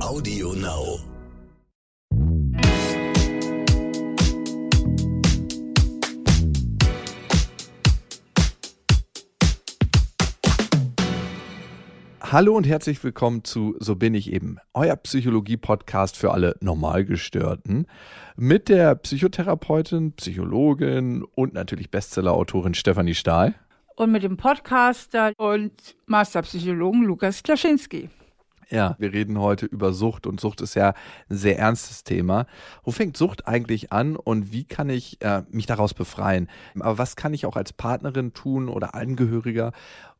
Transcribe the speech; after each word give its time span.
Audio 0.00 0.52
Now. 0.52 0.98
Hallo 12.20 12.54
und 12.54 12.66
herzlich 12.66 13.02
willkommen 13.02 13.44
zu 13.44 13.74
So 13.78 13.96
bin 13.96 14.14
ich 14.14 14.32
eben, 14.32 14.58
euer 14.74 14.96
Psychologie-Podcast 14.96 16.18
für 16.18 16.32
alle 16.32 16.56
Normalgestörten 16.60 17.86
mit 18.36 18.68
der 18.68 18.96
Psychotherapeutin, 18.96 20.12
Psychologin 20.12 21.24
und 21.34 21.54
natürlich 21.54 21.90
Bestseller-Autorin 21.90 22.74
Stefanie 22.74 23.14
Stahl. 23.14 23.54
Und 23.96 24.12
mit 24.12 24.22
dem 24.22 24.36
Podcaster 24.36 25.32
und 25.38 25.96
Masterpsychologen 26.04 27.04
Lukas 27.04 27.42
Klaschinski. 27.42 28.10
Ja, 28.68 28.96
wir 28.98 29.12
reden 29.12 29.38
heute 29.38 29.66
über 29.66 29.92
Sucht 29.92 30.26
und 30.26 30.40
Sucht 30.40 30.60
ist 30.60 30.74
ja 30.74 30.94
ein 31.30 31.36
sehr 31.36 31.56
ernstes 31.56 32.02
Thema. 32.02 32.46
Wo 32.82 32.90
fängt 32.90 33.16
Sucht 33.16 33.46
eigentlich 33.46 33.92
an 33.92 34.16
und 34.16 34.52
wie 34.52 34.64
kann 34.64 34.90
ich 34.90 35.22
äh, 35.22 35.42
mich 35.50 35.66
daraus 35.66 35.94
befreien? 35.94 36.48
Aber 36.80 36.98
was 36.98 37.14
kann 37.14 37.32
ich 37.32 37.46
auch 37.46 37.56
als 37.56 37.72
Partnerin 37.72 38.32
tun 38.32 38.68
oder 38.68 38.96
Angehöriger, 38.96 39.70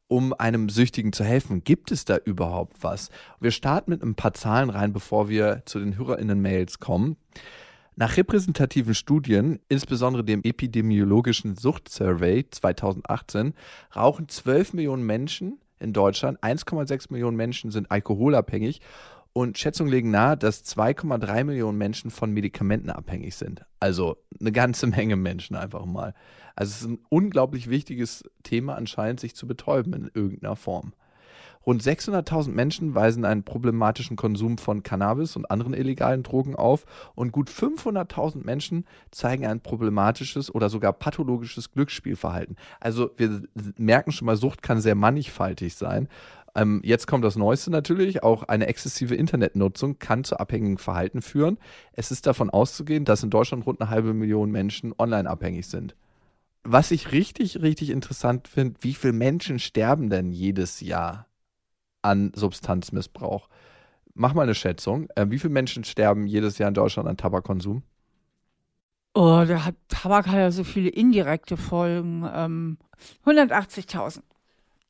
um 0.06 0.32
einem 0.32 0.68
Süchtigen 0.68 1.12
zu 1.12 1.24
helfen? 1.24 1.64
Gibt 1.64 1.90
es 1.90 2.04
da 2.04 2.18
überhaupt 2.18 2.84
was? 2.84 3.10
Wir 3.40 3.50
starten 3.50 3.90
mit 3.90 4.02
ein 4.02 4.14
paar 4.14 4.34
Zahlen 4.34 4.70
rein, 4.70 4.92
bevor 4.92 5.28
wir 5.28 5.62
zu 5.64 5.80
den 5.80 5.98
HörerInnen-Mails 5.98 6.78
kommen. 6.78 7.16
Nach 7.96 8.16
repräsentativen 8.16 8.94
Studien, 8.94 9.58
insbesondere 9.68 10.22
dem 10.22 10.42
epidemiologischen 10.44 11.56
Suchtsurvey 11.56 12.48
2018, 12.48 13.54
rauchen 13.96 14.28
12 14.28 14.74
Millionen 14.74 15.04
Menschen 15.04 15.58
in 15.78 15.92
Deutschland, 15.92 16.42
1,6 16.42 17.12
Millionen 17.12 17.36
Menschen 17.36 17.70
sind 17.70 17.90
alkoholabhängig 17.90 18.80
und 19.32 19.58
Schätzungen 19.58 19.92
legen 19.92 20.10
nahe, 20.10 20.36
dass 20.36 20.64
2,3 20.64 21.44
Millionen 21.44 21.76
Menschen 21.76 22.10
von 22.10 22.32
Medikamenten 22.32 22.88
abhängig 22.88 23.36
sind. 23.36 23.66
Also 23.80 24.16
eine 24.40 24.50
ganze 24.50 24.86
Menge 24.86 25.16
Menschen 25.16 25.56
einfach 25.56 25.84
mal. 25.84 26.14
Also 26.54 26.70
es 26.70 26.80
ist 26.80 26.88
ein 26.88 27.04
unglaublich 27.10 27.68
wichtiges 27.68 28.24
Thema 28.44 28.76
anscheinend, 28.76 29.20
sich 29.20 29.36
zu 29.36 29.46
betäuben 29.46 29.92
in 29.92 30.10
irgendeiner 30.14 30.56
Form. 30.56 30.94
Rund 31.66 31.82
600.000 31.82 32.50
Menschen 32.50 32.94
weisen 32.94 33.24
einen 33.24 33.42
problematischen 33.42 34.16
Konsum 34.16 34.56
von 34.56 34.84
Cannabis 34.84 35.34
und 35.34 35.50
anderen 35.50 35.74
illegalen 35.74 36.22
Drogen 36.22 36.54
auf 36.54 36.86
und 37.16 37.32
gut 37.32 37.50
500.000 37.50 38.44
Menschen 38.44 38.86
zeigen 39.10 39.44
ein 39.44 39.60
problematisches 39.60 40.54
oder 40.54 40.68
sogar 40.68 40.92
pathologisches 40.92 41.72
Glücksspielverhalten. 41.72 42.56
Also 42.78 43.10
wir 43.16 43.42
merken 43.76 44.12
schon 44.12 44.26
mal, 44.26 44.36
Sucht 44.36 44.62
kann 44.62 44.80
sehr 44.80 44.94
mannigfaltig 44.94 45.74
sein. 45.74 46.08
Ähm, 46.54 46.80
jetzt 46.84 47.08
kommt 47.08 47.24
das 47.24 47.34
Neueste 47.34 47.72
natürlich, 47.72 48.22
auch 48.22 48.44
eine 48.44 48.68
exzessive 48.68 49.16
Internetnutzung 49.16 49.98
kann 49.98 50.22
zu 50.22 50.38
abhängigen 50.38 50.78
Verhalten 50.78 51.20
führen. 51.20 51.58
Es 51.92 52.12
ist 52.12 52.28
davon 52.28 52.48
auszugehen, 52.48 53.04
dass 53.04 53.24
in 53.24 53.30
Deutschland 53.30 53.66
rund 53.66 53.80
eine 53.80 53.90
halbe 53.90 54.14
Million 54.14 54.52
Menschen 54.52 54.94
online 54.96 55.28
abhängig 55.28 55.66
sind. 55.66 55.96
Was 56.62 56.92
ich 56.92 57.10
richtig, 57.10 57.60
richtig 57.60 57.90
interessant 57.90 58.46
finde, 58.46 58.76
wie 58.82 58.94
viele 58.94 59.12
Menschen 59.12 59.58
sterben 59.58 60.10
denn 60.10 60.30
jedes 60.30 60.80
Jahr 60.80 61.26
an 62.06 62.32
Substanzmissbrauch. 62.34 63.48
Mach 64.14 64.34
mal 64.34 64.42
eine 64.42 64.54
Schätzung. 64.54 65.08
Äh, 65.14 65.26
wie 65.28 65.38
viele 65.38 65.52
Menschen 65.52 65.84
sterben 65.84 66.26
jedes 66.26 66.58
Jahr 66.58 66.68
in 66.68 66.74
Deutschland 66.74 67.08
an 67.08 67.16
Tabakkonsum? 67.16 67.82
Oh, 69.14 69.44
der 69.46 69.64
hat, 69.64 69.74
Tabak 69.88 70.26
hat 70.26 70.34
ja 70.34 70.50
so 70.50 70.64
viele 70.64 70.88
indirekte 70.88 71.56
Folgen. 71.56 72.28
Ähm, 72.32 72.78
180.000. 73.24 74.20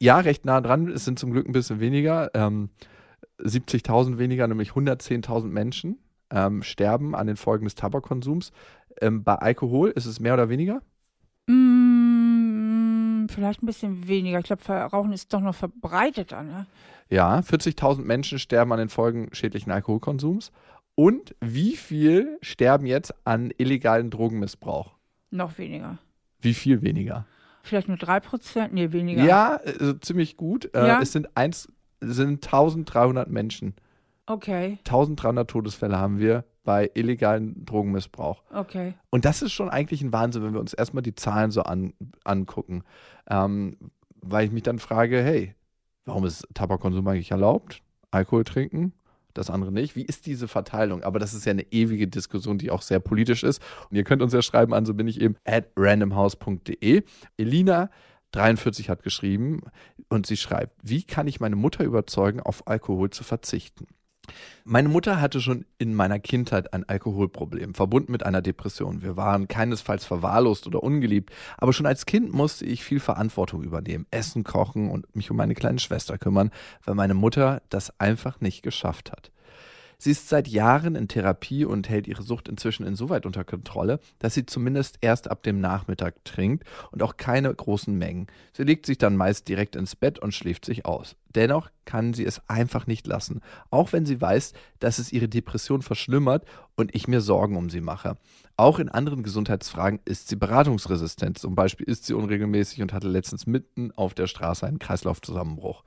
Ja, 0.01 0.19
recht 0.19 0.45
nah 0.45 0.61
dran. 0.61 0.89
Es 0.89 1.05
sind 1.05 1.19
zum 1.19 1.33
Glück 1.33 1.47
ein 1.49 1.53
bisschen 1.53 1.81
weniger. 1.81 2.31
Ähm, 2.35 2.71
70.000 3.39 4.19
weniger, 4.19 4.47
nämlich 4.49 4.71
110.000 4.71 5.47
Menschen 5.47 5.99
ähm, 6.31 6.63
sterben 6.63 7.15
an 7.15 7.27
den 7.27 7.37
Folgen 7.37 7.65
des 7.65 7.75
Tabakkonsums. 7.75 8.53
Ähm, 9.01 9.25
bei 9.25 9.35
Alkohol 9.35 9.91
ist 9.91 10.07
es 10.07 10.21
mehr 10.21 10.35
oder 10.35 10.49
weniger? 10.49 10.83
Mm, 11.47 11.86
vielleicht 13.37 13.63
ein 13.63 13.67
bisschen 13.67 14.09
weniger. 14.09 14.39
Ich 14.41 14.47
glaube, 14.47 14.65
Rauchen 14.73 15.13
ist 15.13 15.33
doch 15.33 15.41
noch 15.41 15.55
verbreiteter. 15.55 16.43
Ne? 16.43 16.67
Ja, 17.09 17.39
40.000 17.39 18.03
Menschen 18.03 18.39
sterben 18.39 18.73
an 18.73 18.79
den 18.79 18.89
Folgen 18.89 19.29
schädlichen 19.33 19.71
Alkoholkonsums. 19.71 20.51
Und 20.95 21.37
wie 21.41 21.77
viel 21.77 22.39
sterben 22.41 22.87
jetzt 22.87 23.15
an 23.25 23.53
illegalen 23.59 24.11
Drogenmissbrauch? 24.11 24.95
Noch 25.31 25.59
weniger. 25.59 25.99
Wie 26.41 26.55
viel 26.55 26.81
weniger? 26.83 27.27
Vielleicht 27.63 27.89
nur 27.89 27.99
3%? 27.99 28.71
Nee, 28.73 28.93
weniger. 28.93 29.23
Ja, 29.25 29.57
also 29.57 29.93
ziemlich 29.95 30.37
gut. 30.37 30.71
Äh, 30.75 30.87
ja? 30.87 31.03
es 31.03 31.13
sind, 31.13 31.37
eins, 31.37 31.69
sind 32.01 32.45
1300 32.47 33.29
Menschen. 33.29 33.75
Okay. 34.27 34.79
1300 34.79 35.49
Todesfälle 35.49 35.99
haben 35.99 36.19
wir 36.19 36.45
bei 36.67 36.91
illegalen 36.93 37.65
Drogenmissbrauch. 37.65 38.43
Okay. 38.53 38.93
Und 39.09 39.25
das 39.25 39.41
ist 39.41 39.53
schon 39.53 39.71
eigentlich 39.71 40.03
ein 40.03 40.13
Wahnsinn, 40.13 40.43
wenn 40.43 40.53
wir 40.53 40.61
uns 40.61 40.75
erstmal 40.75 41.03
die 41.03 41.15
Zahlen 41.15 41.51
so 41.51 41.63
an, 41.63 41.95
angucken. 42.25 42.83
Ähm, 43.31 43.79
weil 44.21 44.45
ich 44.45 44.53
mich 44.53 44.65
dann 44.65 44.79
frage, 44.79 45.23
hey, 45.23 45.55
Warum 46.07 46.25
ist 46.25 46.47
Tabakkonsum 46.55 47.07
eigentlich 47.09 47.33
erlaubt? 47.33 47.83
Alkohol 48.11 48.45
trinken? 48.45 48.95
das 49.35 49.51
andere 49.51 49.71
nicht. 49.71 49.97
Wie 49.97 50.07
ist 50.07 50.25
diese 50.25 50.49
Verteilung? 50.49 51.03
Aber 51.03 51.19
das 51.19 51.35
ist 51.35 51.45
ja 51.45 51.51
eine 51.51 51.71
ewige 51.71 52.09
Diskussion, 52.09 52.57
die 52.57 52.71
auch 52.71 52.81
sehr 52.81 53.01
politisch 53.01 53.43
ist. 53.43 53.61
Und 53.91 53.97
ihr 53.99 54.03
könnt 54.03 54.23
uns 54.23 54.33
ja 54.33 54.41
schreiben 54.41 54.73
an, 54.73 54.87
so 54.87 54.95
bin 54.95 55.09
ich 55.09 55.21
eben, 55.21 55.37
at 55.45 55.67
randomhouse.de. 55.77 57.03
Elina 57.37 57.91
43 58.33 58.89
hat 58.89 59.03
geschrieben 59.03 59.61
und 60.09 60.27
sie 60.27 60.39
schreibt, 60.39 60.81
wie 60.83 61.03
kann 61.03 61.27
ich 61.27 61.39
meine 61.39 61.55
Mutter 61.55 61.85
überzeugen, 61.85 62.41
auf 62.41 62.67
Alkohol 62.67 63.11
zu 63.11 63.25
verzichten? 63.25 63.87
Meine 64.65 64.89
Mutter 64.89 65.21
hatte 65.21 65.41
schon 65.41 65.65
in 65.79 65.95
meiner 65.95 66.19
Kindheit 66.19 66.73
ein 66.73 66.89
Alkoholproblem, 66.89 67.75
verbunden 67.75 68.13
mit 68.13 68.25
einer 68.25 68.43
Depression. 68.43 69.03
Wir 69.03 69.17
waren 69.17 69.49
keinesfalls 69.49 70.05
verwahrlost 70.05 70.67
oder 70.67 70.83
ungeliebt, 70.83 71.31
aber 71.59 71.73
schon 71.73 71.87
als 71.87 72.07
Kind 72.07 72.33
musste 72.33 72.65
ich 72.65 72.85
viel 72.85 73.01
Verantwortung 73.01 73.63
übernehmen, 73.63 74.07
essen, 74.11 74.45
kochen 74.45 74.91
und 74.91 75.15
mich 75.15 75.31
um 75.31 75.37
meine 75.37 75.55
kleine 75.55 75.79
Schwester 75.79 76.19
kümmern, 76.19 76.51
weil 76.85 76.95
meine 76.95 77.15
Mutter 77.15 77.63
das 77.69 77.99
einfach 78.01 78.41
nicht 78.41 78.63
geschafft 78.63 79.13
hat. 79.13 79.31
Sie 79.99 80.11
ist 80.11 80.29
seit 80.29 80.47
Jahren 80.47 80.95
in 80.95 81.09
Therapie 81.09 81.65
und 81.65 81.89
hält 81.89 82.07
ihre 82.07 82.23
Sucht 82.23 82.49
inzwischen 82.49 82.87
insoweit 82.87 83.25
unter 83.25 83.45
Kontrolle, 83.45 83.99
dass 84.19 84.35
sie 84.35 84.45
zumindest 84.45 84.99
erst 85.01 85.31
ab 85.31 85.43
dem 85.43 85.61
Nachmittag 85.61 86.23
trinkt 86.25 86.65
und 86.93 87.03
auch 87.03 87.17
keine 87.17 87.53
großen 87.55 87.97
Mengen. 87.97 88.27
Sie 88.53 88.65
legt 88.65 88.85
sich 88.85 88.99
dann 88.99 89.17
meist 89.17 89.49
direkt 89.49 89.75
ins 89.75 89.97
Bett 89.97 90.19
und 90.19 90.35
schläft 90.35 90.67
sich 90.67 90.85
aus. 90.85 91.17
Dennoch 91.35 91.71
kann 91.85 92.15
sie 92.15 92.25
es 92.25 92.41
einfach 92.49 92.87
nicht 92.87 93.07
lassen, 93.07 93.41
auch 93.71 93.93
wenn 93.93 94.07
sie 94.07 94.21
weiß, 94.21 94.53
dass 94.81 94.99
es 94.99 95.13
ihre 95.13 95.29
Depression 95.29 95.83
verschlimmert 95.83 96.45
und 96.77 96.95
ich 96.95 97.09
mir 97.09 97.21
Sorgen 97.21 97.57
um 97.57 97.71
sie 97.71 97.81
mache. 97.81 98.17
Auch 98.59 98.79
in 98.79 98.89
anderen 98.89 99.23
Gesundheitsfragen 99.23 100.01
ist 100.05 100.29
sie 100.29 100.37
beratungsresistent. 100.37 101.39
Zum 101.39 101.55
Beispiel 101.55 101.87
ist 101.87 102.07
sie 102.07 102.15
unregelmäßig 102.15 102.83
und 102.83 102.93
hatte 102.93 103.09
letztens 103.09 103.47
mitten 103.47 103.93
auf 103.93 104.15
der 104.15 104.27
Straße 104.27 104.67
einen 104.67 104.79
Kreislaufzusammenbruch. 104.79 105.85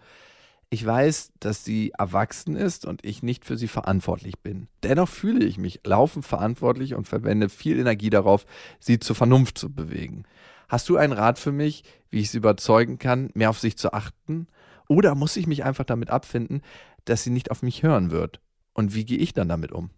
Ich 0.72 0.86
weiß, 0.86 1.32
dass 1.40 1.66
sie 1.66 1.92
erwachsen 1.98 2.56
ist 2.56 2.86
und 2.86 3.04
ich 3.04 3.24
nicht 3.24 3.44
für 3.44 3.58
sie 3.58 3.68
verantwortlich 3.68 4.38
bin. 4.40 4.68
Dennoch 4.84 5.10
fühle 5.10 5.44
ich 5.44 5.58
mich 5.58 5.80
laufend 5.84 6.26
verantwortlich 6.26 6.94
und 6.94 7.08
verwende 7.08 7.50
viel 7.50 7.80
Energie 7.80 8.12
darauf, 8.12 8.46
sie 8.80 9.00
zur 9.00 9.16
Vernunft 9.16 9.58
zu 9.58 9.74
bewegen. 9.74 10.26
Hast 10.68 10.88
du 10.88 10.98
einen 10.98 11.14
Rat 11.14 11.40
für 11.40 11.52
mich, 11.52 11.84
wie 12.12 12.20
ich 12.20 12.30
sie 12.30 12.38
überzeugen 12.38 13.00
kann, 13.00 13.32
mehr 13.34 13.50
auf 13.50 13.60
sich 13.60 13.78
zu 13.78 13.94
achten? 13.94 14.48
Oder 14.88 15.16
muss 15.16 15.38
ich 15.38 15.48
mich 15.48 15.64
einfach 15.64 15.86
damit 15.86 16.12
abfinden, 16.12 16.62
dass 17.06 17.24
sie 17.24 17.32
nicht 17.32 17.50
auf 17.50 17.64
mich 17.64 17.82
hören 17.82 18.12
wird? 18.12 18.40
Und 18.74 18.94
wie 18.94 19.06
gehe 19.06 19.18
ich 19.18 19.34
dann 19.34 19.50
damit 19.50 19.72
um? 19.72 19.90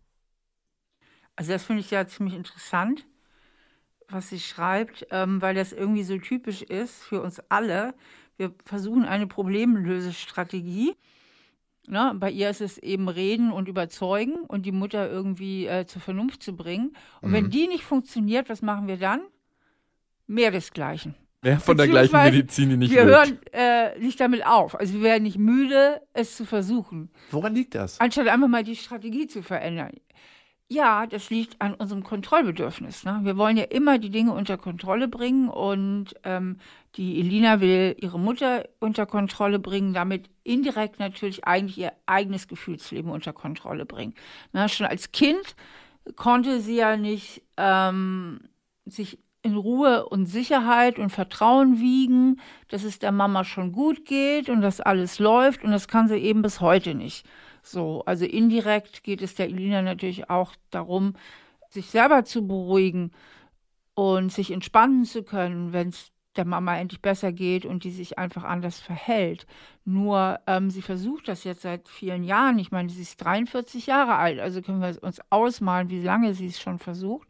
Also 1.36 1.52
das 1.52 1.64
finde 1.64 1.82
ich 1.82 1.92
ja 1.92 2.08
ziemlich 2.08 2.36
interessant, 2.36 3.06
was 4.08 4.30
sie 4.30 4.40
schreibt, 4.40 5.06
ähm, 5.12 5.42
weil 5.42 5.56
das 5.56 5.74
irgendwie 5.74 6.03
so 6.03 6.18
typisch 6.18 6.62
ist 6.62 7.03
für 7.03 7.22
uns 7.22 7.42
alle, 7.50 7.94
wir 8.38 8.53
versuchen 8.66 9.06
eine 9.06 9.28
Problemlösestrategie. 9.28 10.96
Na, 11.88 12.14
bei 12.14 12.30
ihr 12.30 12.50
ist 12.50 12.62
es 12.62 12.78
eben 12.78 13.09
reden 13.09 13.52
und 13.52 13.67
überzeugen 13.67 14.41
und 14.47 14.66
die 14.66 14.72
Mutter 14.72 15.09
irgendwie 15.09 15.66
äh, 15.66 15.85
zur 15.85 16.02
Vernunft 16.02 16.44
zu 16.44 16.55
bringen. 16.55 16.96
Und 17.22 17.32
mhm. 17.32 17.34
wenn 17.34 17.50
die 17.50 17.67
nicht 17.67 17.84
funktioniert, 17.84 18.50
was 18.50 18.61
machen 18.61 18.88
wir 18.88 18.97
dann? 18.97 19.22
Mehr 20.28 20.52
desgleichen. 20.52 21.16
Mehr 21.44 21.59
von 21.59 21.76
der 21.76 21.88
gleichen 21.88 22.16
Medizin, 22.16 22.70
die 22.70 22.78
nicht 22.78 22.94
Wir 22.94 23.05
hören 23.05 23.40
äh, 23.52 23.97
nicht 23.97 24.20
damit 24.20 24.46
auf. 24.46 24.79
Also 24.79 24.94
wir 24.94 25.02
werden 25.02 25.23
nicht 25.23 25.40
müde, 25.40 26.00
es 26.14 26.35
zu 26.38 26.46
versuchen. 26.46 27.09
Woran 27.32 27.55
liegt 27.55 27.73
das? 27.73 28.00
Anstatt 28.00 28.28
einfach 28.28 28.47
mal 28.47 28.64
die 28.64 28.76
Strategie 28.76 29.26
zu 29.26 29.41
verändern. 29.41 29.94
Ja, 30.72 31.06
das 31.06 31.29
liegt 31.29 31.62
an 31.62 31.73
unserem 31.73 32.02
Kontrollbedürfnis. 32.02 33.03
Ne? 33.03 33.20
Wir 33.23 33.35
wollen 33.35 33.58
ja 33.58 33.66
immer 33.66 34.00
die 34.00 34.09
Dinge 34.09 34.32
unter 34.32 34.58
Kontrolle 34.58 35.09
bringen 35.09 35.50
und 35.50 36.14
ähm, 36.23 36.59
die 36.96 37.20
Elina 37.20 37.59
will 37.59 37.97
ihre 38.00 38.18
Mutter 38.18 38.64
unter 38.79 39.06
Kontrolle 39.06 39.59
bringen, 39.59 39.94
damit 39.94 40.29
indirekt 40.46 40.97
natürlich 40.97 41.44
eigentlich 41.44 41.78
ihr 41.78 41.91
eigenes 42.06 42.47
Gefühlsleben 42.47 43.12
unter 43.12 43.34
Kontrolle 43.34 43.85
bringen. 43.85 44.14
Na, 44.53 44.70
schon 44.70 44.85
als 44.88 45.12
Kind 45.12 45.58
konnte 46.16 46.62
sie 46.62 46.78
ja 46.78 46.96
nicht 46.96 47.41
ähm, 47.58 48.40
sich 48.85 49.20
in 49.41 49.58
Ruhe 49.58 50.08
und 50.08 50.26
Sicherheit 50.26 51.00
und 51.00 51.09
Vertrauen 51.09 51.82
wiegen, 51.82 52.40
dass 52.70 52.85
es 52.85 52.97
der 52.97 53.12
Mama 53.12 53.44
schon 53.44 53.74
gut 53.74 54.06
geht 54.06 54.47
und 54.47 54.62
dass 54.62 54.79
alles 54.79 55.20
läuft 55.20 55.66
und 55.66 55.72
das 55.72 55.90
kann 55.90 56.08
sie 56.08 56.16
eben 56.16 56.41
bis 56.41 56.62
heute 56.62 56.96
nicht. 56.96 57.26
So, 57.63 58.03
also 58.05 58.25
indirekt 58.25 59.03
geht 59.03 59.22
es 59.22 59.35
der 59.35 59.47
Elina 59.47 59.81
natürlich 59.81 60.29
auch 60.29 60.53
darum, 60.69 61.13
sich 61.69 61.87
selber 61.90 62.25
zu 62.25 62.47
beruhigen 62.47 63.11
und 63.93 64.31
sich 64.31 64.52
entspannen 64.52 65.05
zu 65.05 65.23
können, 65.23 65.73
wenn 65.73 65.90
es 65.90 66.11
der 66.35 66.46
Mama 66.46 66.78
endlich 66.78 67.02
besser 67.02 67.31
geht 67.31 67.66
und 67.66 67.84
die 67.84 67.91
sich 67.91 68.17
einfach 68.17 68.43
anders 68.43 68.79
verhält. 68.79 69.46
Nur 69.84 70.40
ähm, 70.47 70.69
sie 70.69 70.81
versucht 70.81 71.28
das 71.28 71.43
jetzt 71.43 71.61
seit 71.61 71.90
vielen 71.90 72.23
Jahren. 72.23 72.58
Ich 72.59 72.72
meine, 72.72 72.90
sie 72.90 73.02
ist 73.02 73.17
43 73.17 73.87
Jahre 73.87 74.16
alt, 74.16 74.40
also 74.40 74.61
können 74.61 74.81
wir 74.81 75.03
uns 75.03 75.19
ausmalen, 75.29 75.90
wie 75.90 76.02
lange 76.02 76.34
sie 76.34 76.47
es 76.47 76.59
schon 76.59 76.79
versucht. 76.79 77.28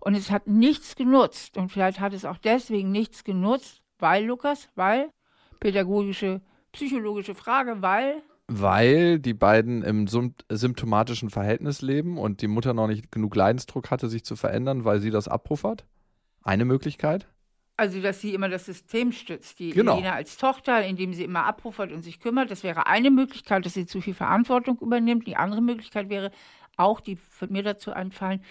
Und 0.00 0.14
es 0.14 0.30
hat 0.30 0.46
nichts 0.46 0.96
genutzt. 0.96 1.56
Und 1.56 1.70
vielleicht 1.70 2.00
hat 2.00 2.12
es 2.12 2.26
auch 2.26 2.36
deswegen 2.36 2.92
nichts 2.92 3.24
genutzt, 3.24 3.82
weil, 3.98 4.24
Lukas, 4.24 4.68
weil, 4.74 5.10
pädagogische, 5.60 6.42
psychologische 6.72 7.34
Frage, 7.34 7.80
weil. 7.80 8.22
Weil 8.46 9.18
die 9.18 9.32
beiden 9.32 9.82
im 9.82 10.06
symptomatischen 10.06 11.30
Verhältnis 11.30 11.80
leben 11.80 12.18
und 12.18 12.42
die 12.42 12.46
Mutter 12.46 12.74
noch 12.74 12.86
nicht 12.86 13.10
genug 13.10 13.34
Leidensdruck 13.34 13.90
hatte, 13.90 14.08
sich 14.08 14.24
zu 14.24 14.36
verändern, 14.36 14.84
weil 14.84 15.00
sie 15.00 15.10
das 15.10 15.28
abpuffert? 15.28 15.86
Eine 16.42 16.66
Möglichkeit? 16.66 17.26
Also, 17.76 18.00
dass 18.00 18.20
sie 18.20 18.34
immer 18.34 18.48
das 18.48 18.66
System 18.66 19.10
stützt, 19.10 19.58
die 19.58 19.70
genau. 19.70 19.94
Elena 19.94 20.12
als 20.12 20.36
Tochter, 20.36 20.84
indem 20.84 21.12
sie 21.12 21.24
immer 21.24 21.44
abpuffert 21.44 21.90
und 21.90 22.02
sich 22.02 22.20
kümmert. 22.20 22.50
Das 22.50 22.62
wäre 22.62 22.86
eine 22.86 23.10
Möglichkeit, 23.10 23.66
dass 23.66 23.74
sie 23.74 23.86
zu 23.86 24.00
viel 24.00 24.14
Verantwortung 24.14 24.78
übernimmt. 24.78 25.26
Die 25.26 25.36
andere 25.36 25.60
Möglichkeit 25.60 26.08
wäre 26.08 26.30
auch, 26.76 27.00
die 27.00 27.18
wird 27.40 27.50
mir 27.50 27.64
dazu 27.64 27.92
einfallen, 27.92 28.44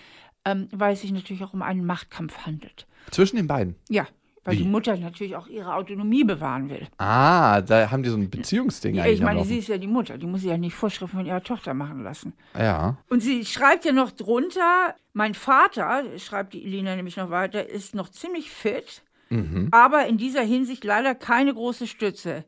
ähm, 0.44 0.68
weil 0.72 0.94
es 0.94 1.02
sich 1.02 1.12
natürlich 1.12 1.44
auch 1.44 1.54
um 1.54 1.62
einen 1.62 1.86
Machtkampf 1.86 2.46
handelt. 2.46 2.86
Zwischen 3.12 3.38
den 3.38 3.48
beiden? 3.48 3.76
Ja, 3.90 4.08
weil 4.46 4.56
Wie? 4.56 4.64
die 4.64 4.68
Mutter 4.70 4.96
natürlich 4.98 5.36
auch 5.36 5.48
ihre 5.48 5.74
Autonomie 5.74 6.24
bewahren 6.24 6.70
will. 6.70 6.88
Ah, 6.98 7.62
da 7.62 7.90
haben 7.92 8.04
die 8.04 8.10
so 8.10 8.18
ein 8.18 8.30
Beziehungsding 8.30 8.96
Ja, 8.96 9.04
eigentlich. 9.04 9.20
ich 9.20 9.26
meine, 9.26 9.44
sie 9.46 9.58
ist 9.60 9.70
ja 9.70 9.78
die 9.78 9.88
Mutter, 9.88 10.18
die 10.18 10.26
muss 10.26 10.42
sich 10.42 10.50
ja 10.50 10.58
nicht 10.58 10.74
Vorschriften 10.76 11.18
von 11.18 11.26
ihrer 11.26 11.42
Tochter 11.44 11.74
machen 11.74 12.04
lassen. 12.04 12.34
ja. 12.58 12.98
Und 13.10 13.22
sie 13.22 13.46
schreibt 13.46 13.86
ja 13.86 13.92
noch 13.94 14.12
drunter, 14.12 14.96
mein 15.14 15.34
Vater, 15.34 16.04
schreibt 16.18 16.54
die 16.54 16.64
Elina 16.66 16.96
nämlich 16.96 17.16
noch 17.18 17.30
weiter, 17.30 17.70
ist 17.70 17.96
noch 17.96 18.10
ziemlich 18.10 18.50
fit, 18.52 19.02
Mhm. 19.30 19.70
aber 19.72 20.06
in 20.08 20.18
dieser 20.18 20.42
Hinsicht 20.44 20.84
leider 20.84 21.16
keine 21.16 21.54
große 21.54 21.88
Stütze. 21.88 22.44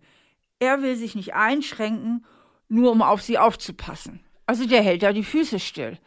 Er 0.59 0.81
will 0.81 0.95
sich 0.95 1.15
nicht 1.15 1.33
einschränken, 1.33 2.25
nur 2.69 2.91
um 2.91 3.01
auf 3.01 3.21
sie 3.21 3.37
aufzupassen. 3.37 4.19
Also 4.45 4.67
der 4.67 4.81
hält 4.83 5.01
da 5.01 5.11
die 5.13 5.23
Füße 5.23 5.59
still. 5.59 5.97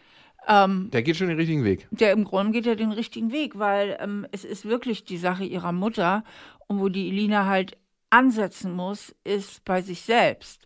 Ähm, 0.49 0.89
Der 0.93 1.03
geht 1.03 1.17
schon 1.17 1.29
den 1.29 1.37
richtigen 1.37 1.63
Weg. 1.65 1.87
der 1.91 2.13
im 2.13 2.25
Grunde 2.25 2.53
geht 2.53 2.67
ja 2.67 2.75
den 2.75 2.93
richtigen 2.93 3.31
Weg, 3.33 3.59
weil 3.59 3.97
ähm, 4.01 4.27
es 4.33 4.45
ist 4.45 4.65
wirklich 4.65 5.05
die 5.05 5.19
Sache 5.19 5.45
ihrer 5.45 5.73
Mutter 5.73 6.25
und 6.67 6.81
wo 6.81 6.89
die 6.89 7.09
Elina 7.09 7.47
halt 7.47 7.77
ansetzen 8.11 8.73
muss, 8.73 9.15
ist 9.25 9.65
bei 9.65 9.83
sich 9.83 10.01
selbst. 10.01 10.65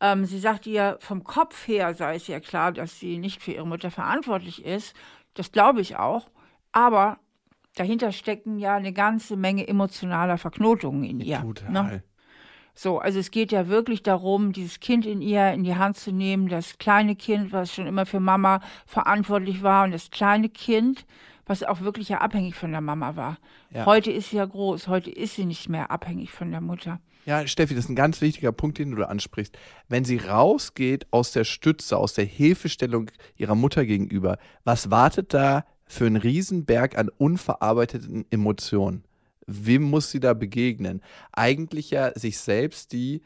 Ähm, 0.00 0.26
sie 0.26 0.38
sagt 0.38 0.66
ihr, 0.66 0.98
vom 1.00 1.24
Kopf 1.24 1.66
her 1.66 1.94
sei 1.94 2.16
es 2.16 2.26
ja 2.26 2.40
klar, 2.40 2.72
dass 2.72 2.98
sie 3.00 3.18
nicht 3.18 3.40
für 3.42 3.52
ihre 3.52 3.66
Mutter 3.66 3.90
verantwortlich 3.90 4.64
ist. 4.64 4.94
Das 5.34 5.50
glaube 5.52 5.80
ich 5.80 5.96
auch. 5.96 6.28
Aber 6.72 7.18
dahinter 7.76 8.12
stecken 8.12 8.58
ja 8.58 8.74
eine 8.76 8.92
ganze 8.92 9.36
Menge 9.36 9.66
emotionaler 9.66 10.36
Verknotungen 10.36 11.04
in 11.04 11.20
ihr. 11.20 11.40
Total. 11.40 11.70
Ne? 11.70 12.02
So, 12.74 12.98
also 12.98 13.18
es 13.18 13.30
geht 13.30 13.52
ja 13.52 13.68
wirklich 13.68 14.02
darum, 14.02 14.52
dieses 14.52 14.80
Kind 14.80 15.04
in 15.04 15.20
ihr 15.20 15.52
in 15.52 15.62
die 15.62 15.76
Hand 15.76 15.98
zu 15.98 16.10
nehmen, 16.10 16.48
das 16.48 16.78
kleine 16.78 17.16
Kind, 17.16 17.52
was 17.52 17.72
schon 17.74 17.86
immer 17.86 18.06
für 18.06 18.20
Mama 18.20 18.60
verantwortlich 18.86 19.62
war 19.62 19.84
und 19.84 19.90
das 19.90 20.10
kleine 20.10 20.48
Kind, 20.48 21.04
was 21.44 21.62
auch 21.62 21.82
wirklich 21.82 22.08
ja 22.08 22.18
abhängig 22.18 22.54
von 22.54 22.72
der 22.72 22.80
Mama 22.80 23.14
war. 23.16 23.38
Ja. 23.70 23.84
Heute 23.84 24.10
ist 24.10 24.30
sie 24.30 24.36
ja 24.36 24.46
groß, 24.46 24.88
heute 24.88 25.10
ist 25.10 25.34
sie 25.34 25.44
nicht 25.44 25.68
mehr 25.68 25.90
abhängig 25.90 26.30
von 26.30 26.50
der 26.50 26.60
Mutter. 26.60 27.00
Ja, 27.24 27.46
Steffi, 27.46 27.74
das 27.74 27.84
ist 27.84 27.90
ein 27.90 27.96
ganz 27.96 28.20
wichtiger 28.20 28.50
Punkt, 28.50 28.78
den 28.78 28.90
du 28.90 28.96
da 28.96 29.04
ansprichst. 29.04 29.56
Wenn 29.88 30.04
sie 30.04 30.16
rausgeht 30.16 31.06
aus 31.12 31.30
der 31.30 31.44
Stütze, 31.44 31.96
aus 31.96 32.14
der 32.14 32.24
Hilfestellung 32.24 33.10
ihrer 33.36 33.54
Mutter 33.54 33.86
gegenüber, 33.86 34.38
was 34.64 34.90
wartet 34.90 35.32
da 35.32 35.64
für 35.86 36.06
einen 36.06 36.16
Riesenberg 36.16 36.98
an 36.98 37.10
unverarbeiteten 37.18 38.24
Emotionen? 38.30 39.04
Wem 39.46 39.82
muss 39.82 40.10
sie 40.10 40.20
da 40.20 40.34
begegnen? 40.34 41.02
Eigentlich 41.32 41.90
ja 41.90 42.12
sich 42.18 42.38
selbst, 42.38 42.92
die 42.92 43.22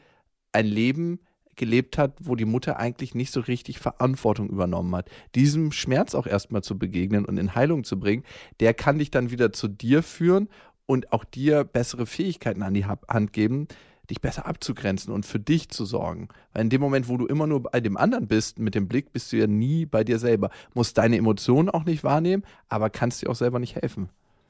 ein 0.51 0.65
Leben 0.65 1.19
gelebt 1.55 1.97
hat, 1.97 2.13
wo 2.19 2.35
die 2.35 2.45
Mutter 2.45 2.77
eigentlich 2.77 3.15
nicht 3.15 3.31
so 3.31 3.39
richtig 3.41 3.79
Verantwortung 3.79 4.49
übernommen 4.49 4.95
hat. 4.95 5.09
Diesem 5.35 5.71
Schmerz 5.71 6.15
auch 6.15 6.27
erstmal 6.27 6.63
zu 6.63 6.77
begegnen 6.77 7.25
und 7.25 7.37
in 7.37 7.55
Heilung 7.55 7.83
zu 7.83 7.99
bringen, 7.99 8.23
der 8.59 8.73
kann 8.73 8.99
dich 8.99 9.11
dann 9.11 9.31
wieder 9.31 9.51
zu 9.51 9.67
dir 9.67 10.03
führen 10.03 10.49
und 10.85 11.11
auch 11.11 11.25
dir 11.25 11.63
bessere 11.63 12.05
Fähigkeiten 12.05 12.61
an 12.63 12.73
die 12.73 12.85
Ha- 12.85 12.99
Hand 13.09 13.33
geben, 13.33 13.67
dich 14.09 14.21
besser 14.21 14.45
abzugrenzen 14.45 15.11
und 15.11 15.25
für 15.25 15.39
dich 15.39 15.69
zu 15.69 15.83
sorgen. 15.83 16.29
Weil 16.53 16.61
in 16.61 16.69
dem 16.69 16.79
Moment, 16.79 17.09
wo 17.09 17.17
du 17.17 17.25
immer 17.25 17.45
nur 17.45 17.63
bei 17.63 17.81
dem 17.81 17.97
anderen 17.97 18.27
bist, 18.27 18.57
mit 18.59 18.73
dem 18.73 18.87
Blick, 18.87 19.11
bist 19.11 19.33
du 19.33 19.37
ja 19.37 19.47
nie 19.47 19.85
bei 19.85 20.03
dir 20.03 20.19
selber. 20.19 20.49
Musst 20.73 20.97
deine 20.97 21.17
Emotionen 21.17 21.69
auch 21.69 21.83
nicht 21.83 22.03
wahrnehmen, 22.03 22.43
aber 22.69 22.89
kannst 22.89 23.21
dir 23.21 23.29
auch 23.29 23.35
selber 23.35 23.59
nicht 23.59 23.75
helfen. 23.75 24.09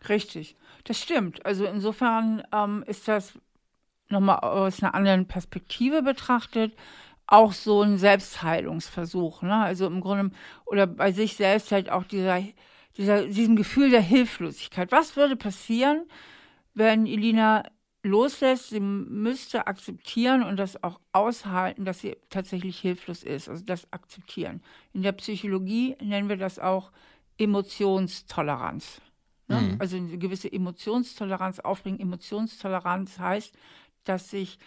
Richtig, 0.10 0.56
das 0.88 1.02
stimmt. 1.02 1.46
Also 1.46 1.66
insofern 1.66 2.44
ähm, 2.54 2.84
ist 2.88 3.08
das 3.08 3.34
nochmal 4.10 4.40
aus 4.40 4.82
einer 4.82 4.96
anderen 4.96 5.28
Perspektive 5.28 6.02
betrachtet 6.02 6.74
auch 7.28 7.52
so 7.52 7.82
ein 7.82 7.98
Selbstheilungsversuch. 7.98 9.42
Ne? 9.42 9.54
Also 9.54 9.86
im 9.86 10.00
Grunde, 10.00 10.34
oder 10.66 10.88
bei 10.88 11.12
sich 11.12 11.36
selbst 11.36 11.72
halt 11.74 11.90
auch 11.90 12.06
dieser, 12.06 12.42
dieser, 12.96 13.28
diesem 13.28 13.58
Gefühl 13.58 13.90
der 13.90 14.02
Hilflosigkeit. 14.02 14.92
Was 14.94 15.18
würde 15.18 15.36
passieren, 15.36 16.06
wenn 16.74 17.06
Elina 17.06 17.64
loslässt? 18.04 18.70
Sie 18.70 18.80
müsste 18.80 19.68
akzeptieren 19.68 20.42
und 20.42 20.56
das 20.56 20.82
auch 20.84 21.02
aushalten, 21.12 21.84
dass 21.84 22.00
sie 22.00 22.16
tatsächlich 22.30 22.80
hilflos 22.80 23.24
ist. 23.24 23.50
Also 23.50 23.66
das 23.66 23.92
Akzeptieren. 23.92 24.64
In 24.94 25.02
der 25.02 25.12
Psychologie 25.12 25.98
nennen 26.02 26.30
wir 26.30 26.38
das 26.38 26.60
auch 26.60 26.92
Emotionstoleranz. 27.38 29.02
Ne? 29.48 29.62
Mhm. 29.62 29.76
Also 29.80 29.98
eine 29.98 30.18
gewisse 30.18 30.52
Emotionstoleranz 30.52 31.60
aufbringen. 31.60 32.00
Emotionstoleranz 32.00 33.20
heißt, 33.20 33.56
dass 34.04 34.34
ich 34.34 34.60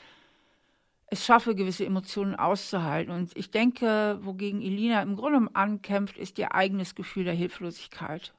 es 1.12 1.24
schaffe, 1.24 1.54
gewisse 1.54 1.84
Emotionen 1.84 2.36
auszuhalten. 2.36 3.12
Und 3.12 3.36
ich 3.36 3.50
denke, 3.50 4.18
wogegen 4.22 4.62
Elina 4.62 5.02
im 5.02 5.16
Grunde 5.16 5.50
ankämpft, 5.54 6.16
ist 6.16 6.38
ihr 6.38 6.54
eigenes 6.54 6.94
Gefühl 6.94 7.24
der 7.24 7.34
Hilflosigkeit. 7.34 8.32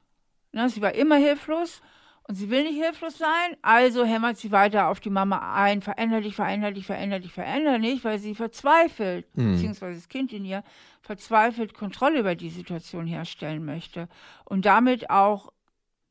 Ne? 0.52 0.68
Sie 0.70 0.80
war 0.80 0.94
immer 0.94 1.16
hilflos 1.16 1.82
und 2.28 2.36
sie 2.36 2.50
will 2.50 2.62
nicht 2.62 2.82
hilflos 2.82 3.18
sein, 3.18 3.56
also 3.62 4.04
hämmert 4.04 4.38
sie 4.38 4.52
weiter 4.52 4.88
auf 4.88 5.00
die 5.00 5.10
Mama 5.10 5.54
ein, 5.54 5.82
veränder 5.82 6.20
dich, 6.20 6.34
veränder 6.36 6.70
dich, 6.70 6.86
veränder 6.86 7.20
dich, 7.20 7.32
veränder 7.32 7.78
dich, 7.78 8.04
weil 8.04 8.18
sie 8.18 8.34
verzweifelt, 8.34 9.26
Mhm. 9.36 9.52
beziehungsweise 9.52 9.96
das 9.96 10.08
Kind 10.08 10.32
in 10.32 10.44
ihr 10.44 10.62
verzweifelt 11.02 11.74
Kontrolle 11.74 12.20
über 12.20 12.36
die 12.36 12.50
Situation 12.50 13.06
herstellen 13.06 13.64
möchte 13.64 14.08
und 14.44 14.64
damit 14.64 15.10
auch 15.10 15.52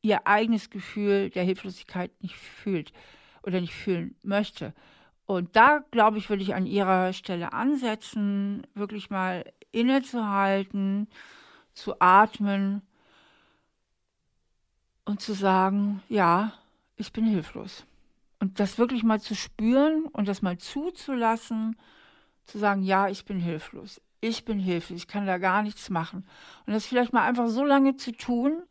ihr 0.02 0.26
eigenes 0.26 0.68
Gefühl 0.68 1.30
der 1.30 1.44
Hilflosigkeit 1.44 2.10
nicht 2.20 2.36
fühlt 2.36 2.92
oder 3.42 3.60
nicht 3.60 3.74
fühlen 3.74 4.16
möchte. 4.22 4.74
Und 5.26 5.56
da, 5.56 5.84
glaube 5.90 6.18
ich, 6.18 6.28
würde 6.28 6.42
ich 6.42 6.54
an 6.54 6.66
ihrer 6.66 7.12
Stelle 7.12 7.52
ansetzen, 7.52 8.66
wirklich 8.74 9.08
mal 9.08 9.44
innezuhalten, 9.70 11.08
zu 11.72 12.00
atmen 12.00 12.82
und 15.04 15.20
zu 15.20 15.32
sagen, 15.32 16.02
ja, 16.08 16.52
ich 16.96 17.12
bin 17.12 17.24
hilflos. 17.24 17.84
Und 18.40 18.60
das 18.60 18.78
wirklich 18.78 19.04
mal 19.04 19.20
zu 19.20 19.34
spüren 19.34 20.04
und 20.06 20.26
das 20.28 20.42
mal 20.42 20.58
zuzulassen, 20.58 21.76
zu 22.44 22.58
sagen, 22.58 22.82
ja, 22.82 23.08
ich 23.08 23.24
bin 23.24 23.38
hilflos. 23.38 24.00
Ich 24.20 24.44
bin 24.44 24.58
hilflos, 24.58 24.98
ich 24.98 25.08
kann 25.08 25.26
da 25.26 25.38
gar 25.38 25.62
nichts 25.62 25.90
machen. 25.90 26.26
Und 26.66 26.72
das 26.72 26.86
vielleicht 26.86 27.12
mal 27.12 27.26
einfach 27.26 27.48
so 27.48 27.64
lange 27.64 27.96
zu 27.96 28.12
tun, 28.12 28.62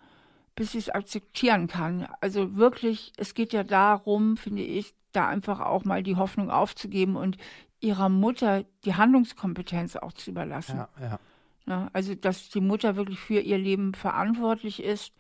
bis 0.56 0.74
sie 0.74 0.78
es 0.78 0.90
akzeptieren 0.90 1.68
kann. 1.68 2.08
Also 2.20 2.56
wirklich, 2.56 3.14
es 3.18 3.34
geht 3.34 3.54
ja 3.54 3.64
darum, 3.64 4.38
finde 4.38 4.64
ich, 4.64 4.94
da 5.12 5.28
einfach 5.28 5.60
auch 5.60 5.86
mal 5.86 6.04
die 6.04 6.16
Hoffnung 6.16 6.50
aufzugeben 6.50 7.16
und 7.16 7.38
ihrer 7.80 8.10
Mutter 8.10 8.64
die 8.86 8.96
Handlungskompetenz 8.96 9.96
auch 9.96 10.14
zu 10.14 10.32
überlassen. 10.32 10.86
ja. 11.00 11.20
Ne? 11.66 11.90
Also, 11.94 12.16
dass 12.16 12.50
die 12.50 12.62
Mutter 12.62 12.96
wirklich 12.96 13.20
für 13.20 13.40
ihr 13.40 13.58
Leben 13.58 13.94
verantwortlich 13.94 14.82
ist 14.82 15.14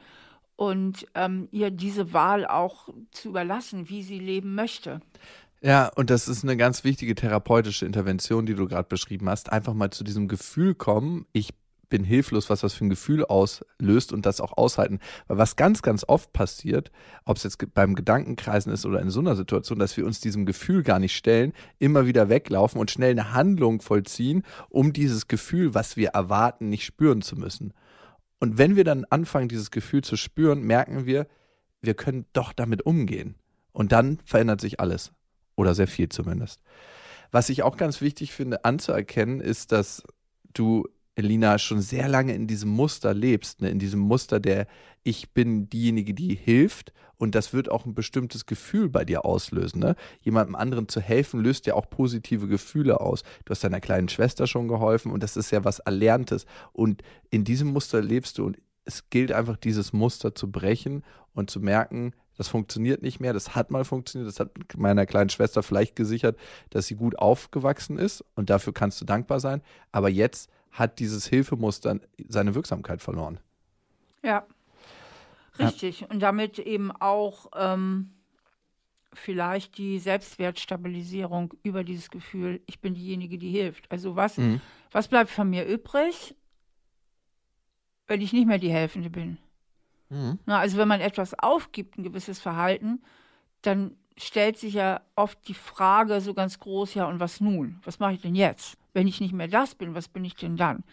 und 0.55 1.07
ähm, 1.15 1.47
ihr 1.51 1.71
diese 1.71 2.13
Wahl 2.13 2.45
auch 2.45 2.89
zu 3.11 3.29
überlassen, 3.29 3.89
wie 3.89 4.03
sie 4.03 4.19
leben 4.19 4.55
möchte. 4.55 5.01
Ja, 5.61 5.91
und 5.95 6.09
das 6.09 6.27
ist 6.27 6.43
eine 6.43 6.57
ganz 6.57 6.83
wichtige 6.83 7.13
therapeutische 7.13 7.85
Intervention, 7.85 8.47
die 8.47 8.55
du 8.55 8.67
gerade 8.67 8.87
beschrieben 8.87 9.29
hast. 9.29 9.51
Einfach 9.51 9.75
mal 9.75 9.91
zu 9.91 10.03
diesem 10.03 10.27
Gefühl 10.27 10.73
kommen, 10.73 11.25
ich 11.33 11.53
bin 11.91 12.03
hilflos, 12.03 12.49
was 12.49 12.61
das 12.61 12.73
für 12.73 12.85
ein 12.85 12.89
Gefühl 12.89 13.23
auslöst 13.23 14.11
und 14.11 14.25
das 14.25 14.41
auch 14.41 14.57
aushalten. 14.57 14.99
Weil 15.27 15.37
was 15.37 15.55
ganz, 15.55 15.83
ganz 15.83 16.03
oft 16.07 16.33
passiert, 16.33 16.91
ob 17.25 17.37
es 17.37 17.43
jetzt 17.43 17.73
beim 17.75 17.93
Gedankenkreisen 17.93 18.73
ist 18.73 18.87
oder 18.87 18.99
in 18.99 19.11
so 19.11 19.19
einer 19.19 19.35
Situation, 19.35 19.77
dass 19.77 19.95
wir 19.95 20.07
uns 20.07 20.19
diesem 20.19 20.47
Gefühl 20.47 20.81
gar 20.81 20.97
nicht 20.97 21.15
stellen, 21.15 21.53
immer 21.77 22.07
wieder 22.07 22.29
weglaufen 22.29 22.81
und 22.81 22.89
schnell 22.89 23.11
eine 23.11 23.33
Handlung 23.33 23.81
vollziehen, 23.81 24.41
um 24.69 24.93
dieses 24.93 25.27
Gefühl, 25.27 25.75
was 25.75 25.95
wir 25.95 26.09
erwarten, 26.09 26.69
nicht 26.69 26.85
spüren 26.85 27.21
zu 27.21 27.35
müssen. 27.35 27.73
Und 28.39 28.57
wenn 28.57 28.75
wir 28.75 28.83
dann 28.83 29.05
anfangen, 29.05 29.49
dieses 29.49 29.69
Gefühl 29.69 30.03
zu 30.03 30.15
spüren, 30.15 30.63
merken 30.63 31.05
wir, 31.05 31.27
wir 31.81 31.93
können 31.93 32.25
doch 32.33 32.53
damit 32.53 32.87
umgehen. 32.87 33.35
Und 33.71 33.91
dann 33.91 34.17
verändert 34.25 34.61
sich 34.61 34.79
alles. 34.79 35.11
Oder 35.55 35.75
sehr 35.75 35.87
viel 35.87 36.09
zumindest. 36.09 36.61
Was 37.31 37.49
ich 37.49 37.63
auch 37.63 37.77
ganz 37.77 38.01
wichtig 38.01 38.31
finde 38.33 38.65
anzuerkennen, 38.65 39.39
ist, 39.39 39.71
dass 39.71 40.03
du, 40.53 40.87
Elina, 41.15 41.57
schon 41.59 41.81
sehr 41.81 42.07
lange 42.07 42.33
in 42.33 42.47
diesem 42.47 42.69
Muster 42.69 43.13
lebst, 43.13 43.61
ne? 43.61 43.69
in 43.69 43.79
diesem 43.79 43.99
Muster 43.99 44.39
der 44.39 44.67
ich 45.03 45.31
bin 45.31 45.69
diejenige, 45.69 46.13
die 46.13 46.35
hilft 46.35 46.93
und 47.17 47.35
das 47.35 47.53
wird 47.53 47.69
auch 47.69 47.85
ein 47.85 47.95
bestimmtes 47.95 48.45
Gefühl 48.45 48.89
bei 48.89 49.03
dir 49.03 49.25
auslösen. 49.25 49.79
Ne? 49.79 49.95
Jemandem 50.21 50.55
anderen 50.55 50.87
zu 50.87 51.01
helfen, 51.01 51.41
löst 51.41 51.65
ja 51.65 51.73
auch 51.73 51.89
positive 51.89 52.47
Gefühle 52.47 53.01
aus. 53.01 53.23
Du 53.45 53.51
hast 53.51 53.63
deiner 53.63 53.79
kleinen 53.79 54.09
Schwester 54.09 54.47
schon 54.47 54.67
geholfen 54.67 55.11
und 55.11 55.23
das 55.23 55.37
ist 55.37 55.51
ja 55.51 55.63
was 55.63 55.79
Erlerntes. 55.79 56.45
Und 56.71 57.01
in 57.29 57.43
diesem 57.43 57.69
Muster 57.69 58.01
lebst 58.01 58.37
du 58.37 58.45
und 58.45 58.57
es 58.85 59.09
gilt 59.09 59.31
einfach, 59.31 59.57
dieses 59.57 59.93
Muster 59.93 60.33
zu 60.33 60.51
brechen 60.51 61.03
und 61.33 61.49
zu 61.49 61.59
merken, 61.59 62.13
das 62.37 62.47
funktioniert 62.47 63.03
nicht 63.03 63.19
mehr, 63.19 63.33
das 63.33 63.55
hat 63.55 63.69
mal 63.69 63.85
funktioniert, 63.85 64.27
das 64.27 64.39
hat 64.39 64.51
meiner 64.75 65.05
kleinen 65.05 65.29
Schwester 65.29 65.61
vielleicht 65.61 65.95
gesichert, 65.95 66.37
dass 66.71 66.87
sie 66.87 66.95
gut 66.95 67.19
aufgewachsen 67.19 67.99
ist 67.99 68.23
und 68.35 68.49
dafür 68.49 68.73
kannst 68.73 68.99
du 68.99 69.05
dankbar 69.05 69.39
sein. 69.39 69.61
Aber 69.91 70.09
jetzt 70.09 70.49
hat 70.71 70.99
dieses 70.99 71.27
Hilfemuster 71.27 71.99
seine 72.27 72.55
Wirksamkeit 72.55 73.01
verloren. 73.01 73.39
Ja, 74.23 74.45
Richtig. 75.59 76.01
Ja. 76.01 76.07
Und 76.07 76.19
damit 76.19 76.59
eben 76.59 76.91
auch 76.91 77.47
ähm, 77.55 78.11
vielleicht 79.13 79.77
die 79.77 79.99
Selbstwertstabilisierung 79.99 81.53
über 81.63 81.83
dieses 81.83 82.09
Gefühl, 82.09 82.61
ich 82.65 82.79
bin 82.79 82.93
diejenige, 82.93 83.37
die 83.37 83.49
hilft. 83.49 83.91
Also 83.91 84.15
was, 84.15 84.37
mhm. 84.37 84.61
was 84.91 85.07
bleibt 85.07 85.29
von 85.29 85.49
mir 85.49 85.65
übrig, 85.65 86.35
wenn 88.07 88.21
ich 88.21 88.33
nicht 88.33 88.47
mehr 88.47 88.59
die 88.59 88.71
Helfende 88.71 89.09
bin? 89.09 89.37
Mhm. 90.09 90.39
Na, 90.45 90.59
also 90.59 90.77
wenn 90.77 90.87
man 90.87 91.01
etwas 91.01 91.37
aufgibt, 91.37 91.97
ein 91.97 92.03
gewisses 92.03 92.39
Verhalten, 92.39 93.01
dann 93.61 93.95
stellt 94.17 94.57
sich 94.57 94.73
ja 94.73 95.01
oft 95.15 95.37
die 95.47 95.53
Frage 95.53 96.21
so 96.21 96.33
ganz 96.33 96.59
groß, 96.59 96.93
ja, 96.93 97.07
und 97.07 97.19
was 97.19 97.41
nun? 97.41 97.79
Was 97.83 97.99
mache 97.99 98.13
ich 98.13 98.21
denn 98.21 98.35
jetzt? 98.35 98.77
Wenn 98.93 99.07
ich 99.07 99.21
nicht 99.21 99.33
mehr 99.33 99.47
das 99.47 99.75
bin, 99.75 99.95
was 99.95 100.07
bin 100.07 100.25
ich 100.25 100.35
denn 100.35 100.57
dann? 100.57 100.83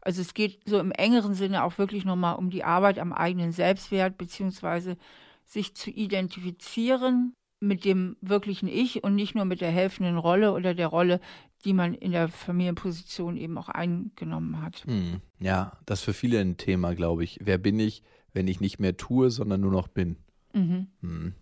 Also 0.00 0.22
es 0.22 0.34
geht 0.34 0.60
so 0.66 0.78
im 0.78 0.92
engeren 0.92 1.34
Sinne 1.34 1.64
auch 1.64 1.78
wirklich 1.78 2.04
nochmal 2.04 2.36
um 2.36 2.50
die 2.50 2.64
Arbeit 2.64 2.98
am 2.98 3.12
eigenen 3.12 3.52
Selbstwert, 3.52 4.16
beziehungsweise 4.16 4.96
sich 5.44 5.74
zu 5.74 5.90
identifizieren 5.90 7.34
mit 7.60 7.84
dem 7.84 8.16
wirklichen 8.22 8.68
Ich 8.68 9.04
und 9.04 9.14
nicht 9.14 9.34
nur 9.34 9.44
mit 9.44 9.60
der 9.60 9.70
helfenden 9.70 10.16
Rolle 10.16 10.52
oder 10.52 10.74
der 10.74 10.86
Rolle, 10.86 11.20
die 11.64 11.74
man 11.74 11.92
in 11.92 12.12
der 12.12 12.28
Familienposition 12.28 13.36
eben 13.36 13.58
auch 13.58 13.68
eingenommen 13.68 14.62
hat. 14.62 14.84
Hm, 14.86 15.20
ja, 15.38 15.76
das 15.84 15.98
ist 15.98 16.04
für 16.06 16.14
viele 16.14 16.40
ein 16.40 16.56
Thema, 16.56 16.94
glaube 16.94 17.24
ich. 17.24 17.38
Wer 17.42 17.58
bin 17.58 17.78
ich, 17.78 18.02
wenn 18.32 18.48
ich 18.48 18.60
nicht 18.60 18.78
mehr 18.78 18.96
tue, 18.96 19.30
sondern 19.30 19.60
nur 19.60 19.72
noch 19.72 19.88
bin? 19.88 20.16
Mhm. 20.52 20.88
Hm. 21.00 21.34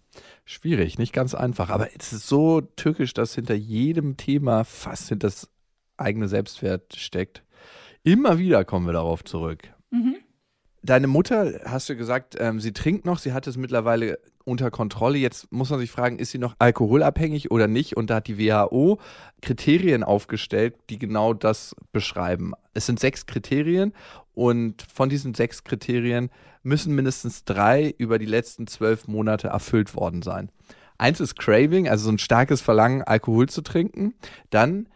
Schwierig, 0.45 0.99
nicht 0.99 1.13
ganz 1.13 1.35
einfach. 1.35 1.71
Aber 1.71 1.89
es 1.97 2.13
ist 2.13 2.27
so 2.27 2.61
tückisch, 2.61 3.15
dass 3.15 3.35
hinter 3.35 3.55
jedem 3.55 4.17
Thema 4.17 4.65
fast 4.65 5.09
hinter 5.09 5.29
das 5.29 5.49
eigene 5.97 6.29
Selbstwert 6.29 6.97
steckt. 6.97 7.43
Immer 8.03 8.39
wieder 8.39 8.65
kommen 8.65 8.87
wir 8.87 8.93
darauf 8.93 9.25
zurück. 9.25 9.73
Mhm. 9.91 10.17
Deine 10.83 11.09
Mutter, 11.09 11.61
hast 11.65 11.89
du 11.89 11.97
gesagt, 11.97 12.37
ähm, 12.39 12.61
sie 12.61 12.73
trinkt 12.73 13.05
noch, 13.05 13.19
sie 13.19 13.33
hat 13.33 13.47
es 13.47 13.57
mittlerweile 13.57 14.19
unter 14.49 14.71
Kontrolle. 14.71 15.19
Jetzt 15.19 15.53
muss 15.53 15.71
man 15.71 15.79
sich 15.79 15.91
fragen, 15.91 16.19
ist 16.19 16.31
sie 16.31 16.39
noch 16.39 16.57
alkoholabhängig 16.59 17.51
oder 17.51 17.69
nicht? 17.69 17.97
Und 17.97 18.11
da 18.11 18.17
hat 18.17 18.27
die 18.27 18.39
WHO 18.39 18.99
Kriterien 19.43 20.03
aufgestellt, 20.03 20.75
die 20.91 20.99
genau 20.99 21.35
das 21.35 21.77
beschreiben. 21.93 22.55
Es 22.75 22.87
sind 22.87 22.99
sechs 22.99 23.27
Kriterien 23.27 23.93
und 24.35 24.83
von 24.93 25.09
diesen 25.09 25.35
sechs 25.35 25.65
Kriterien 25.65 26.31
müssen 26.63 26.95
mindestens 26.95 27.45
drei 27.45 27.95
über 27.99 28.19
die 28.19 28.27
letzten 28.27 28.67
zwölf 28.67 29.07
Monate 29.07 29.49
erfüllt 29.49 29.95
worden 29.95 30.23
sein. 30.23 30.51
Eins 30.97 31.21
ist 31.21 31.39
Craving, 31.39 31.89
also 31.89 32.07
so 32.07 32.11
ein 32.11 32.19
starkes 32.19 32.61
Verlangen, 32.61 33.03
Alkohol 33.03 33.49
zu 33.49 33.63
trinken. 33.63 34.15
Dann 34.51 34.89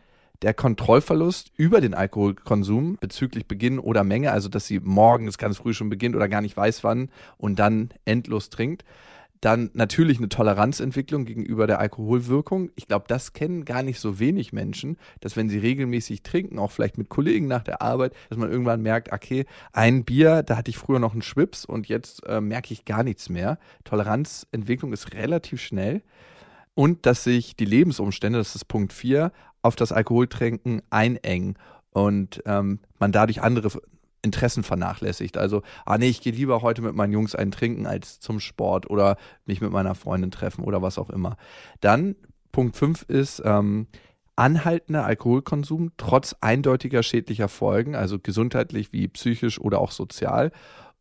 der 0.43 0.55
Kontrollverlust 0.55 1.53
über 1.57 1.81
den 1.81 1.95
Alkoholkonsum 1.95 2.99
bezüglich 3.01 3.47
Beginn 3.47 3.79
oder 3.79 4.03
Menge, 4.03 4.33
also 4.33 4.49
dass 4.49 4.67
sie 4.67 4.81
morgens 4.81 5.39
ganz 5.39 5.59
früh 5.59 5.73
schon 5.73 5.89
beginnt 5.89 6.17
oder 6.17 6.29
gar 6.29 6.41
nicht 6.41 6.57
weiß 6.57 6.83
wann 6.83 7.11
und 7.39 7.59
dann 7.59 7.91
endlos 8.05 8.51
trinkt. 8.51 8.85
Dann 9.43 9.71
natürlich 9.75 10.19
eine 10.19 10.29
Toleranzentwicklung 10.29 11.25
gegenüber 11.25 11.67
der 11.67 11.81
Alkoholwirkung. 11.81 12.71
Ich 12.77 12.87
glaube, 12.87 13.07
das 13.09 13.33
kennen 13.33 13.65
gar 13.65 13.83
nicht 13.83 13.99
so 13.99 14.21
wenig 14.21 14.53
Menschen, 14.53 14.97
dass 15.19 15.37
wenn 15.37 15.49
sie 15.49 15.59
regelmäßig 15.59 16.23
trinken, 16.23 16.61
auch 16.61 16.71
vielleicht 16.71 16.97
mit 16.97 17.09
Kollegen 17.09 17.49
nach 17.49 17.65
der 17.65 17.83
Arbeit, 17.83 18.15
dass 18.29 18.39
man 18.39 18.53
irgendwann 18.53 18.83
merkt, 18.83 19.13
okay, 19.13 19.45
ein 19.73 20.05
Bier, 20.05 20.45
da 20.45 20.57
hatte 20.57 20.71
ich 20.71 20.79
früher 20.79 21.01
noch 21.01 21.13
einen 21.13 21.23
Schwips 21.23 21.65
und 21.65 21.89
jetzt 21.89 22.25
äh, 22.25 22.41
merke 22.41 22.73
ich 22.73 22.85
gar 22.85 23.03
nichts 23.03 23.29
mehr. 23.29 23.59
Toleranzentwicklung 23.83 24.93
ist 24.93 25.13
relativ 25.13 25.61
schnell 25.61 26.03
und 26.75 27.05
dass 27.05 27.25
sich 27.25 27.57
die 27.57 27.65
Lebensumstände, 27.65 28.39
das 28.39 28.55
ist 28.55 28.67
Punkt 28.67 28.93
4, 28.93 29.33
auf 29.61 29.75
das 29.75 29.91
Alkoholtrinken 29.91 30.83
einengen 30.89 31.57
und 31.91 32.45
ähm, 32.47 32.79
man 33.01 33.11
dadurch 33.11 33.43
andere 33.43 33.83
Interessen 34.23 34.63
vernachlässigt. 34.63 35.37
Also, 35.37 35.63
ah 35.85 35.99
nee, 35.99 36.09
ich 36.09 36.21
gehe 36.21 36.33
lieber 36.33 36.63
heute 36.63 36.81
mit 36.81 36.95
meinen 36.95 37.13
Jungs 37.13 37.35
einen 37.35 37.51
trinken 37.51 37.87
als 37.87 38.21
zum 38.21 38.41
Sport 38.41 38.89
oder 38.89 39.17
mich 39.45 39.61
mit 39.61 39.73
meiner 39.73 39.95
Freundin 39.95 40.31
treffen 40.31 40.65
oder 40.65 40.81
was 40.81 40.99
auch 40.99 41.11
immer. 41.11 41.37
Dann 41.81 42.15
Punkt 42.53 42.77
5 42.77 43.03
ist 43.09 43.43
ähm, 43.45 43.89
anhaltender 44.37 45.05
Alkoholkonsum 45.05 45.93
trotz 45.97 46.37
eindeutiger 46.41 47.03
schädlicher 47.03 47.49
Folgen, 47.49 47.95
also 47.95 48.19
gesundheitlich 48.19 48.93
wie 48.93 49.09
psychisch 49.09 49.61
oder 49.61 49.81
auch 49.81 49.91
sozial 49.91 50.53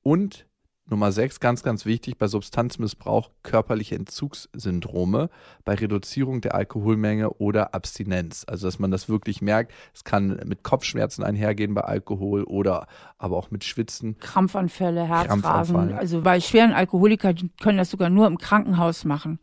und 0.01 0.47
Nummer 0.91 1.11
6, 1.11 1.39
ganz, 1.39 1.63
ganz 1.63 1.85
wichtig, 1.85 2.17
bei 2.17 2.27
Substanzmissbrauch 2.27 3.31
körperliche 3.43 3.95
Entzugssyndrome, 3.95 5.29
bei 5.63 5.75
Reduzierung 5.75 6.41
der 6.41 6.53
Alkoholmenge 6.53 7.31
oder 7.31 7.73
Abstinenz. 7.73 8.45
Also, 8.47 8.67
dass 8.67 8.77
man 8.77 8.91
das 8.91 9.09
wirklich 9.09 9.41
merkt. 9.41 9.71
Es 9.93 10.03
kann 10.03 10.39
mit 10.45 10.63
Kopfschmerzen 10.63 11.23
einhergehen 11.23 11.73
bei 11.73 11.81
Alkohol 11.81 12.43
oder 12.43 12.87
aber 13.17 13.37
auch 13.37 13.51
mit 13.51 13.63
Schwitzen. 13.63 14.17
Krampfanfälle, 14.19 15.07
Herzrasen. 15.07 15.93
Also 15.93 16.21
bei 16.21 16.39
schweren 16.39 16.73
Alkoholikern, 16.73 17.51
können 17.61 17.77
das 17.77 17.89
sogar 17.89 18.09
nur 18.09 18.27
im 18.27 18.37
Krankenhaus 18.37 19.05
machen 19.05 19.39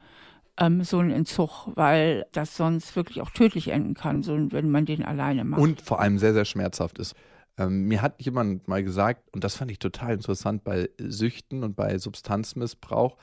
ähm, 0.58 0.82
so 0.82 0.98
ein 0.98 1.10
Entzug, 1.10 1.68
weil 1.74 2.26
das 2.32 2.56
sonst 2.56 2.96
wirklich 2.96 3.20
auch 3.22 3.30
tödlich 3.30 3.68
enden 3.68 3.94
kann, 3.94 4.22
so, 4.22 4.36
wenn 4.50 4.70
man 4.70 4.84
den 4.84 5.04
alleine 5.04 5.44
macht. 5.44 5.60
Und 5.60 5.80
vor 5.80 6.00
allem 6.00 6.18
sehr, 6.18 6.34
sehr 6.34 6.44
schmerzhaft 6.44 6.98
ist. 6.98 7.14
Ähm, 7.58 7.88
mir 7.88 8.00
hat 8.00 8.22
jemand 8.22 8.68
mal 8.68 8.82
gesagt, 8.82 9.22
und 9.32 9.44
das 9.44 9.56
fand 9.56 9.70
ich 9.70 9.78
total 9.78 10.14
interessant 10.14 10.64
bei 10.64 10.88
Süchten 10.98 11.64
und 11.64 11.76
bei 11.76 11.98
Substanzmissbrauch, 11.98 13.16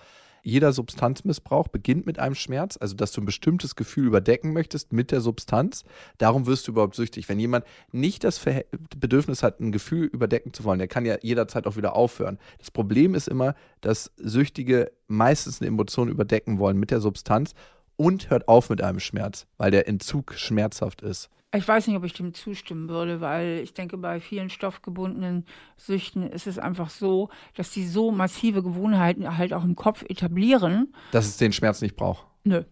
jeder 0.45 0.73
Substanzmissbrauch 0.73 1.69
beginnt 1.69 2.05
mit 2.05 2.19
einem 2.19 2.35
Schmerz, 2.35 2.77
also 2.79 2.95
dass 2.95 3.11
du 3.11 3.19
ein 3.19 3.25
bestimmtes 3.25 3.75
Gefühl 3.75 4.05
überdecken 4.05 4.53
möchtest 4.53 4.93
mit 4.93 5.09
der 5.09 5.19
Substanz. 5.19 5.83
Darum 6.19 6.45
wirst 6.45 6.67
du 6.67 6.71
überhaupt 6.71 6.93
süchtig. 6.93 7.27
Wenn 7.27 7.39
jemand 7.39 7.65
nicht 7.91 8.23
das 8.23 8.37
Ver 8.37 8.63
Bedürfnis 8.95 9.41
hat, 9.41 9.59
ein 9.59 9.71
Gefühl 9.71 10.05
überdecken 10.05 10.53
zu 10.53 10.63
wollen, 10.63 10.77
der 10.77 10.87
kann 10.87 11.03
ja 11.03 11.17
jederzeit 11.23 11.65
auch 11.65 11.77
wieder 11.77 11.95
aufhören. 11.95 12.37
Das 12.59 12.69
Problem 12.69 13.15
ist 13.15 13.27
immer, 13.27 13.55
dass 13.81 14.11
Süchtige 14.17 14.91
meistens 15.07 15.61
eine 15.61 15.69
Emotion 15.69 16.09
überdecken 16.09 16.59
wollen 16.59 16.77
mit 16.77 16.91
der 16.91 17.01
Substanz 17.01 17.55
und 17.95 18.29
hört 18.29 18.47
auf 18.47 18.69
mit 18.69 18.83
einem 18.83 18.99
Schmerz, 18.99 19.47
weil 19.57 19.71
der 19.71 19.87
Entzug 19.87 20.35
schmerzhaft 20.35 21.01
ist. 21.01 21.31
Ich 21.55 21.67
weiß 21.67 21.87
nicht, 21.87 21.95
ob 21.97 22.03
ich 22.03 22.13
dem 22.13 22.33
zustimmen 22.33 22.89
würde, 22.89 23.21
weil 23.21 23.61
ich 23.63 23.73
denke, 23.73 23.97
bei 23.97 24.19
vielen 24.19 24.49
stoffgebundenen 24.49 25.45
Süchten 25.77 26.23
ist 26.23 26.47
es 26.47 26.59
einfach 26.59 26.89
so, 26.89 27.29
dass 27.55 27.71
die 27.71 27.87
so 27.87 28.11
massive 28.11 28.63
Gewohnheiten 28.63 29.37
halt 29.37 29.53
auch 29.53 29.63
im 29.63 29.75
Kopf 29.75 30.03
etablieren. 30.03 30.93
Dass 31.11 31.25
es 31.25 31.37
den 31.37 31.53
Schmerz 31.53 31.81
nicht 31.81 31.95
braucht. 31.95 32.25
Nö. 32.43 32.63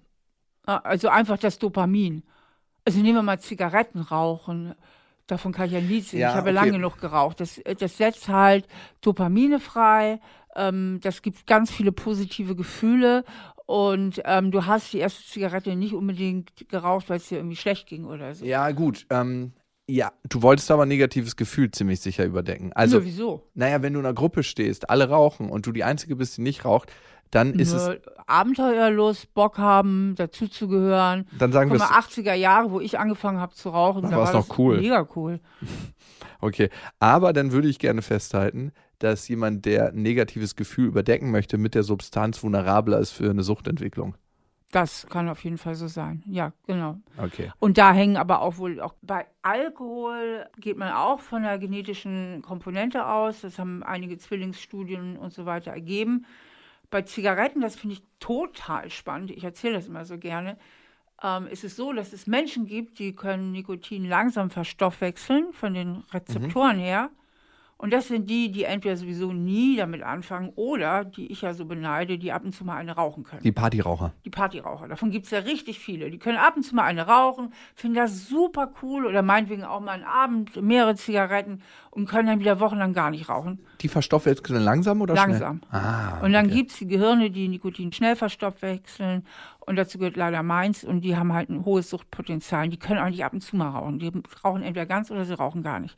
Ah, 0.65 0.77
also 0.77 1.09
einfach 1.09 1.37
das 1.37 1.59
Dopamin. 1.59 2.23
Also 2.85 2.99
nehmen 2.99 3.15
wir 3.15 3.23
mal 3.23 3.39
Zigaretten 3.39 3.99
rauchen. 3.99 4.75
Davon 5.27 5.53
kann 5.53 5.67
ich 5.67 5.73
ja 5.73 5.81
nie 5.81 6.01
sehen. 6.01 6.19
Ja, 6.19 6.29
ich 6.29 6.35
habe 6.35 6.49
okay. 6.49 6.55
lange 6.55 6.71
genug 6.73 6.99
geraucht. 6.99 7.39
Das, 7.39 7.61
das 7.79 7.97
setzt 7.97 8.27
halt 8.27 8.67
Dopamine 9.01 9.59
frei. 9.59 10.19
Ähm, 10.55 10.99
das 11.01 11.21
gibt 11.21 11.47
ganz 11.47 11.71
viele 11.71 11.91
positive 11.91 12.55
Gefühle 12.55 13.23
und 13.65 14.21
ähm, 14.25 14.51
du 14.51 14.65
hast 14.65 14.93
die 14.93 14.99
erste 14.99 15.23
Zigarette 15.23 15.75
nicht 15.75 15.93
unbedingt 15.93 16.67
geraucht, 16.69 17.09
weil 17.09 17.17
es 17.17 17.29
dir 17.29 17.37
irgendwie 17.37 17.55
schlecht 17.55 17.87
ging 17.87 18.05
oder 18.05 18.35
so. 18.35 18.45
Ja, 18.45 18.71
gut. 18.71 19.05
Ähm, 19.09 19.53
ja, 19.89 20.13
du 20.29 20.41
wolltest 20.41 20.71
aber 20.71 20.83
ein 20.83 20.89
negatives 20.89 21.35
Gefühl 21.35 21.71
ziemlich 21.71 21.99
sicher 21.99 22.25
überdecken. 22.25 22.71
Also, 22.73 22.99
ja, 22.99 23.05
wieso? 23.05 23.49
Naja, 23.53 23.81
wenn 23.81 23.93
du 23.93 23.99
in 23.99 24.05
einer 24.05 24.13
Gruppe 24.13 24.43
stehst, 24.43 24.89
alle 24.89 25.09
rauchen 25.09 25.49
und 25.49 25.65
du 25.65 25.71
die 25.71 25.83
Einzige 25.83 26.15
bist, 26.15 26.37
die 26.37 26.41
nicht 26.41 26.63
raucht, 26.63 26.91
dann 27.33 27.53
ist 27.53 27.73
es. 27.73 27.89
Abenteuerlust, 28.25 29.33
Bock 29.33 29.57
haben, 29.57 30.15
dazuzugehören. 30.15 31.27
Dann 31.37 31.51
sagen 31.51 31.71
wir 31.71 31.79
80er 31.79 32.33
Jahre, 32.33 32.71
wo 32.71 32.79
ich 32.79 32.99
angefangen 32.99 33.39
habe 33.39 33.53
zu 33.53 33.69
rauchen, 33.69 34.09
da 34.09 34.17
war 34.17 34.27
es 34.27 34.33
noch 34.33 34.57
cool. 34.57 34.79
Mega 34.79 35.07
cool. 35.15 35.39
okay, 36.41 36.69
aber 36.99 37.33
dann 37.33 37.51
würde 37.51 37.67
ich 37.67 37.79
gerne 37.79 38.01
festhalten, 38.01 38.71
dass 38.99 39.27
jemand, 39.27 39.65
der 39.65 39.89
ein 39.89 40.01
negatives 40.01 40.55
Gefühl 40.55 40.87
überdecken 40.87 41.31
möchte, 41.31 41.57
mit 41.57 41.75
der 41.75 41.83
Substanz 41.83 42.41
vulnerabler 42.41 42.99
ist 42.99 43.11
für 43.11 43.29
eine 43.29 43.43
Suchtentwicklung. 43.43 44.15
Das 44.71 45.05
kann 45.07 45.29
auf 45.29 45.43
jeden 45.43 45.59
Fall 45.59 45.75
so 45.75 45.87
sein. 45.87 46.23
Ja, 46.25 46.51
genau. 46.65 46.97
Okay. 47.17 47.51
Und 47.59 47.77
da 47.77 47.93
hängen 47.93 48.17
aber 48.17 48.41
auch 48.41 48.57
wohl 48.57 48.81
auch 48.81 48.95
bei 49.03 49.27
Alkohol 49.43 50.47
geht 50.57 50.77
man 50.77 50.91
auch 50.91 51.19
von 51.19 51.43
der 51.43 51.59
genetischen 51.59 52.41
Komponente 52.41 53.05
aus. 53.05 53.41
Das 53.41 53.59
haben 53.59 53.83
einige 53.83 54.17
Zwillingsstudien 54.17 55.17
und 55.17 55.31
so 55.31 55.45
weiter 55.45 55.71
ergeben. 55.71 56.25
Bei 56.93 57.01
Zigaretten, 57.01 57.59
das 57.59 57.75
finde 57.75 57.95
ich 57.95 58.03
total 58.19 58.91
spannend. 58.91 59.31
Ich 59.31 59.43
erzähle 59.43 59.73
das 59.73 59.87
immer 59.87 60.05
so 60.05 60.19
gerne. 60.19 60.59
ähm, 61.23 61.47
ist 61.47 61.63
es 61.63 61.75
so, 61.75 61.91
dass 61.91 62.13
es 62.13 62.27
Menschen 62.27 62.67
gibt, 62.67 62.99
die 62.99 63.15
können 63.15 63.51
Nikotin 63.51 64.07
langsam 64.07 64.51
verstoffwechseln 64.51 65.53
von 65.53 65.73
den 65.73 66.03
Rezeptoren 66.11 66.77
her. 66.77 67.09
Und 67.83 67.91
das 67.91 68.07
sind 68.07 68.29
die, 68.29 68.49
die 68.49 68.63
entweder 68.63 68.95
sowieso 68.95 69.33
nie 69.33 69.75
damit 69.75 70.03
anfangen 70.03 70.53
oder 70.55 71.03
die 71.03 71.29
ich 71.29 71.41
ja 71.41 71.53
so 71.53 71.65
beneide, 71.65 72.17
die 72.17 72.31
ab 72.31 72.45
und 72.45 72.55
zu 72.55 72.63
mal 72.63 72.77
eine 72.77 72.93
rauchen 72.93 73.25
können. 73.25 73.43
Die 73.43 73.51
Partyraucher. 73.51 74.13
Die 74.23 74.29
Partyraucher. 74.29 74.87
Davon 74.87 75.11
gibt 75.11 75.25
es 75.25 75.31
ja 75.31 75.39
richtig 75.39 75.79
viele. 75.79 76.09
Die 76.09 76.17
können 76.17 76.37
ab 76.37 76.55
und 76.55 76.63
zu 76.63 76.75
mal 76.75 76.85
eine 76.85 77.05
rauchen, 77.07 77.51
finden 77.75 77.97
das 77.97 78.29
super 78.29 78.71
cool 78.81 79.05
oder 79.05 79.21
meinetwegen 79.21 79.65
auch 79.65 79.81
mal 79.81 79.91
einen 79.91 80.05
Abend 80.05 80.61
mehrere 80.61 80.95
Zigaretten 80.95 81.61
und 81.91 82.07
können 82.07 82.29
dann 82.29 82.39
wieder 82.39 82.61
wochenlang 82.61 82.93
gar 82.93 83.09
nicht 83.09 83.27
rauchen. 83.27 83.59
Die 83.81 83.89
verstoffwechseln 83.89 84.63
langsam 84.63 85.01
oder 85.01 85.13
Langsam. 85.13 85.59
schnell? 85.69 85.81
Ah, 85.81 86.21
Und 86.23 86.31
dann 86.31 86.45
okay. 86.45 86.55
gibt 86.55 86.71
es 86.71 86.77
die 86.77 86.87
Gehirne, 86.87 87.31
die 87.31 87.49
Nikotin 87.49 87.91
schnell 87.91 88.15
verstoffwechseln. 88.15 89.25
Und 89.65 89.75
dazu 89.75 89.97
gehört 89.97 90.15
leider 90.17 90.43
meins. 90.43 90.83
Und 90.83 91.01
die 91.01 91.15
haben 91.15 91.33
halt 91.33 91.49
ein 91.49 91.65
hohes 91.65 91.89
Suchtpotenzial. 91.89 92.69
Die 92.69 92.77
können 92.77 92.99
eigentlich 92.99 93.25
ab 93.25 93.33
und 93.33 93.41
zu 93.41 93.55
mal 93.55 93.69
rauchen. 93.69 93.99
Die 93.99 94.11
rauchen 94.43 94.63
entweder 94.63 94.85
ganz 94.85 95.11
oder 95.11 95.25
sie 95.25 95.33
rauchen 95.33 95.63
gar 95.63 95.79
nicht. 95.79 95.97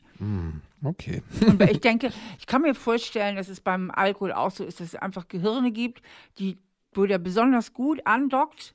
Okay. 0.82 1.22
Und 1.46 1.62
ich 1.62 1.80
denke, 1.82 2.10
ich 2.38 2.46
kann 2.46 2.62
mir 2.62 2.74
vorstellen, 2.74 3.36
dass 3.36 3.48
es 3.48 3.60
beim 3.60 3.90
Alkohol 3.90 4.32
auch 4.32 4.50
so 4.50 4.64
ist, 4.64 4.80
dass 4.80 4.88
es 4.88 4.96
einfach 4.96 5.28
Gehirne 5.28 5.72
gibt, 5.72 6.02
die, 6.38 6.58
wo 6.92 7.06
der 7.06 7.18
besonders 7.18 7.72
gut 7.72 8.00
andockt. 8.04 8.74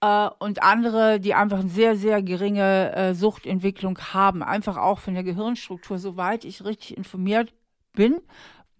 Äh, 0.00 0.28
und 0.38 0.62
andere, 0.62 1.18
die 1.18 1.34
einfach 1.34 1.60
eine 1.60 1.70
sehr, 1.70 1.96
sehr 1.96 2.22
geringe 2.22 2.94
äh, 2.94 3.14
Suchtentwicklung 3.14 3.98
haben. 3.98 4.42
Einfach 4.42 4.76
auch 4.76 4.98
von 4.98 5.14
der 5.14 5.24
Gehirnstruktur, 5.24 5.98
soweit 5.98 6.44
ich 6.44 6.64
richtig 6.64 6.96
informiert 6.96 7.54
bin. 7.94 8.20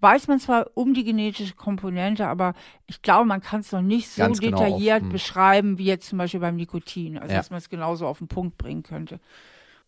Weiß 0.04 0.28
man 0.28 0.38
zwar 0.38 0.70
um 0.74 0.92
die 0.92 1.02
genetische 1.02 1.54
Komponente, 1.54 2.26
aber 2.26 2.52
ich 2.86 3.00
glaube, 3.00 3.24
man 3.24 3.40
kann 3.40 3.60
es 3.60 3.72
noch 3.72 3.80
nicht 3.80 4.10
so 4.10 4.20
Ganz 4.20 4.38
genau 4.38 4.58
detailliert 4.58 4.96
auf- 4.98 5.02
hm. 5.04 5.08
beschreiben 5.08 5.78
wie 5.78 5.86
jetzt 5.86 6.08
zum 6.08 6.18
Beispiel 6.18 6.40
beim 6.40 6.56
Nikotin. 6.56 7.16
Also, 7.16 7.32
Ja. 7.32 7.38
dass 7.38 7.48
man 7.48 7.56
es 7.56 7.70
genauso 7.70 8.06
auf 8.06 8.18
den 8.18 8.28
Punkt 8.28 8.58
bringen 8.58 8.82
könnte. 8.82 9.18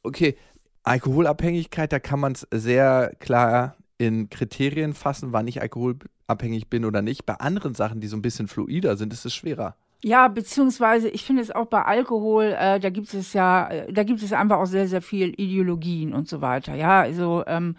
Okay, 0.02 0.36
Alkoholabhängigkeit, 0.84 1.92
da 1.92 1.98
kann 1.98 2.18
man 2.20 2.32
es 2.32 2.46
sehr 2.50 3.12
klar 3.18 3.76
in 3.98 4.30
Kriterien 4.30 4.94
fassen, 4.94 5.32
wann 5.32 5.46
ich 5.48 5.60
alkoholabhängig 5.60 6.68
bin 6.68 6.84
oder 6.86 7.02
nicht. 7.02 7.26
Bei 7.26 7.34
anderen 7.34 7.74
Sachen, 7.74 8.00
die 8.00 8.06
so 8.06 8.16
ein 8.16 8.22
bisschen 8.22 8.48
fluider 8.48 8.96
sind, 8.96 9.12
ist 9.12 9.26
es 9.26 9.34
schwerer. 9.34 9.76
Ja, 10.02 10.28
beziehungsweise 10.28 11.08
ich 11.10 11.24
finde 11.24 11.42
es 11.42 11.50
auch 11.50 11.66
bei 11.66 11.82
Alkohol, 11.82 12.54
äh, 12.58 12.78
da 12.80 12.88
gibt 12.90 13.12
es 13.12 13.32
ja, 13.32 13.68
äh, 13.68 13.92
da 13.92 14.02
gibt 14.04 14.22
es 14.22 14.32
einfach 14.32 14.58
auch 14.58 14.66
sehr, 14.66 14.88
sehr 14.88 15.02
viel 15.02 15.28
Ideologien 15.38 16.14
und 16.14 16.28
so 16.28 16.40
weiter. 16.40 16.74
Ja, 16.74 17.00
also 17.00 17.44
ähm, 17.46 17.76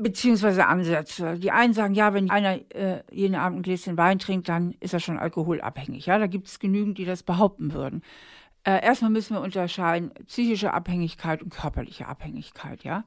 beziehungsweise 0.00 0.66
Ansätze. 0.66 1.38
Die 1.38 1.50
einen 1.50 1.74
sagen, 1.74 1.94
ja, 1.94 2.14
wenn 2.14 2.30
einer 2.30 2.58
äh, 2.74 3.02
jeden 3.10 3.34
Abend 3.34 3.58
ein 3.58 3.62
Gläschen 3.62 3.96
Wein 3.96 4.18
trinkt, 4.18 4.48
dann 4.48 4.74
ist 4.80 4.94
er 4.94 5.00
schon 5.00 5.18
alkoholabhängig. 5.18 6.06
Ja, 6.06 6.18
da 6.18 6.26
gibt 6.26 6.48
es 6.48 6.58
genügend, 6.58 6.98
die 6.98 7.04
das 7.04 7.22
behaupten 7.22 7.72
würden. 7.72 8.02
Äh, 8.64 8.84
erstmal 8.84 9.10
müssen 9.10 9.34
wir 9.34 9.40
unterscheiden 9.40 10.12
psychische 10.26 10.72
Abhängigkeit 10.72 11.42
und 11.42 11.50
körperliche 11.50 12.06
Abhängigkeit. 12.06 12.84
Ja. 12.84 13.04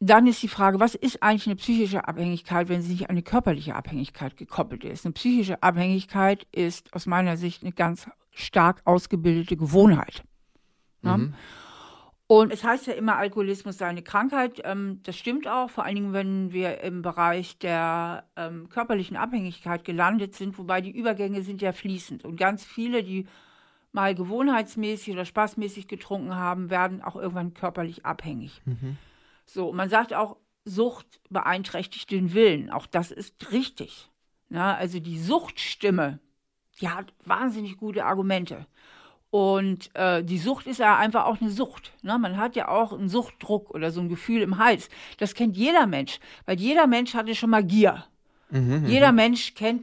Dann 0.00 0.26
ist 0.26 0.42
die 0.42 0.48
Frage, 0.48 0.80
was 0.80 0.94
ist 0.94 1.22
eigentlich 1.22 1.46
eine 1.46 1.56
psychische 1.56 2.08
Abhängigkeit, 2.08 2.68
wenn 2.68 2.82
sie 2.82 2.92
nicht 2.92 3.04
an 3.04 3.10
eine 3.10 3.22
körperliche 3.22 3.74
Abhängigkeit 3.74 4.36
gekoppelt 4.36 4.84
ist? 4.84 5.04
Eine 5.04 5.12
psychische 5.12 5.62
Abhängigkeit 5.62 6.46
ist 6.52 6.92
aus 6.94 7.06
meiner 7.06 7.36
Sicht 7.36 7.62
eine 7.62 7.72
ganz 7.72 8.08
stark 8.32 8.80
ausgebildete 8.84 9.56
Gewohnheit. 9.56 10.22
Ne? 11.02 11.32
Und 12.30 12.52
es 12.52 12.62
heißt 12.62 12.86
ja 12.86 12.92
immer, 12.92 13.16
Alkoholismus 13.16 13.78
sei 13.78 13.88
eine 13.88 14.04
Krankheit. 14.04 14.60
Ähm, 14.62 15.00
das 15.02 15.18
stimmt 15.18 15.48
auch, 15.48 15.68
vor 15.68 15.84
allen 15.84 15.96
Dingen, 15.96 16.12
wenn 16.12 16.52
wir 16.52 16.80
im 16.80 17.02
Bereich 17.02 17.58
der 17.58 18.24
ähm, 18.36 18.68
körperlichen 18.68 19.16
Abhängigkeit 19.16 19.82
gelandet 19.82 20.36
sind, 20.36 20.56
wobei 20.56 20.80
die 20.80 20.92
Übergänge 20.92 21.42
sind 21.42 21.60
ja 21.60 21.72
fließend. 21.72 22.24
Und 22.24 22.36
ganz 22.36 22.64
viele, 22.64 23.02
die 23.02 23.26
mal 23.90 24.14
gewohnheitsmäßig 24.14 25.12
oder 25.12 25.24
spaßmäßig 25.24 25.88
getrunken 25.88 26.36
haben, 26.36 26.70
werden 26.70 27.02
auch 27.02 27.16
irgendwann 27.16 27.52
körperlich 27.52 28.06
abhängig. 28.06 28.62
So, 29.44 29.70
und 29.70 29.76
man 29.76 29.88
sagt 29.88 30.14
auch, 30.14 30.36
Sucht 30.64 31.20
beeinträchtigt 31.30 32.12
den 32.12 32.32
Willen. 32.32 32.70
Auch 32.70 32.86
das 32.86 33.10
ist 33.10 33.50
richtig. 33.50 34.08
Na, 34.48 34.76
also 34.76 35.00
die 35.00 35.18
Suchtstimme, 35.18 36.20
die 36.80 36.90
hat 36.90 37.12
wahnsinnig 37.24 37.76
gute 37.76 38.04
Argumente. 38.04 38.68
Und 39.30 39.94
äh, 39.94 40.24
die 40.24 40.38
Sucht 40.38 40.66
ist 40.66 40.78
ja 40.78 40.96
einfach 40.96 41.24
auch 41.26 41.40
eine 41.40 41.50
Sucht. 41.50 41.92
Ne? 42.02 42.18
Man 42.18 42.36
hat 42.36 42.56
ja 42.56 42.68
auch 42.68 42.92
einen 42.92 43.08
Suchtdruck 43.08 43.70
oder 43.70 43.92
so 43.92 44.00
ein 44.00 44.08
Gefühl 44.08 44.42
im 44.42 44.58
Hals. 44.58 44.88
Das 45.18 45.34
kennt 45.34 45.56
jeder 45.56 45.86
Mensch, 45.86 46.18
weil 46.46 46.58
jeder 46.58 46.86
Mensch 46.88 47.14
hatte 47.14 47.34
schon 47.34 47.50
mal 47.50 47.62
Gier. 47.64 48.04
Jeder 48.88 49.12
Mensch 49.12 49.54
kennt 49.54 49.82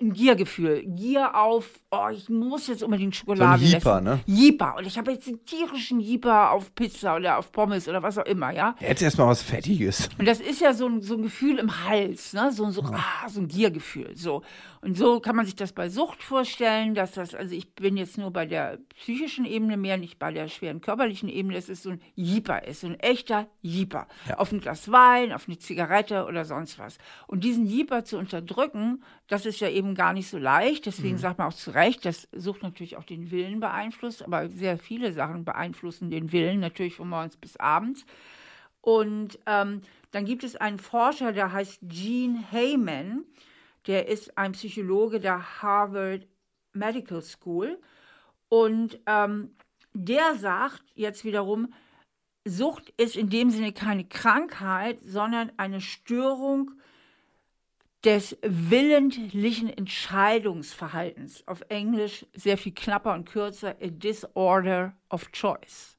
ein 0.00 0.12
Giergefühl. 0.12 0.84
Gier 0.84 1.34
auf, 1.34 1.68
oh, 1.90 2.08
ich 2.12 2.28
muss 2.28 2.68
jetzt 2.68 2.82
unbedingt 2.82 3.16
Schokolade 3.16 3.64
Jeeper, 3.64 3.96
essen. 3.96 4.04
ne? 4.04 4.20
Jeeper. 4.26 4.76
Und 4.76 4.86
ich 4.86 4.96
habe 4.96 5.10
jetzt 5.12 5.26
einen 5.26 5.44
tierischen 5.44 6.00
Jeeper 6.00 6.52
auf 6.52 6.74
Pizza 6.74 7.16
oder 7.16 7.38
auf 7.38 7.50
Pommes 7.50 7.88
oder 7.88 8.02
was 8.02 8.16
auch 8.18 8.26
immer, 8.26 8.52
ja. 8.52 8.76
Jetzt 8.80 9.02
erstmal 9.02 9.28
was 9.28 9.42
Fettiges. 9.42 10.08
Und 10.18 10.26
das 10.26 10.40
ist 10.40 10.60
ja 10.60 10.72
so 10.72 10.86
ein, 10.86 11.02
so 11.02 11.14
ein 11.14 11.22
Gefühl 11.22 11.58
im 11.58 11.84
Hals, 11.84 12.32
ne? 12.32 12.52
so, 12.52 12.70
so, 12.70 12.82
ah, 12.82 13.28
so 13.28 13.40
ein 13.40 13.48
Giergefühl. 13.48 14.16
So. 14.16 14.42
Und 14.80 14.96
so 14.96 15.18
kann 15.18 15.34
man 15.34 15.44
sich 15.44 15.56
das 15.56 15.72
bei 15.72 15.88
Sucht 15.88 16.22
vorstellen, 16.22 16.94
dass 16.94 17.12
das, 17.12 17.34
also 17.34 17.54
ich 17.54 17.74
bin 17.74 17.96
jetzt 17.96 18.16
nur 18.18 18.32
bei 18.32 18.46
der 18.46 18.78
psychischen 18.94 19.44
Ebene 19.44 19.76
mehr, 19.76 19.96
nicht 19.96 20.18
bei 20.20 20.32
der 20.32 20.48
schweren 20.48 20.80
körperlichen 20.80 21.28
Ebene, 21.28 21.56
es 21.56 21.66
so 21.82 21.90
ein 21.90 22.00
Jeeper 22.14 22.64
ist, 22.64 22.82
so 22.82 22.86
ein 22.86 23.00
echter 23.00 23.48
Jeeper. 23.60 24.06
Ja. 24.28 24.38
Auf 24.38 24.52
ein 24.52 24.60
Glas 24.60 24.92
Wein, 24.92 25.32
auf 25.32 25.48
eine 25.48 25.58
Zigarette 25.58 26.26
oder 26.26 26.44
sonst 26.44 26.78
was. 26.78 26.98
Und 27.26 27.42
diesen 27.42 27.66
Jeeper 27.66 28.04
zu 28.04 28.18
unterdrücken, 28.18 29.02
das 29.26 29.44
ist 29.44 29.60
ja 29.60 29.68
eben 29.68 29.87
gar 29.94 30.12
nicht 30.12 30.28
so 30.28 30.38
leicht. 30.38 30.86
Deswegen 30.86 31.18
sagt 31.18 31.38
man 31.38 31.48
auch 31.48 31.54
zu 31.54 31.70
Recht, 31.70 32.04
dass 32.04 32.28
Sucht 32.32 32.62
natürlich 32.62 32.96
auch 32.96 33.04
den 33.04 33.30
Willen 33.30 33.60
beeinflusst, 33.60 34.22
aber 34.22 34.48
sehr 34.48 34.78
viele 34.78 35.12
Sachen 35.12 35.44
beeinflussen 35.44 36.10
den 36.10 36.32
Willen, 36.32 36.60
natürlich 36.60 36.94
von 36.94 37.08
morgens 37.08 37.36
bis 37.36 37.56
abends. 37.56 38.04
Und 38.80 39.38
ähm, 39.46 39.82
dann 40.10 40.24
gibt 40.24 40.44
es 40.44 40.56
einen 40.56 40.78
Forscher, 40.78 41.32
der 41.32 41.52
heißt 41.52 41.80
Gene 41.82 42.42
Heyman. 42.50 43.24
Der 43.86 44.08
ist 44.08 44.36
ein 44.38 44.52
Psychologe 44.52 45.20
der 45.20 45.62
Harvard 45.62 46.26
Medical 46.72 47.22
School. 47.22 47.78
Und 48.48 48.98
ähm, 49.06 49.54
der 49.92 50.36
sagt 50.36 50.82
jetzt 50.94 51.24
wiederum, 51.24 51.72
Sucht 52.44 52.92
ist 52.96 53.16
in 53.16 53.28
dem 53.28 53.50
Sinne 53.50 53.72
keine 53.72 54.04
Krankheit, 54.04 54.98
sondern 55.04 55.52
eine 55.58 55.80
Störung 55.80 56.72
des 58.04 58.36
willentlichen 58.42 59.68
Entscheidungsverhaltens. 59.68 61.46
Auf 61.46 61.62
Englisch 61.68 62.26
sehr 62.34 62.56
viel 62.58 62.72
knapper 62.72 63.14
und 63.14 63.28
kürzer, 63.28 63.76
a 63.80 63.86
disorder 63.88 64.94
of 65.10 65.30
choice. 65.32 65.96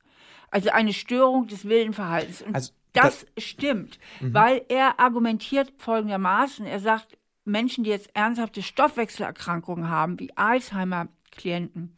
Also 0.52 0.70
eine 0.72 0.94
Störung 0.94 1.48
des 1.48 1.68
Willenverhaltens. 1.68 2.42
Und 2.42 2.56
Also, 2.56 2.72
das 2.94 3.26
stimmt, 3.38 4.00
weil 4.20 4.66
er 4.70 5.00
argumentiert 5.00 5.72
folgendermaßen. 5.78 6.66
Er 6.66 6.80
sagt, 6.80 7.18
Menschen, 7.46 7.84
die 7.84 7.92
jetzt 7.92 8.10
ernsthafte 8.16 8.64
Stoffwechselerkrankungen 8.64 9.90
haben, 9.90 10.20
wie 10.20 10.36
Alzheimer-Klienten 10.36 11.96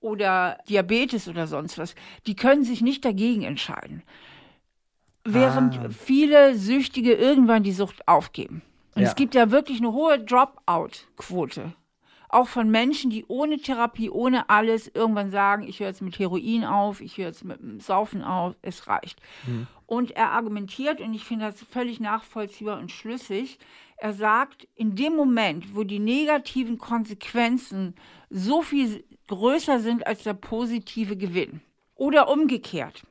oder 0.00 0.58
Diabetes 0.68 1.28
oder 1.28 1.46
sonst 1.46 1.78
was, 1.78 1.94
die 2.26 2.36
können 2.36 2.64
sich 2.64 2.80
nicht 2.82 3.04
dagegen 3.04 3.42
entscheiden. 3.42 4.02
Während 5.24 5.78
Ah. 5.78 5.88
viele 5.90 6.54
Süchtige 6.54 7.12
irgendwann 7.14 7.62
die 7.62 7.72
Sucht 7.72 8.06
aufgeben. 8.08 8.62
Und 8.94 9.02
Ja. 9.02 9.08
es 9.08 9.14
gibt 9.16 9.34
ja 9.34 9.50
wirklich 9.50 9.78
eine 9.78 9.92
hohe 9.92 10.18
Dropout-Quote. 10.18 11.72
Auch 12.28 12.46
von 12.46 12.70
Menschen, 12.70 13.10
die 13.10 13.24
ohne 13.26 13.58
Therapie, 13.58 14.08
ohne 14.08 14.48
alles 14.48 14.88
irgendwann 14.94 15.32
sagen, 15.32 15.64
ich 15.66 15.80
höre 15.80 15.88
jetzt 15.88 16.00
mit 16.00 16.18
Heroin 16.18 16.64
auf, 16.64 17.00
ich 17.00 17.18
höre 17.18 17.26
jetzt 17.26 17.44
mit 17.44 17.60
dem 17.60 17.80
Saufen 17.80 18.22
auf, 18.22 18.54
es 18.62 18.86
reicht. 18.86 19.20
Und 19.86 20.12
er 20.12 20.30
argumentiert, 20.30 21.00
und 21.00 21.12
ich 21.12 21.24
finde 21.24 21.46
das 21.46 21.60
völlig 21.60 21.98
nachvollziehbar 21.98 22.78
und 22.78 22.92
schlüssig, 22.92 23.58
er 23.96 24.12
sagt, 24.12 24.68
in 24.76 24.94
dem 24.94 25.16
Moment, 25.16 25.74
wo 25.74 25.82
die 25.82 25.98
negativen 25.98 26.78
Konsequenzen 26.78 27.94
so 28.30 28.62
viel 28.62 29.04
größer 29.26 29.80
sind 29.80 30.06
als 30.06 30.22
der 30.22 30.34
positive 30.34 31.16
Gewinn, 31.16 31.60
oder 31.96 32.30
umgekehrt, 32.30 33.02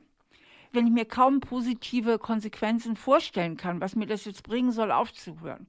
wenn 0.72 0.86
ich 0.86 0.92
mir 0.92 1.04
kaum 1.04 1.40
positive 1.40 2.18
Konsequenzen 2.18 2.96
vorstellen 2.96 3.56
kann, 3.56 3.80
was 3.80 3.96
mir 3.96 4.06
das 4.06 4.24
jetzt 4.24 4.42
bringen 4.42 4.72
soll, 4.72 4.92
aufzuhören. 4.92 5.66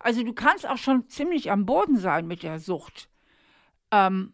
Also 0.00 0.22
du 0.22 0.32
kannst 0.32 0.68
auch 0.68 0.76
schon 0.76 1.08
ziemlich 1.08 1.50
am 1.50 1.66
Boden 1.66 1.96
sein 1.98 2.26
mit 2.26 2.42
der 2.42 2.58
Sucht. 2.58 3.08
Ähm, 3.90 4.32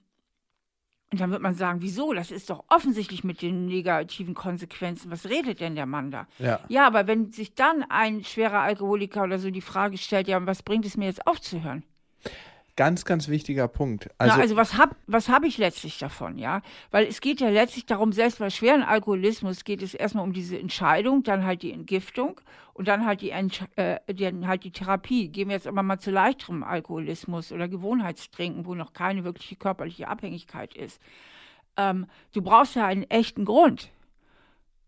und 1.10 1.20
dann 1.20 1.30
wird 1.30 1.42
man 1.42 1.54
sagen, 1.54 1.80
wieso? 1.80 2.12
Das 2.12 2.32
ist 2.32 2.50
doch 2.50 2.64
offensichtlich 2.68 3.22
mit 3.22 3.40
den 3.40 3.66
negativen 3.66 4.34
Konsequenzen. 4.34 5.10
Was 5.12 5.26
redet 5.26 5.60
denn 5.60 5.76
der 5.76 5.86
Mann 5.86 6.10
da? 6.10 6.26
Ja. 6.38 6.60
Ja, 6.68 6.86
aber 6.86 7.06
wenn 7.06 7.30
sich 7.30 7.54
dann 7.54 7.84
ein 7.88 8.24
schwerer 8.24 8.60
Alkoholiker 8.60 9.22
oder 9.22 9.38
so 9.38 9.50
die 9.50 9.60
Frage 9.60 9.96
stellt, 9.96 10.26
ja, 10.26 10.44
was 10.44 10.64
bringt 10.64 10.84
es 10.84 10.96
mir 10.96 11.06
jetzt 11.06 11.26
aufzuhören? 11.26 11.84
Ganz, 12.76 13.04
ganz 13.04 13.28
wichtiger 13.28 13.68
Punkt. 13.68 14.10
Also, 14.18 14.36
Na, 14.36 14.42
also 14.42 14.56
was 14.56 14.76
habe 14.76 14.96
was 15.06 15.28
hab 15.28 15.44
ich 15.44 15.58
letztlich 15.58 15.98
davon, 15.98 16.38
ja? 16.38 16.62
Weil 16.90 17.06
es 17.06 17.20
geht 17.20 17.40
ja 17.40 17.48
letztlich 17.48 17.86
darum, 17.86 18.12
selbst 18.12 18.38
bei 18.38 18.50
schweren 18.50 18.82
Alkoholismus 18.82 19.64
geht 19.64 19.82
es 19.82 19.94
erstmal 19.94 20.24
um 20.24 20.32
diese 20.32 20.58
Entscheidung, 20.58 21.22
dann 21.22 21.44
halt 21.44 21.62
die 21.62 21.72
Entgiftung 21.72 22.40
und 22.72 22.88
dann 22.88 23.06
halt 23.06 23.20
die, 23.20 23.30
äh, 23.30 23.98
dann 24.08 24.48
halt 24.48 24.64
die 24.64 24.72
Therapie. 24.72 25.28
Gehen 25.28 25.48
wir 25.48 25.56
jetzt 25.56 25.66
aber 25.66 25.82
mal 25.82 25.98
zu 25.98 26.10
leichterem 26.10 26.64
Alkoholismus 26.64 27.52
oder 27.52 27.68
Gewohnheitstrinken, 27.68 28.66
wo 28.66 28.74
noch 28.74 28.92
keine 28.92 29.24
wirkliche 29.24 29.56
körperliche 29.56 30.08
Abhängigkeit 30.08 30.74
ist. 30.74 31.00
Ähm, 31.76 32.06
du 32.32 32.42
brauchst 32.42 32.76
ja 32.76 32.86
einen 32.86 33.04
echten 33.04 33.44
Grund. 33.44 33.90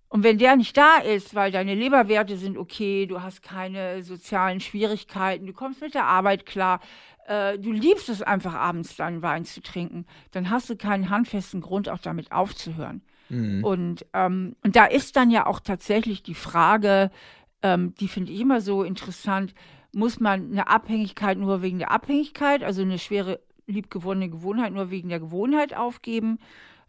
Und 0.09 0.23
wenn 0.23 0.39
der 0.39 0.57
nicht 0.57 0.77
da 0.77 0.99
ist, 0.99 1.35
weil 1.35 1.51
deine 1.51 1.75
Leberwerte 1.75 2.37
sind 2.37 2.57
okay, 2.57 3.07
du 3.07 3.23
hast 3.23 3.43
keine 3.43 4.03
sozialen 4.05 4.61
Schwierigkeiten, 4.61 5.47
du 5.47 5.53
kommst 5.53 5.81
mit 5.81 5.95
der 5.95 6.05
Arbeit 6.05 6.47
klar, 6.47 6.81
äh, 7.27 7.59
du 7.59 7.73
liebst 7.73 8.09
es 8.09 8.23
einfach 8.23 8.55
abends 8.55 8.97
dann 8.97 9.23
Wein 9.23 9.45
zu 9.45 9.61
trinken, 9.61 10.07
dann 10.31 10.51
hast 10.51 10.71
du 10.71 10.77
keinen 10.77 11.11
handfesten 11.11 11.61
Grund, 11.61 11.89
auch 11.89 11.99
damit 11.99 12.33
aufzuhören. 12.33 13.03
Mhm. 13.29 13.65
Und, 13.65 14.07
ähm, 14.13 14.57
und 14.63 14.77
da 14.77 14.85
ist 14.85 15.17
dann 15.17 15.31
ja 15.31 15.47
auch 15.47 15.61
tatsächlich 15.61 16.23
die 16.23 16.35
Frage, 16.35 17.11
ähm, 17.63 17.95
die 17.95 18.09
finde 18.09 18.33
ich 18.33 18.41
immer 18.41 18.61
so 18.61 18.83
interessant, 18.83 19.55
muss 19.93 20.21
man 20.21 20.53
eine 20.53 20.69
Abhängigkeit 20.69 21.39
nur 21.39 21.63
wegen 21.63 21.79
der 21.79 21.91
Abhängigkeit, 21.91 22.63
also 22.63 22.83
eine 22.83 22.99
schwere 22.99 23.41
liebgewonnene 23.67 24.29
Gewohnheit 24.29 24.73
nur 24.73 24.91
wegen 24.91 25.09
der 25.09 25.21
Gewohnheit 25.21 25.77
aufgeben? 25.77 26.39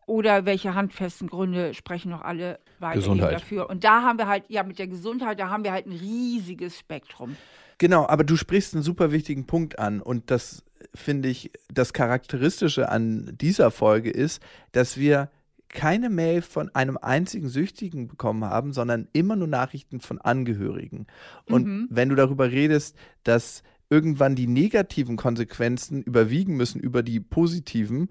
Oder 0.07 0.45
welche 0.45 0.73
handfesten 0.73 1.27
Gründe 1.27 1.73
sprechen 1.73 2.09
noch 2.09 2.21
alle 2.21 2.59
weiterhin 2.79 3.19
dafür? 3.19 3.69
Und 3.69 3.83
da 3.83 4.03
haben 4.03 4.17
wir 4.17 4.27
halt, 4.27 4.45
ja, 4.47 4.63
mit 4.63 4.79
der 4.79 4.87
Gesundheit, 4.87 5.37
da 5.39 5.49
haben 5.49 5.63
wir 5.63 5.73
halt 5.73 5.85
ein 5.85 5.91
riesiges 5.91 6.79
Spektrum. 6.79 7.35
Genau, 7.77 8.07
aber 8.07 8.23
du 8.23 8.37
sprichst 8.37 8.73
einen 8.73 8.83
super 8.83 9.11
wichtigen 9.11 9.45
Punkt 9.45 9.77
an 9.77 10.01
und 10.01 10.31
das 10.31 10.63
finde 10.95 11.29
ich, 11.29 11.51
das 11.71 11.91
Charakteristische 11.91 12.89
an 12.89 13.35
dieser 13.39 13.69
Folge 13.69 14.09
ist, 14.09 14.41
dass 14.71 14.97
wir 14.97 15.29
keine 15.69 16.09
Mail 16.09 16.41
von 16.41 16.73
einem 16.73 16.97
einzigen 16.97 17.49
Süchtigen 17.49 18.07
bekommen 18.07 18.45
haben, 18.45 18.71
sondern 18.71 19.09
immer 19.11 19.35
nur 19.35 19.47
Nachrichten 19.47 19.99
von 19.99 20.19
Angehörigen. 20.19 21.07
Und 21.45 21.67
mhm. 21.67 21.87
wenn 21.89 22.07
du 22.07 22.15
darüber 22.15 22.49
redest, 22.49 22.95
dass 23.23 23.61
irgendwann 23.89 24.35
die 24.35 24.47
negativen 24.47 25.17
Konsequenzen 25.17 26.01
überwiegen 26.01 26.55
müssen 26.55 26.79
über 26.79 27.03
die 27.03 27.19
positiven, 27.19 28.09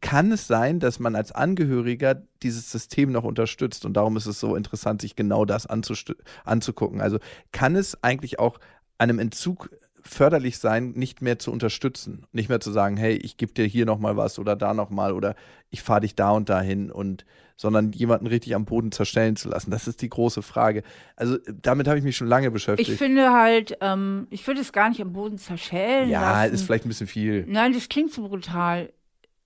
kann 0.00 0.30
es 0.32 0.46
sein, 0.46 0.78
dass 0.80 0.98
man 0.98 1.16
als 1.16 1.32
Angehöriger 1.32 2.22
dieses 2.42 2.70
System 2.70 3.10
noch 3.10 3.24
unterstützt. 3.24 3.84
Und 3.84 3.94
darum 3.94 4.16
ist 4.16 4.26
es 4.26 4.38
so 4.40 4.54
interessant, 4.54 5.00
sich 5.00 5.16
genau 5.16 5.44
das 5.44 5.66
anzugucken. 5.66 7.00
Also 7.00 7.18
kann 7.52 7.74
es 7.76 8.02
eigentlich 8.02 8.38
auch 8.38 8.58
einem 8.98 9.18
Entzug 9.18 9.70
förderlich 10.02 10.58
sein, 10.58 10.92
nicht 10.92 11.20
mehr 11.20 11.38
zu 11.38 11.52
unterstützen, 11.52 12.26
nicht 12.32 12.48
mehr 12.48 12.60
zu 12.60 12.70
sagen, 12.72 12.96
hey, 12.96 13.14
ich 13.16 13.36
gebe 13.36 13.52
dir 13.52 13.66
hier 13.66 13.84
noch 13.84 13.98
mal 13.98 14.16
was 14.16 14.38
oder 14.38 14.56
da 14.56 14.72
noch 14.72 14.90
mal 14.90 15.12
oder 15.12 15.34
ich 15.70 15.82
fahre 15.82 16.00
dich 16.00 16.14
da 16.14 16.30
und 16.30 16.48
dahin 16.48 16.90
und 16.90 17.24
sondern 17.56 17.90
jemanden 17.90 18.28
richtig 18.28 18.54
am 18.54 18.64
Boden 18.64 18.92
zerstellen 18.92 19.34
zu 19.34 19.48
lassen. 19.48 19.72
Das 19.72 19.88
ist 19.88 20.00
die 20.00 20.08
große 20.08 20.42
Frage. 20.42 20.84
Also 21.16 21.38
damit 21.60 21.88
habe 21.88 21.98
ich 21.98 22.04
mich 22.04 22.16
schon 22.16 22.28
lange 22.28 22.52
beschäftigt. 22.52 22.88
Ich 22.88 22.96
finde 22.96 23.32
halt, 23.32 23.76
ähm, 23.80 24.28
ich 24.30 24.46
würde 24.46 24.60
es 24.60 24.72
gar 24.72 24.88
nicht 24.88 25.02
am 25.02 25.12
Boden 25.12 25.38
zerschellen 25.38 26.08
Ja, 26.08 26.42
lassen. 26.44 26.54
ist 26.54 26.62
vielleicht 26.62 26.86
ein 26.86 26.88
bisschen 26.88 27.08
viel. 27.08 27.44
Nein, 27.48 27.72
das 27.72 27.88
klingt 27.88 28.12
so 28.12 28.28
brutal. 28.28 28.92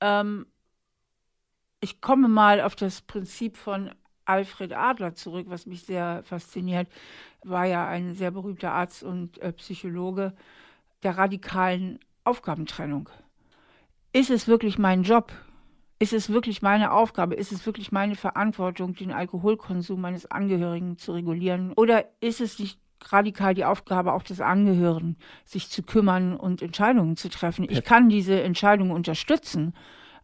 Ähm, 0.03 0.47
ich 1.81 2.01
komme 2.01 2.29
mal 2.29 2.61
auf 2.61 2.77
das 2.77 3.01
Prinzip 3.01 3.57
von 3.57 3.91
Alfred 4.25 4.73
Adler 4.73 5.15
zurück, 5.15 5.47
was 5.49 5.67
mich 5.67 5.83
sehr 5.83 6.23
fasziniert. 6.25 6.89
War 7.45 7.65
ja 7.65 7.87
ein 7.89 8.15
sehr 8.15 8.31
berühmter 8.31 8.73
Arzt 8.73 9.03
und 9.03 9.39
äh, 9.39 9.53
Psychologe 9.53 10.35
der 11.03 11.17
radikalen 11.19 11.99
Aufgabentrennung. 12.25 13.09
Ist 14.13 14.31
es 14.31 14.47
wirklich 14.47 14.79
mein 14.79 15.03
Job? 15.03 15.33
Ist 15.99 16.13
es 16.13 16.31
wirklich 16.31 16.63
meine 16.63 16.93
Aufgabe? 16.93 17.35
Ist 17.35 17.53
es 17.53 17.65
wirklich 17.65 17.93
meine 17.93 18.17
Verantwortung, 18.17 18.95
den 18.95 19.13
Alkoholkonsum 19.13 20.01
meines 20.01 20.31
Angehörigen 20.31 20.99
zu 20.99 21.13
regulieren? 21.13 21.73
Oder 21.75 22.07
ist 22.21 22.41
es 22.41 22.59
nicht 22.59 22.79
radikal 23.11 23.55
die 23.55 23.65
Aufgabe 23.65 24.13
auch 24.13 24.23
des 24.23 24.41
Angehörigen, 24.41 25.17
sich 25.45 25.69
zu 25.69 25.83
kümmern 25.83 26.37
und 26.37 26.63
Entscheidungen 26.63 27.17
zu 27.17 27.29
treffen? 27.29 27.67
Ich 27.69 27.85
kann 27.85 28.09
diese 28.09 28.43
Entscheidungen 28.43 28.93
unterstützen, 28.93 29.75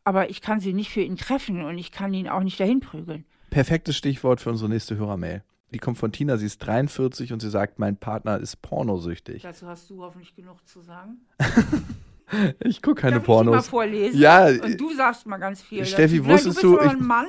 aber 0.04 0.30
ich 0.30 0.40
kann 0.40 0.60
sie 0.60 0.72
nicht 0.72 0.90
für 0.90 1.00
ihn 1.00 1.16
treffen 1.16 1.64
und 1.64 1.78
ich 1.78 1.92
kann 1.92 2.14
ihn 2.14 2.28
auch 2.28 2.42
nicht 2.42 2.60
dahin 2.60 2.80
prügeln. 2.80 3.24
Perfektes 3.50 3.96
Stichwort 3.96 4.40
für 4.40 4.50
unsere 4.50 4.70
nächste 4.70 4.96
Hörermail. 4.96 5.42
Die 5.72 5.78
kommt 5.78 5.98
von 5.98 6.12
Tina, 6.12 6.36
sie 6.38 6.46
ist 6.46 6.58
43 6.58 7.32
und 7.32 7.40
sie 7.40 7.50
sagt, 7.50 7.78
mein 7.78 7.96
Partner 7.96 8.38
ist 8.38 8.62
pornosüchtig. 8.62 9.42
Dazu 9.42 9.66
hast 9.66 9.90
du 9.90 10.02
hoffentlich 10.02 10.34
genug 10.34 10.66
zu 10.66 10.80
sagen. 10.80 11.18
ich 12.60 12.80
gucke 12.80 13.02
keine 13.02 13.16
Darf 13.16 13.26
Pornos. 13.26 13.52
Ich 13.52 13.56
mal 13.56 13.70
vorlesen? 13.70 14.18
Ja. 14.18 14.46
Und 14.46 14.80
du 14.80 14.94
sagst 14.94 15.26
mal 15.26 15.36
ganz 15.36 15.60
viel. 15.60 15.84
Steffi, 15.84 16.18
dazu. 16.18 16.30
wusstest 16.30 16.62
du. 16.62 16.70
Du 16.70 16.76
bist 16.76 16.88
aber 16.88 16.98
ein 16.98 17.06
Mann 17.06 17.26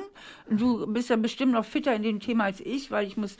du 0.50 0.86
bist 0.86 1.10
ja 1.10 1.16
bestimmt 1.16 1.52
noch 1.52 1.64
fitter 1.64 1.94
in 1.94 2.02
dem 2.02 2.20
Thema 2.20 2.44
als 2.44 2.60
ich, 2.60 2.90
weil 2.90 3.06
ich 3.06 3.16
muss 3.16 3.36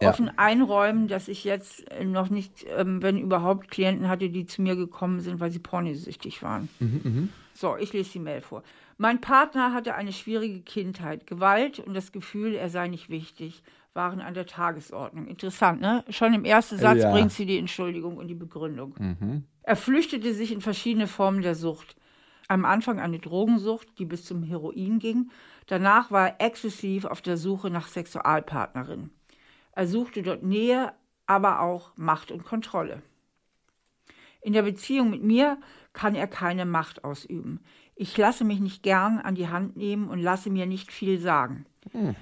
ja. 0.00 0.10
offen 0.10 0.30
einräumen, 0.36 1.08
dass 1.08 1.28
ich 1.28 1.44
jetzt 1.44 1.84
noch 2.04 2.30
nicht, 2.30 2.66
ähm, 2.76 3.02
wenn 3.02 3.18
überhaupt, 3.18 3.70
Klienten 3.70 4.08
hatte, 4.08 4.30
die 4.30 4.46
zu 4.46 4.62
mir 4.62 4.76
gekommen 4.76 5.20
sind, 5.20 5.40
weil 5.40 5.50
sie 5.50 5.58
pornosüchtig 5.58 6.42
waren. 6.42 6.68
Mhm, 6.80 7.00
mh. 7.04 7.28
So, 7.54 7.76
ich 7.76 7.92
lese 7.92 8.12
die 8.12 8.18
Mail 8.18 8.40
vor. 8.40 8.62
Mein 8.96 9.20
Partner 9.20 9.72
hatte 9.72 9.94
eine 9.94 10.12
schwierige 10.12 10.60
Kindheit. 10.60 11.26
Gewalt 11.26 11.78
und 11.78 11.94
das 11.94 12.12
Gefühl, 12.12 12.54
er 12.54 12.68
sei 12.68 12.88
nicht 12.88 13.10
wichtig, 13.10 13.62
waren 13.92 14.20
an 14.20 14.34
der 14.34 14.46
Tagesordnung. 14.46 15.26
Interessant, 15.26 15.80
ne? 15.80 16.04
Schon 16.08 16.34
im 16.34 16.44
ersten 16.44 16.78
Satz 16.78 17.02
ja. 17.02 17.12
bringt 17.12 17.32
sie 17.32 17.46
die 17.46 17.58
Entschuldigung 17.58 18.16
und 18.16 18.28
die 18.28 18.34
Begründung. 18.34 18.94
Mhm. 18.98 19.44
Er 19.62 19.76
flüchtete 19.76 20.34
sich 20.34 20.52
in 20.52 20.60
verschiedene 20.60 21.06
Formen 21.06 21.42
der 21.42 21.54
Sucht. 21.54 21.96
Am 22.48 22.64
Anfang 22.64 23.00
eine 23.00 23.18
Drogensucht, 23.18 23.98
die 23.98 24.04
bis 24.04 24.24
zum 24.24 24.42
Heroin 24.42 24.98
ging. 24.98 25.30
Danach 25.66 26.10
war 26.10 26.28
er 26.28 26.46
exzessiv 26.46 27.04
auf 27.04 27.22
der 27.22 27.36
Suche 27.36 27.70
nach 27.70 27.88
Sexualpartnerin. 27.88 29.10
Er 29.74 29.86
suchte 29.86 30.22
dort 30.22 30.42
Nähe, 30.42 30.92
aber 31.26 31.60
auch 31.60 31.92
Macht 31.96 32.30
und 32.30 32.44
Kontrolle. 32.44 33.02
In 34.40 34.52
der 34.52 34.62
Beziehung 34.62 35.10
mit 35.10 35.22
mir 35.22 35.58
kann 35.92 36.14
er 36.14 36.26
keine 36.26 36.66
Macht 36.66 37.02
ausüben. 37.04 37.60
Ich 37.96 38.16
lasse 38.16 38.44
mich 38.44 38.60
nicht 38.60 38.82
gern 38.82 39.18
an 39.18 39.34
die 39.34 39.48
Hand 39.48 39.76
nehmen 39.76 40.08
und 40.08 40.20
lasse 40.20 40.50
mir 40.50 40.66
nicht 40.66 40.92
viel 40.92 41.18
sagen. 41.18 41.66
Hm. 41.92 42.14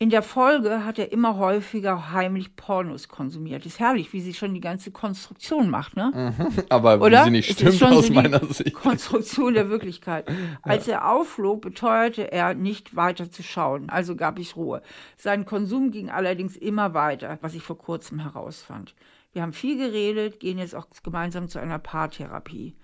In 0.00 0.10
der 0.10 0.22
Folge 0.22 0.84
hat 0.84 0.98
er 0.98 1.12
immer 1.12 1.38
häufiger 1.38 2.10
heimlich 2.10 2.56
Pornos 2.56 3.06
konsumiert. 3.08 3.64
Ist 3.64 3.78
herrlich, 3.78 4.12
wie 4.12 4.20
sie 4.20 4.34
schon 4.34 4.52
die 4.52 4.60
ganze 4.60 4.90
Konstruktion 4.90 5.70
macht, 5.70 5.96
ne? 5.96 6.34
Mhm. 6.36 6.64
Aber 6.68 7.00
Oder? 7.00 7.20
wie 7.20 7.24
sie 7.24 7.30
nicht 7.30 7.52
stimmt 7.52 7.80
aus 7.84 8.08
so 8.08 8.12
meiner 8.12 8.44
Sicht. 8.44 8.74
Konstruktion 8.74 9.54
der 9.54 9.70
Wirklichkeit. 9.70 10.28
Als 10.62 10.88
er 10.88 11.08
aufflog, 11.08 11.62
beteuerte 11.62 12.32
er, 12.32 12.54
nicht 12.54 12.96
weiter 12.96 13.30
zu 13.30 13.44
schauen. 13.44 13.88
Also 13.88 14.16
gab 14.16 14.40
ich 14.40 14.56
Ruhe. 14.56 14.82
Sein 15.16 15.46
Konsum 15.46 15.92
ging 15.92 16.10
allerdings 16.10 16.56
immer 16.56 16.92
weiter, 16.92 17.38
was 17.40 17.54
ich 17.54 17.62
vor 17.62 17.78
kurzem 17.78 18.18
herausfand. 18.18 18.96
Wir 19.32 19.42
haben 19.42 19.52
viel 19.52 19.78
geredet, 19.78 20.40
gehen 20.40 20.58
jetzt 20.58 20.74
auch 20.74 20.86
gemeinsam 21.04 21.48
zu 21.48 21.60
einer 21.60 21.78
Paartherapie. 21.78 22.74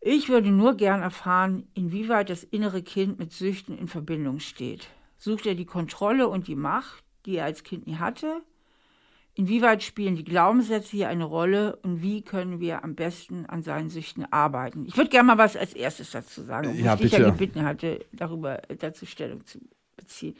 Ich 0.00 0.28
würde 0.28 0.50
nur 0.50 0.76
gern 0.76 1.00
erfahren, 1.00 1.68
inwieweit 1.74 2.28
das 2.28 2.44
innere 2.44 2.82
Kind 2.82 3.18
mit 3.18 3.32
Süchten 3.32 3.78
in 3.78 3.88
Verbindung 3.88 4.40
steht. 4.40 4.88
Sucht 5.22 5.46
er 5.46 5.54
die 5.54 5.66
Kontrolle 5.66 6.26
und 6.26 6.48
die 6.48 6.56
Macht, 6.56 7.04
die 7.26 7.36
er 7.36 7.44
als 7.44 7.62
Kind 7.62 7.86
nie 7.86 7.94
hatte? 7.94 8.42
Inwieweit 9.34 9.84
spielen 9.84 10.16
die 10.16 10.24
Glaubenssätze 10.24 10.96
hier 10.96 11.08
eine 11.08 11.22
Rolle 11.22 11.76
und 11.84 12.02
wie 12.02 12.22
können 12.22 12.58
wir 12.58 12.82
am 12.82 12.96
besten 12.96 13.46
an 13.46 13.62
seinen 13.62 13.88
Süchten 13.88 14.26
arbeiten? 14.32 14.84
Ich 14.84 14.96
würde 14.96 15.10
gerne 15.10 15.28
mal 15.28 15.38
was 15.38 15.56
als 15.56 15.74
erstes 15.74 16.10
dazu 16.10 16.42
sagen, 16.42 16.76
wo 16.76 16.84
ja, 16.84 16.94
ich 16.94 17.02
dich 17.02 17.12
ja 17.12 17.30
gebeten 17.30 17.64
hatte, 17.64 18.04
darüber 18.12 18.62
dazu 18.80 19.06
Stellung 19.06 19.46
zu 19.46 19.60
beziehen. 19.96 20.34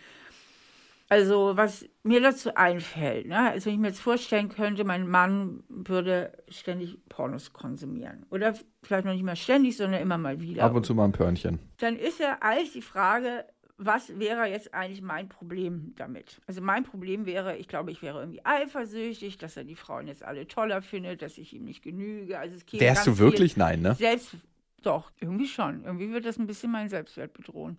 Also, 1.08 1.52
was 1.56 1.86
mir 2.02 2.20
dazu 2.20 2.56
einfällt, 2.56 3.28
ne? 3.28 3.50
also 3.50 3.66
wenn 3.66 3.74
ich 3.74 3.80
mir 3.80 3.88
jetzt 3.88 4.00
vorstellen 4.00 4.48
könnte, 4.48 4.82
mein 4.82 5.06
Mann 5.06 5.62
würde 5.68 6.32
ständig 6.48 6.98
Pornos 7.08 7.52
konsumieren. 7.52 8.26
Oder 8.30 8.54
vielleicht 8.82 9.04
noch 9.04 9.12
nicht 9.12 9.22
mal 9.22 9.36
ständig, 9.36 9.76
sondern 9.76 10.00
immer 10.00 10.18
mal 10.18 10.40
wieder. 10.40 10.64
Ab 10.64 10.74
und 10.74 10.84
zu 10.84 10.94
mal 10.94 11.04
ein 11.04 11.12
Pörnchen. 11.12 11.60
Dann 11.78 11.96
ist 11.96 12.18
ja 12.18 12.38
eigentlich 12.40 12.72
die 12.72 12.82
Frage, 12.82 13.44
was 13.86 14.18
wäre 14.18 14.46
jetzt 14.46 14.74
eigentlich 14.74 15.02
mein 15.02 15.28
Problem 15.28 15.94
damit? 15.96 16.40
Also 16.46 16.60
mein 16.60 16.84
Problem 16.84 17.26
wäre, 17.26 17.56
ich 17.56 17.68
glaube, 17.68 17.90
ich 17.90 18.02
wäre 18.02 18.20
irgendwie 18.20 18.44
eifersüchtig, 18.44 19.38
dass 19.38 19.56
er 19.56 19.64
die 19.64 19.76
Frauen 19.76 20.06
jetzt 20.06 20.22
alle 20.22 20.46
toller 20.46 20.82
findet, 20.82 21.22
dass 21.22 21.38
ich 21.38 21.52
ihm 21.52 21.64
nicht 21.64 21.82
genüge. 21.82 22.38
Also 22.38 22.56
es 22.56 22.80
Wärst 22.80 23.06
du 23.06 23.18
wirklich? 23.18 23.56
Nein, 23.56 23.82
ne? 23.82 23.94
Selbst, 23.94 24.36
doch, 24.82 25.10
irgendwie 25.20 25.46
schon. 25.46 25.84
Irgendwie 25.84 26.10
wird 26.10 26.24
das 26.24 26.38
ein 26.38 26.46
bisschen 26.46 26.70
meinen 26.70 26.88
Selbstwert 26.88 27.32
bedrohen. 27.32 27.76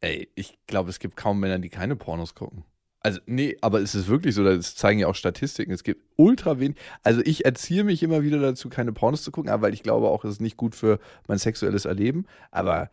Ey, 0.00 0.28
ich 0.34 0.58
glaube, 0.66 0.90
es 0.90 0.98
gibt 0.98 1.16
kaum 1.16 1.40
Männer, 1.40 1.58
die 1.58 1.70
keine 1.70 1.96
Pornos 1.96 2.34
gucken. 2.34 2.64
Also, 3.00 3.20
nee, 3.26 3.56
aber 3.60 3.80
es 3.80 3.94
ist 3.94 4.08
wirklich 4.08 4.34
so, 4.34 4.42
das 4.44 4.76
zeigen 4.76 5.00
ja 5.00 5.08
auch 5.08 5.14
Statistiken. 5.14 5.72
Es 5.72 5.84
gibt 5.84 6.02
ultra 6.16 6.58
wenig. 6.58 6.78
Also, 7.02 7.20
ich 7.24 7.44
erziehe 7.44 7.84
mich 7.84 8.02
immer 8.02 8.22
wieder 8.22 8.38
dazu, 8.38 8.70
keine 8.70 8.92
Pornos 8.92 9.22
zu 9.22 9.30
gucken, 9.30 9.52
weil 9.60 9.74
ich 9.74 9.82
glaube 9.82 10.08
auch, 10.08 10.24
es 10.24 10.32
ist 10.32 10.40
nicht 10.40 10.56
gut 10.56 10.74
für 10.74 10.98
mein 11.28 11.38
sexuelles 11.38 11.84
Erleben. 11.84 12.26
Aber 12.50 12.90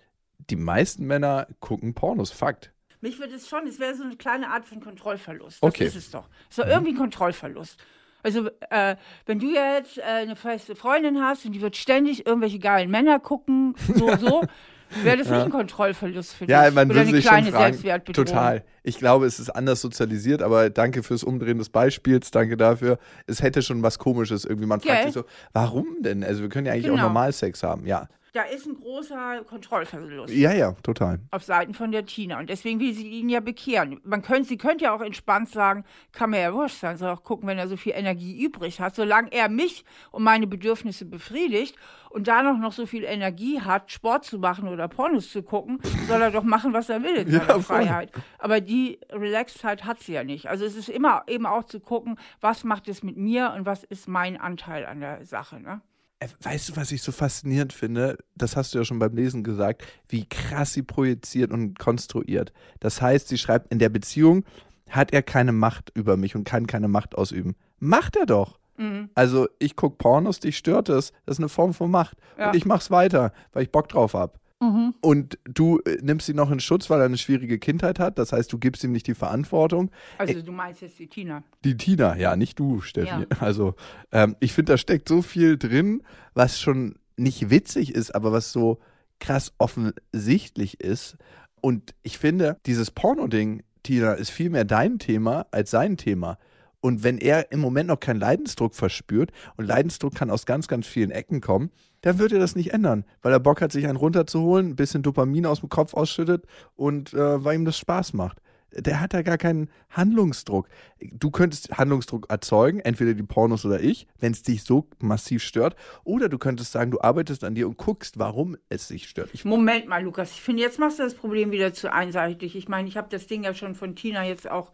die 0.50 0.56
meisten 0.56 1.06
Männer 1.06 1.48
gucken 1.60 1.94
Pornos, 1.94 2.32
Fakt. 2.32 2.72
Mich 3.02 3.20
würde 3.20 3.36
es 3.36 3.50
schon, 3.50 3.66
es 3.68 3.80
wäre 3.80 3.96
so 3.96 4.04
eine 4.04 4.16
kleine 4.16 4.50
Art 4.50 4.66
von 4.66 4.80
Kontrollverlust. 4.80 5.64
Das 5.64 5.68
okay. 5.68 5.86
ist 5.86 5.96
es 5.96 6.12
doch. 6.12 6.28
So 6.50 6.64
mhm. 6.64 6.70
irgendwie 6.70 6.92
ein 6.92 6.98
Kontrollverlust. 6.98 7.80
Also, 8.24 8.50
äh, 8.70 8.96
wenn 9.26 9.40
du 9.40 9.52
jetzt 9.52 9.98
äh, 9.98 10.02
eine 10.04 10.36
feste 10.36 10.76
Freundin 10.76 11.20
hast 11.20 11.46
und 11.46 11.54
die 11.54 11.62
wird 11.62 11.76
ständig 11.76 12.28
irgendwelche 12.28 12.60
geilen 12.60 12.92
Männer 12.92 13.20
gucken, 13.20 13.74
so, 13.96 14.16
so, 14.18 14.44
wäre 15.04 15.18
das 15.18 15.30
nicht 15.30 15.42
ein 15.42 15.50
Kontrollverlust 15.50 16.36
für 16.36 16.46
dich? 16.46 16.54
Ja, 16.54 16.70
man 16.70 16.92
Oder 16.92 16.98
würde 16.98 17.10
eine 17.10 17.12
sich 17.18 17.26
schon 17.26 17.32
kleine 17.32 17.52
fragen. 17.52 17.64
Selbstwertbedrohung? 17.64 18.26
Total. 18.28 18.64
Ich 18.84 18.98
glaube, 18.98 19.26
es 19.28 19.40
ist 19.40 19.50
anders 19.52 19.82
sozialisiert, 19.82 20.42
aber 20.42 20.70
danke 20.70 21.04
fürs 21.04 21.24
Umdrehen 21.24 21.58
des 21.60 21.70
Beispiels, 21.70 22.32
danke 22.32 22.58
dafür. 22.58 22.98
Es 23.28 23.42
hätte 23.44 23.62
schon 23.62 23.84
was 23.84 24.00
Komisches 24.00 24.44
irgendwie. 24.46 24.66
Man 24.68 24.80
fragt 24.82 24.98
Ja. 25.00 25.04
sich 25.06 25.14
so, 25.14 25.24
warum 25.54 25.86
denn? 26.02 26.24
Also 26.24 26.42
wir 26.42 26.50
können 26.50 26.66
ja 26.66 26.74
eigentlich 26.74 26.90
auch 26.90 26.96
Genau. 26.96 27.08
normal 27.08 27.32
Sex 27.32 27.62
haben. 27.64 27.86
Ja, 27.86 28.08
Da 28.34 28.44
ist 28.44 28.66
ein 28.66 28.76
großer 28.76 29.42
Kontrollverlust. 29.46 30.34
ja, 30.34 30.54
ja, 30.54 30.72
total. 30.84 31.20
auf 31.32 31.44
Seiten 31.44 31.74
von 31.74 31.92
der 31.92 32.06
Tina. 32.06 32.40
Und 32.40 32.50
deswegen 32.50 32.80
will 32.80 32.94
sie 32.94 33.06
ihn 33.10 33.28
ja 33.28 33.42
bekehren. 33.42 34.00
Man 34.06 34.22
könnte, 34.22 34.48
sie 34.48 34.56
könnte 34.58 34.86
ja 34.86 34.96
auch 34.96 35.02
entspannt 35.02 35.50
sagen, 35.50 35.84
kann 36.14 36.30
mir 36.30 36.40
ja 36.40 36.54
wurscht 36.54 36.80
sein, 36.80 36.96
soll 36.96 37.10
auch 37.10 37.24
gucken, 37.26 37.50
wenn 37.50 37.58
er 37.58 37.68
so 37.68 37.76
viel 37.76 37.92
Energie 37.94 38.42
übrig 38.42 38.80
hat. 38.80 38.96
Solange 38.96 39.34
er 39.34 39.50
mich 39.50 39.84
und 40.12 40.24
meine 40.24 40.48
Bedürfnisse 40.48 41.04
befriedigt 41.04 41.76
und 42.10 42.30
da 42.30 42.42
noch, 42.42 42.58
noch 42.58 42.72
so 42.72 42.86
viel 42.86 43.04
Energie 43.04 43.60
hat, 43.60 43.92
Sport 43.92 44.24
zu 44.24 44.40
machen 44.40 44.70
oder 44.70 44.88
Pornos 44.88 45.30
zu 45.30 45.44
gucken, 45.44 45.80
soll 46.08 46.22
er 46.22 46.32
doch 46.32 46.44
machen, 46.44 46.72
was 46.72 46.88
er 46.88 47.04
will 47.04 47.16
in 47.18 47.28
Ja, 47.34 47.40
seiner 47.40 47.54
voll. 47.60 47.84
Freiheit. 47.84 48.12
Aber 48.40 48.62
die 48.62 48.71
Relaxedheit 49.12 49.86
hat 49.86 50.02
sie 50.02 50.14
ja 50.14 50.24
nicht. 50.24 50.48
Also 50.48 50.66
es 50.66 50.76
ist 50.76 50.90
immer 50.90 51.24
eben 51.28 51.46
auch 51.46 51.64
zu 51.64 51.80
gucken, 51.80 52.18
was 52.40 52.64
macht 52.64 52.88
es 52.88 53.04
mit 53.04 53.18
mir 53.18 53.54
und 53.56 53.66
was 53.66 53.84
ist 53.84 54.08
mein 54.08 54.38
Anteil 54.38 54.86
an 54.86 55.00
der 55.00 55.26
Sache. 55.26 55.60
Ne? 55.60 55.82
Äh, 56.20 56.28
Weißt 56.42 56.70
du, 56.70 56.76
was 56.76 56.92
ich 56.92 57.02
so 57.02 57.12
faszinierend 57.12 57.74
finde? 57.74 58.18
Das 58.36 58.56
hast 58.56 58.74
du 58.74 58.80
ja 58.80 58.86
schon 58.86 59.00
beim 59.00 59.16
Lesen 59.16 59.44
gesagt, 59.44 59.84
wie 60.08 60.28
krass 60.28 60.74
sie 60.74 60.84
projiziert 60.84 61.52
und 61.52 61.80
konstruiert. 61.80 62.54
Das 62.80 63.02
heißt, 63.02 63.28
sie 63.28 63.38
schreibt, 63.38 63.72
in 63.72 63.80
der 63.80 63.90
Beziehung 63.90 64.46
hat 64.90 65.14
er 65.14 65.24
keine 65.24 65.52
Macht 65.54 65.92
über 65.96 66.18
mich 66.18 66.36
und 66.36 66.44
kann 66.44 66.68
keine 66.68 66.88
Macht 66.88 67.16
ausüben. 67.16 67.56
Macht 67.80 68.16
er 68.16 68.26
doch. 68.26 68.60
Mhm. 68.78 69.10
Also 69.16 69.48
ich 69.60 69.76
gucke 69.76 69.98
Pornos, 69.98 70.40
dich 70.40 70.58
stört 70.58 70.90
es. 70.90 71.14
Das 71.26 71.36
ist 71.36 71.40
eine 71.40 71.50
Form 71.50 71.74
von 71.74 71.90
Macht. 71.90 72.18
Ja. 72.38 72.50
Und 72.50 72.56
ich 72.56 72.66
mach's 72.66 72.92
weiter, 72.92 73.32
weil 73.54 73.64
ich 73.64 73.72
Bock 73.72 73.90
drauf 73.90 74.14
hab. 74.14 74.41
Mhm. 74.62 74.94
Und 75.02 75.40
du 75.44 75.80
äh, 75.80 75.98
nimmst 76.02 76.30
ihn 76.30 76.36
noch 76.36 76.52
in 76.52 76.60
Schutz, 76.60 76.90
weil 76.90 77.00
er 77.00 77.06
eine 77.06 77.18
schwierige 77.18 77.58
Kindheit 77.58 77.98
hat. 77.98 78.20
Das 78.20 78.32
heißt, 78.32 78.54
du 78.54 78.60
gibst 78.60 78.84
ihm 78.84 78.92
nicht 78.92 79.08
die 79.08 79.16
Verantwortung. 79.16 79.90
Also 80.20 80.42
du 80.42 80.52
meinst 80.52 80.82
jetzt 80.82 81.00
die 81.00 81.08
Tina. 81.08 81.44
Die 81.64 81.76
Tina, 81.76 82.16
ja, 82.16 82.36
nicht 82.36 82.60
du, 82.60 82.80
Steffi. 82.82 83.08
Ja. 83.08 83.26
Also, 83.42 83.74
ähm, 84.12 84.36
ich 84.40 84.54
finde, 84.54 84.74
da 84.74 84.78
steckt 84.78 85.10
so 85.10 85.24
viel 85.24 85.58
drin, 85.58 86.04
was 86.36 86.60
schon 86.60 86.96
nicht 87.18 87.50
witzig 87.50 87.96
ist, 87.96 88.14
aber 88.14 88.32
was 88.32 88.52
so 88.52 88.80
krass 89.20 89.52
offensichtlich 89.58 90.80
ist. 90.80 91.18
Und 91.60 91.96
ich 92.04 92.20
finde, 92.20 92.58
dieses 92.68 92.92
Porno-Ding, 92.92 93.64
Tina, 93.82 94.14
ist 94.14 94.30
viel 94.30 94.52
mehr 94.52 94.64
dein 94.64 95.00
Thema 95.00 95.48
als 95.50 95.72
sein 95.72 95.98
Thema. 95.98 96.38
Und 96.82 97.04
wenn 97.04 97.20
er 97.20 97.52
im 97.52 97.60
Moment 97.60 97.88
noch 97.88 98.00
keinen 98.00 98.20
Leidensdruck 98.20 98.76
verspürt, 98.76 99.32
und 99.56 99.66
Leidensdruck 99.66 100.16
kann 100.16 100.30
aus 100.30 100.46
ganz, 100.46 100.68
ganz 100.68 100.88
vielen 100.88 101.12
Ecken 101.12 101.40
kommen, 101.40 101.72
dann 102.02 102.18
wird 102.18 102.32
er 102.32 102.40
das 102.40 102.56
nicht 102.56 102.74
ändern, 102.74 103.06
weil 103.22 103.32
er 103.32 103.40
Bock 103.40 103.62
hat, 103.62 103.72
sich 103.72 103.88
einen 103.88 103.98
runterzuholen, 103.98 104.70
ein 104.70 104.76
bisschen 104.76 105.04
Dopamin 105.04 105.46
aus 105.46 105.60
dem 105.60 105.70
Kopf 105.70 105.94
ausschüttet 105.94 106.46
und 106.76 107.14
äh, 107.14 107.44
weil 107.44 107.56
ihm 107.56 107.66
das 107.66 107.78
Spaß 107.78 108.14
macht. 108.14 108.42
Der 108.74 109.02
hat 109.02 109.14
da 109.14 109.22
gar 109.22 109.38
keinen 109.38 109.70
Handlungsdruck. 109.90 110.70
Du 111.02 111.30
könntest 111.30 111.78
Handlungsdruck 111.78 112.30
erzeugen, 112.30 112.80
entweder 112.80 113.14
die 113.14 113.24
Pornos 113.24 113.66
oder 113.66 113.82
ich, 113.82 114.08
wenn 114.20 114.32
es 114.32 114.44
dich 114.44 114.64
so 114.64 114.88
massiv 115.00 115.44
stört. 115.44 115.76
Oder 116.06 116.30
du 116.30 116.38
könntest 116.38 116.72
sagen, 116.72 116.90
du 116.90 117.02
arbeitest 117.02 117.44
an 117.44 117.54
dir 117.54 117.68
und 117.68 117.76
guckst, 117.76 118.18
warum 118.18 118.56
es 118.70 118.88
dich 118.88 119.10
stört. 119.10 119.30
Ich, 119.34 119.44
Moment 119.44 119.88
mal, 119.90 120.02
Lukas. 120.02 120.32
Ich 120.32 120.42
finde, 120.42 120.64
jetzt 120.64 120.80
machst 120.80 121.00
du 121.00 121.04
das 121.04 121.16
Problem 121.16 121.52
wieder 121.52 121.74
zu 121.74 121.92
einseitig. 121.92 122.56
Ich 122.56 122.70
meine, 122.70 122.88
ich 122.88 122.96
habe 122.96 123.10
das 123.10 123.28
Ding 123.28 123.44
ja 123.44 123.54
schon 123.54 123.76
von 123.76 123.94
Tina 123.96 124.26
jetzt 124.26 124.50
auch 124.50 124.72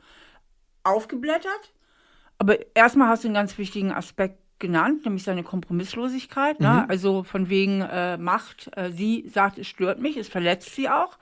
aufgeblättert. 0.83 1.73
Aber 2.37 2.57
erstmal 2.75 3.09
hast 3.09 3.23
du 3.23 3.27
einen 3.27 3.35
ganz 3.35 3.57
wichtigen 3.57 3.91
Aspekt 3.91 4.37
genannt, 4.59 5.05
nämlich 5.05 5.23
seine 5.23 5.43
Kompromisslosigkeit. 5.43 6.59
Ne? 6.59 6.89
Also 6.89 7.23
von 7.23 7.49
wegen 7.49 7.81
äh, 7.81 8.17
Macht. 8.17 8.69
Äh, 8.75 8.91
sie 8.91 9.27
sagt, 9.27 9.57
es 9.57 9.67
stört 9.67 9.99
mich, 9.99 10.17
es 10.17 10.27
verletzt 10.27 10.75
sie 10.75 10.89
auch. 10.89 11.17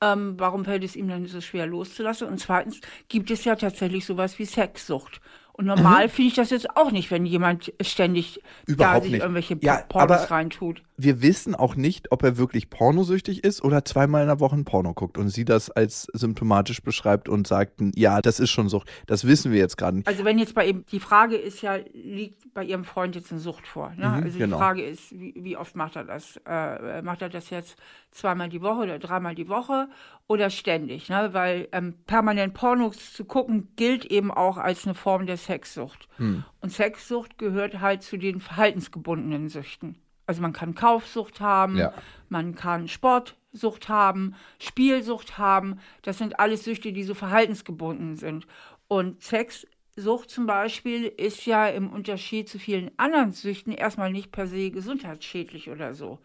Ähm, 0.00 0.34
warum 0.38 0.64
fällt 0.64 0.82
es 0.82 0.96
ihm 0.96 1.08
dann 1.08 1.26
so 1.26 1.40
schwer 1.40 1.66
loszulassen? 1.66 2.26
Und 2.28 2.38
zweitens 2.38 2.80
gibt 3.08 3.30
es 3.30 3.44
ja 3.44 3.56
tatsächlich 3.56 4.04
sowas 4.04 4.38
wie 4.38 4.46
Sexsucht. 4.46 5.20
Und 5.54 5.66
normal 5.66 6.08
finde 6.08 6.28
ich 6.28 6.34
das 6.34 6.50
jetzt 6.50 6.76
auch 6.76 6.90
nicht, 6.90 7.10
wenn 7.10 7.26
jemand 7.26 7.72
ständig 7.82 8.40
da 8.66 8.72
Überhaupt 8.72 9.02
sich 9.02 9.12
nicht. 9.12 9.20
irgendwelche 9.20 9.58
Ja, 9.60 9.82
Pornos 9.88 10.30
reintut. 10.30 10.82
wir 10.96 11.20
wissen 11.20 11.54
auch 11.54 11.74
nicht, 11.76 12.10
ob 12.10 12.22
er 12.22 12.38
wirklich 12.38 12.70
pornosüchtig 12.70 13.44
ist 13.44 13.62
oder 13.62 13.84
zweimal 13.84 14.22
in 14.22 14.28
der 14.28 14.40
Woche 14.40 14.56
ein 14.56 14.64
Porno 14.64 14.94
guckt 14.94 15.18
und 15.18 15.28
sie 15.28 15.44
das 15.44 15.70
als 15.70 16.04
symptomatisch 16.14 16.82
beschreibt 16.82 17.28
und 17.28 17.46
sagt, 17.46 17.74
ja, 17.96 18.22
das 18.22 18.40
ist 18.40 18.50
schon 18.50 18.68
Sucht. 18.70 18.90
Das 19.06 19.26
wissen 19.26 19.52
wir 19.52 19.58
jetzt 19.58 19.76
gerade 19.76 19.98
nicht. 19.98 20.08
Also 20.08 20.24
wenn 20.24 20.38
jetzt 20.38 20.54
bei 20.54 20.66
ihm, 20.66 20.84
die 20.90 21.00
Frage 21.00 21.36
ist 21.36 21.60
ja, 21.60 21.76
liegt 21.92 22.54
bei 22.54 22.64
ihrem 22.64 22.84
Freund 22.84 23.14
jetzt 23.14 23.30
eine 23.30 23.40
Sucht 23.40 23.66
vor? 23.66 23.90
Ne? 23.96 24.08
Mhm, 24.08 24.22
also 24.24 24.38
genau. 24.38 24.56
die 24.56 24.60
Frage 24.60 24.82
ist, 24.84 25.12
wie, 25.12 25.34
wie 25.36 25.56
oft 25.56 25.76
macht 25.76 25.96
er 25.96 26.04
das? 26.04 26.40
Äh, 26.46 27.02
macht 27.02 27.20
er 27.22 27.28
das 27.28 27.50
jetzt 27.50 27.76
zweimal 28.10 28.48
die 28.48 28.62
Woche 28.62 28.82
oder 28.82 28.98
dreimal 28.98 29.34
die 29.34 29.48
Woche 29.48 29.88
oder 30.28 30.50
ständig? 30.50 31.08
Ne? 31.08 31.30
Weil 31.32 31.68
ähm, 31.72 31.94
permanent 32.06 32.54
Pornos 32.54 33.12
zu 33.12 33.24
gucken 33.24 33.68
gilt 33.76 34.04
eben 34.06 34.30
auch 34.30 34.56
als 34.56 34.84
eine 34.86 34.94
Form 34.94 35.26
der 35.26 35.36
Sexsucht. 35.44 36.08
Hm. 36.16 36.44
Und 36.60 36.70
Sexsucht 36.70 37.38
gehört 37.38 37.80
halt 37.80 38.02
zu 38.02 38.16
den 38.16 38.40
verhaltensgebundenen 38.40 39.48
Süchten. 39.48 39.96
Also 40.26 40.40
man 40.40 40.52
kann 40.52 40.74
Kaufsucht 40.74 41.40
haben, 41.40 41.76
Ja. 41.76 41.92
man 42.28 42.54
kann 42.54 42.88
Sportsucht 42.88 43.88
haben, 43.88 44.34
Spielsucht 44.58 45.36
haben. 45.38 45.80
Das 46.02 46.18
sind 46.18 46.38
alles 46.38 46.64
Süchte, 46.64 46.92
die 46.92 47.02
so 47.02 47.14
verhaltensgebunden 47.14 48.16
sind. 48.16 48.46
Und 48.88 49.22
Sexsucht 49.22 50.30
zum 50.30 50.46
Beispiel 50.46 51.04
ist 51.04 51.44
ja 51.46 51.66
im 51.68 51.90
Unterschied 51.92 52.48
zu 52.48 52.58
vielen 52.58 52.90
anderen 52.98 53.32
Süchten 53.32 53.72
erstmal 53.72 54.12
nicht 54.12 54.32
per 54.32 54.46
se 54.46 54.70
gesundheitsschädlich 54.70 55.70
oder 55.70 55.94
so. 55.94 56.18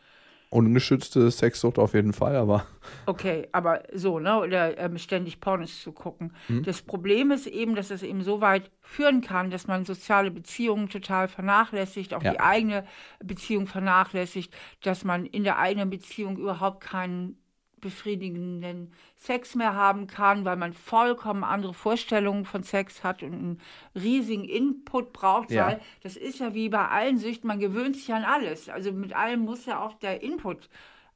Ungeschützte 0.50 1.30
Sexsucht 1.30 1.78
auf 1.78 1.94
jeden 1.94 2.14
Fall, 2.14 2.36
aber 2.38 2.66
Okay, 3.06 3.48
aber 3.52 3.84
so, 3.94 4.20
ne? 4.20 4.40
Oder 4.40 4.78
ähm, 4.78 4.98
ständig 4.98 5.42
Pornos 5.42 5.82
zu 5.82 5.92
gucken. 5.92 6.34
Das 6.64 6.82
Problem 6.82 7.32
ist 7.32 7.48
eben, 7.48 7.76
dass 7.76 7.92
es 7.92 8.02
eben 8.02 8.22
so 8.24 8.40
weit 8.40 8.72
führen 8.82 9.20
kann, 9.22 9.50
dass 9.52 9.68
man 9.68 9.84
soziale 9.84 10.32
Beziehungen 10.32 10.88
total 10.88 11.28
vernachlässigt, 11.28 12.14
auch 12.14 12.24
Ja. 12.24 12.32
die 12.32 12.40
eigene 12.40 12.86
Beziehung 13.22 13.68
vernachlässigt, 13.68 14.56
dass 14.84 15.04
man 15.04 15.26
in 15.26 15.44
der 15.44 15.60
eigenen 15.60 15.90
Beziehung 15.90 16.38
überhaupt 16.38 16.82
keinen 16.82 17.38
befriedigenden 17.82 18.92
Sex 19.18 19.56
mehr 19.56 19.76
haben 19.76 20.08
kann, 20.08 20.46
weil 20.46 20.56
man 20.58 20.74
vollkommen 20.74 21.44
andere 21.44 21.74
Vorstellungen 21.74 22.46
von 22.46 22.64
Sex 22.64 23.04
hat 23.04 23.24
und 23.24 23.34
einen 23.34 23.62
riesigen 23.96 24.46
Input 24.46 25.14
braucht, 25.14 25.52
Ja. 25.52 25.68
weil 25.68 25.82
das 26.02 26.16
ist 26.18 26.40
ja 26.40 26.54
wie 26.54 26.70
bei 26.70 26.88
allen 26.88 27.18
Süchten, 27.18 27.48
man 27.48 27.60
gewöhnt 27.60 27.96
sich 27.96 28.14
an 28.14 28.24
alles. 28.24 28.70
Also 28.70 28.92
mit 28.92 29.14
allem 29.16 29.42
muss 29.42 29.66
ja 29.66 29.80
auch 29.84 29.94
der 29.96 30.24
Input 30.24 30.70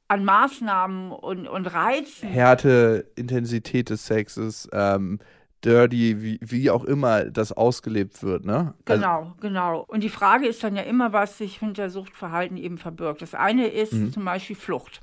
an 0.08 0.24
Maßnahmen 0.24 1.10
und, 1.12 1.48
und 1.48 1.66
Reizen. 1.66 2.28
Härte, 2.28 3.06
Intensität 3.16 3.88
des 3.90 4.06
Sexes, 4.06 4.68
ähm, 4.72 5.18
dirty, 5.64 6.20
wie, 6.22 6.38
wie 6.42 6.70
auch 6.70 6.84
immer 6.84 7.24
das 7.26 7.52
ausgelebt 7.52 8.22
wird, 8.22 8.44
ne? 8.44 8.74
Also, 8.84 9.00
Genau, 9.00 9.32
genau. 9.40 9.84
Und 9.86 10.02
die 10.02 10.08
Frage 10.08 10.46
ist 10.48 10.62
dann 10.64 10.74
ja 10.76 10.82
immer, 10.82 11.12
was 11.12 11.38
sich 11.38 11.58
hinter 11.58 11.88
Suchtverhalten 11.88 12.56
eben 12.56 12.78
verbirgt. 12.78 13.22
Das 13.22 13.34
eine 13.34 13.68
ist 13.68 13.92
Mhm. 13.92 14.12
zum 14.12 14.24
Beispiel 14.24 14.56
Flucht. 14.56 15.00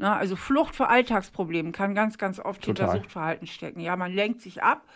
Na, 0.00 0.16
also 0.16 0.34
Flucht 0.34 0.74
vor 0.74 0.88
Alltagsproblemen 0.88 1.72
kann 1.72 1.94
ganz, 1.94 2.16
ganz 2.16 2.40
oft 2.40 2.64
hinter 2.64 2.86
Total. 2.86 3.00
Suchtverhalten 3.00 3.46
stecken. 3.46 3.80
Ja, 3.80 3.96
man 3.96 4.10
lenkt 4.10 4.40
sich 4.40 4.62
ab. 4.62 4.86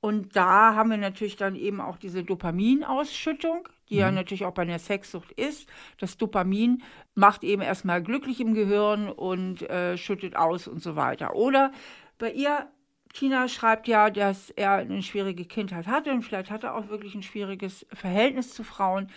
Und 0.00 0.36
da 0.36 0.74
haben 0.74 0.88
wir 0.88 0.96
natürlich 0.96 1.36
dann 1.36 1.54
eben 1.54 1.82
auch 1.82 1.98
diese 1.98 2.24
Dopaminausschüttung, 2.24 3.68
die 3.90 3.96
ja 3.96 4.10
natürlich 4.10 4.46
auch 4.46 4.54
bei 4.54 4.62
einer 4.62 4.78
Sexsucht 4.78 5.32
ist. 5.32 5.68
Das 5.98 6.16
Dopamin 6.16 6.82
macht 7.14 7.44
eben 7.44 7.60
erstmal 7.60 8.02
glücklich 8.02 8.40
im 8.40 8.54
Gehirn 8.54 9.10
und 9.10 9.68
äh, 9.68 9.98
schüttet 9.98 10.34
aus 10.34 10.66
und 10.66 10.82
so 10.82 10.96
weiter. 10.96 11.36
Oder 11.36 11.70
bei 12.16 12.32
ihr, 12.32 12.66
Tina 13.12 13.48
schreibt 13.48 13.86
ja, 13.86 14.08
dass 14.08 14.48
er 14.48 14.72
eine 14.72 15.02
schwierige 15.02 15.44
Kindheit 15.44 15.86
hatte 15.86 16.10
und 16.10 16.22
vielleicht 16.22 16.50
hat 16.50 16.64
er 16.64 16.74
auch 16.74 16.88
wirklich 16.88 17.14
ein 17.14 17.22
schwieriges 17.22 17.86
Verhältnis 17.92 18.54
zu 18.54 18.64
Frauen. 18.64 19.10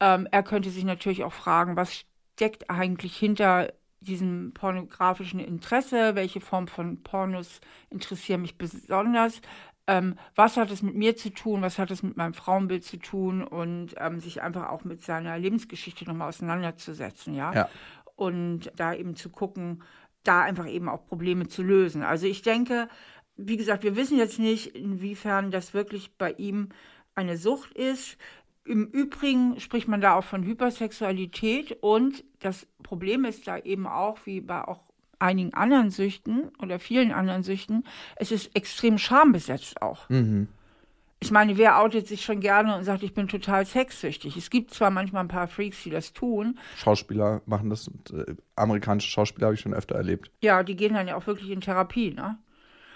Ähm, 0.00 0.26
er 0.32 0.42
könnte 0.42 0.70
sich 0.70 0.82
natürlich 0.82 1.22
auch 1.22 1.32
fragen, 1.32 1.76
was 1.76 2.04
steckt 2.34 2.68
eigentlich 2.68 3.16
hinter 3.16 3.72
diesem 4.00 4.52
pornografischen 4.54 5.40
Interesse? 5.40 6.14
Welche 6.14 6.40
Form 6.40 6.68
von 6.68 7.02
Pornos 7.02 7.60
interessieren 7.90 8.42
mich 8.42 8.58
besonders? 8.58 9.40
Ähm, 9.86 10.16
was 10.34 10.56
hat 10.56 10.70
es 10.70 10.82
mit 10.82 10.94
mir 10.94 11.16
zu 11.16 11.30
tun? 11.30 11.62
Was 11.62 11.78
hat 11.78 11.90
es 11.90 12.02
mit 12.02 12.16
meinem 12.16 12.34
Frauenbild 12.34 12.84
zu 12.84 12.98
tun? 12.98 13.42
Und 13.42 13.94
ähm, 13.96 14.20
sich 14.20 14.42
einfach 14.42 14.68
auch 14.68 14.84
mit 14.84 15.02
seiner 15.02 15.38
Lebensgeschichte 15.38 16.04
nochmal 16.04 16.28
auseinanderzusetzen, 16.28 17.34
ja? 17.34 17.54
Ja. 17.54 17.68
Und 18.16 18.72
da 18.76 18.94
eben 18.94 19.16
zu 19.16 19.30
gucken, 19.30 19.82
da 20.24 20.42
einfach 20.42 20.66
eben 20.66 20.88
auch 20.88 21.06
Probleme 21.06 21.48
zu 21.48 21.62
lösen. 21.62 22.02
Also 22.02 22.26
ich 22.26 22.42
denke, 22.42 22.88
wie 23.36 23.56
gesagt, 23.56 23.84
wir 23.84 23.96
wissen 23.96 24.18
jetzt 24.18 24.38
nicht, 24.38 24.74
inwiefern 24.76 25.50
das 25.50 25.72
wirklich 25.72 26.16
bei 26.18 26.32
ihm 26.32 26.68
eine 27.14 27.36
Sucht 27.36 27.72
ist. 27.72 28.18
Im 28.68 28.86
Übrigen 28.86 29.58
spricht 29.60 29.88
man 29.88 30.02
da 30.02 30.14
auch 30.14 30.24
von 30.24 30.44
Hypersexualität 30.44 31.78
und 31.80 32.22
das 32.40 32.66
Problem 32.82 33.24
ist 33.24 33.46
da 33.46 33.56
eben 33.58 33.86
auch, 33.86 34.18
wie 34.24 34.42
bei 34.42 34.62
auch 34.62 34.80
einigen 35.18 35.54
anderen 35.54 35.90
Süchten 35.90 36.50
oder 36.62 36.78
vielen 36.78 37.10
anderen 37.10 37.42
Süchten, 37.42 37.84
es 38.16 38.30
ist 38.30 38.54
extrem 38.54 38.98
schambesetzt 38.98 39.80
auch. 39.82 40.08
Mhm. 40.10 40.48
ich 41.20 41.30
meine, 41.30 41.56
wer 41.56 41.80
outet 41.80 42.06
sich 42.06 42.22
schon 42.24 42.40
gerne 42.40 42.76
und 42.76 42.84
sagt, 42.84 43.02
ich 43.02 43.14
bin 43.14 43.26
total 43.26 43.64
sexsüchtig? 43.66 44.36
Es 44.36 44.50
gibt 44.50 44.72
zwar 44.72 44.90
manchmal 44.90 45.24
ein 45.24 45.28
paar 45.28 45.48
Freaks, 45.48 45.82
die 45.82 45.90
das 45.90 46.12
tun. 46.12 46.58
Schauspieler 46.76 47.40
machen 47.46 47.70
das. 47.70 47.88
Und, 47.88 48.10
äh, 48.10 48.36
amerikanische 48.54 49.10
Schauspieler 49.10 49.46
habe 49.46 49.54
ich 49.54 49.60
schon 49.60 49.74
öfter 49.74 49.96
erlebt. 49.96 50.30
Ja, 50.42 50.62
die 50.62 50.76
gehen 50.76 50.94
dann 50.94 51.08
ja 51.08 51.16
auch 51.16 51.26
wirklich 51.26 51.50
in 51.50 51.60
Therapie, 51.62 52.12
ne? 52.12 52.38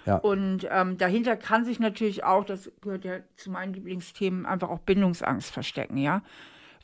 Ja. 0.07 0.17
Und 0.17 0.67
ähm, 0.71 0.99
dahinter 0.99 1.37
kann 1.37 1.65
sich 1.65 1.79
natürlich 1.79 2.25
auch, 2.25 2.45
das 2.45 2.71
gehört 2.81 3.05
ja 3.05 3.19
zu 3.37 3.51
meinen 3.51 3.75
Lieblingsthemen, 3.75 4.47
einfach 4.47 4.69
auch 4.69 4.81
Bindungsangst 4.81 5.51
verstecken, 5.51 5.97
ja. 5.97 6.23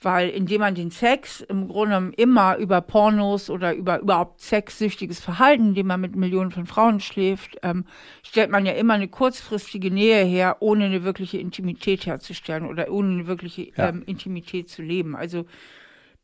Weil 0.01 0.29
indem 0.29 0.61
man 0.61 0.77
den 0.77 0.93
Sex 0.93 1.41
im 1.41 1.67
Grunde 1.67 2.13
immer 2.17 2.57
über 2.57 2.81
Pornos 2.81 3.51
oder 3.51 3.75
über 3.75 3.99
überhaupt 3.99 4.41
sexsüchtiges 4.41 5.19
Verhalten, 5.19 5.71
indem 5.71 5.89
man 5.89 6.01
mit 6.01 6.15
Millionen 6.15 6.53
von 6.53 6.67
Frauen 6.67 7.01
schläft, 7.01 7.57
ähm, 7.65 7.85
stellt 8.23 8.49
man 8.49 8.65
ja 8.65 8.75
immer 8.75 8.95
eine 8.95 9.09
kurzfristige 9.09 9.91
Nähe 9.91 10.25
her, 10.25 10.59
ohne 10.61 10.85
eine 10.85 11.03
wirkliche 11.03 11.39
Intimität 11.39 12.07
herzustellen 12.07 12.65
oder 12.65 12.93
ohne 12.93 13.11
eine 13.15 13.27
wirkliche 13.27 13.73
Ja. 13.77 13.89
ähm, 13.89 14.05
Intimität 14.07 14.69
zu 14.71 14.83
leben. 14.83 15.17
Also 15.17 15.47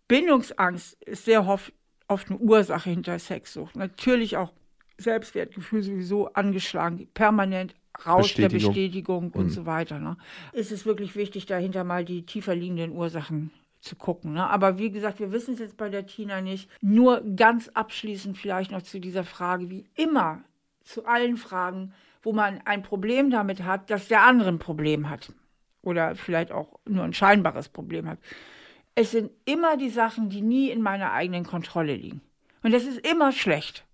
Bindungsangst 0.07 1.03
ist 1.03 1.25
sehr 1.25 1.47
oft, 1.47 1.73
oft 2.07 2.31
eine 2.31 2.39
Ursache 2.39 2.91
hinter 2.91 3.19
Sexsucht. 3.19 3.75
Natürlich 3.75 4.37
auch 4.37 4.53
Selbstwertgefühl 4.99 5.83
sowieso 5.83 6.33
angeschlagen, 6.33 7.07
permanent 7.15 7.75
Rausch 8.07 8.35
der 8.35 8.49
Bestätigung. 8.49 8.73
Bestätigung 8.75 9.31
und 9.33 9.45
Mhm. 9.47 9.51
so 9.51 9.67
weiter. 9.67 9.99
Ne? 10.01 10.17
Ist 10.53 10.73
es 10.73 10.85
wirklich 10.85 11.15
wichtig, 11.15 11.47
dahinter 11.47 11.85
mal 11.85 12.05
die 12.05 12.27
tiefer 12.27 12.55
liegenden 12.55 12.93
Ursachen 12.93 13.51
zu 13.81 13.95
gucken. 13.97 14.33
Ne? 14.33 14.49
Aber 14.49 14.79
wie 14.79 14.91
gesagt, 14.91 15.21
wir 15.21 15.31
wissen 15.31 15.55
es 15.55 15.61
jetzt 15.61 15.77
bei 15.77 15.89
der 15.89 16.07
Tina 16.07 16.41
nicht. 16.41 16.69
Nur 16.81 17.23
ganz 17.37 17.69
abschließend 17.69 18.37
vielleicht 18.37 18.73
noch 18.73 18.83
zu 18.83 18.99
dieser 18.99 19.25
Frage, 19.25 19.71
wie 19.71 19.85
immer 19.95 20.43
zu 20.83 21.07
allen 21.07 21.37
Fragen, 21.37 21.93
wo 22.23 22.33
man 22.33 22.61
ein 22.65 22.83
Problem 22.83 23.31
damit 23.31 23.63
hat, 23.63 23.91
dass 23.91 24.09
der 24.09 24.23
andere 24.23 24.49
ein 24.49 24.59
Problem 24.59 25.09
hat. 25.09 25.33
Oder 25.83 26.17
vielleicht 26.17 26.51
auch 26.51 26.81
nur 26.87 27.05
ein 27.05 27.13
scheinbares 27.13 27.69
Problem 27.69 28.09
hat. 28.09 28.19
Es 28.95 29.11
sind 29.11 29.31
immer 29.45 29.77
die 29.77 29.91
Sachen, 29.91 30.31
die 30.31 30.41
nie 30.41 30.71
in 30.71 30.81
meiner 30.81 31.13
eigenen 31.13 31.45
Kontrolle 31.45 31.95
liegen. 31.95 32.23
Und 32.63 32.73
das 32.73 32.85
ist 32.85 33.07
immer 33.07 33.33
schlecht. 33.33 33.85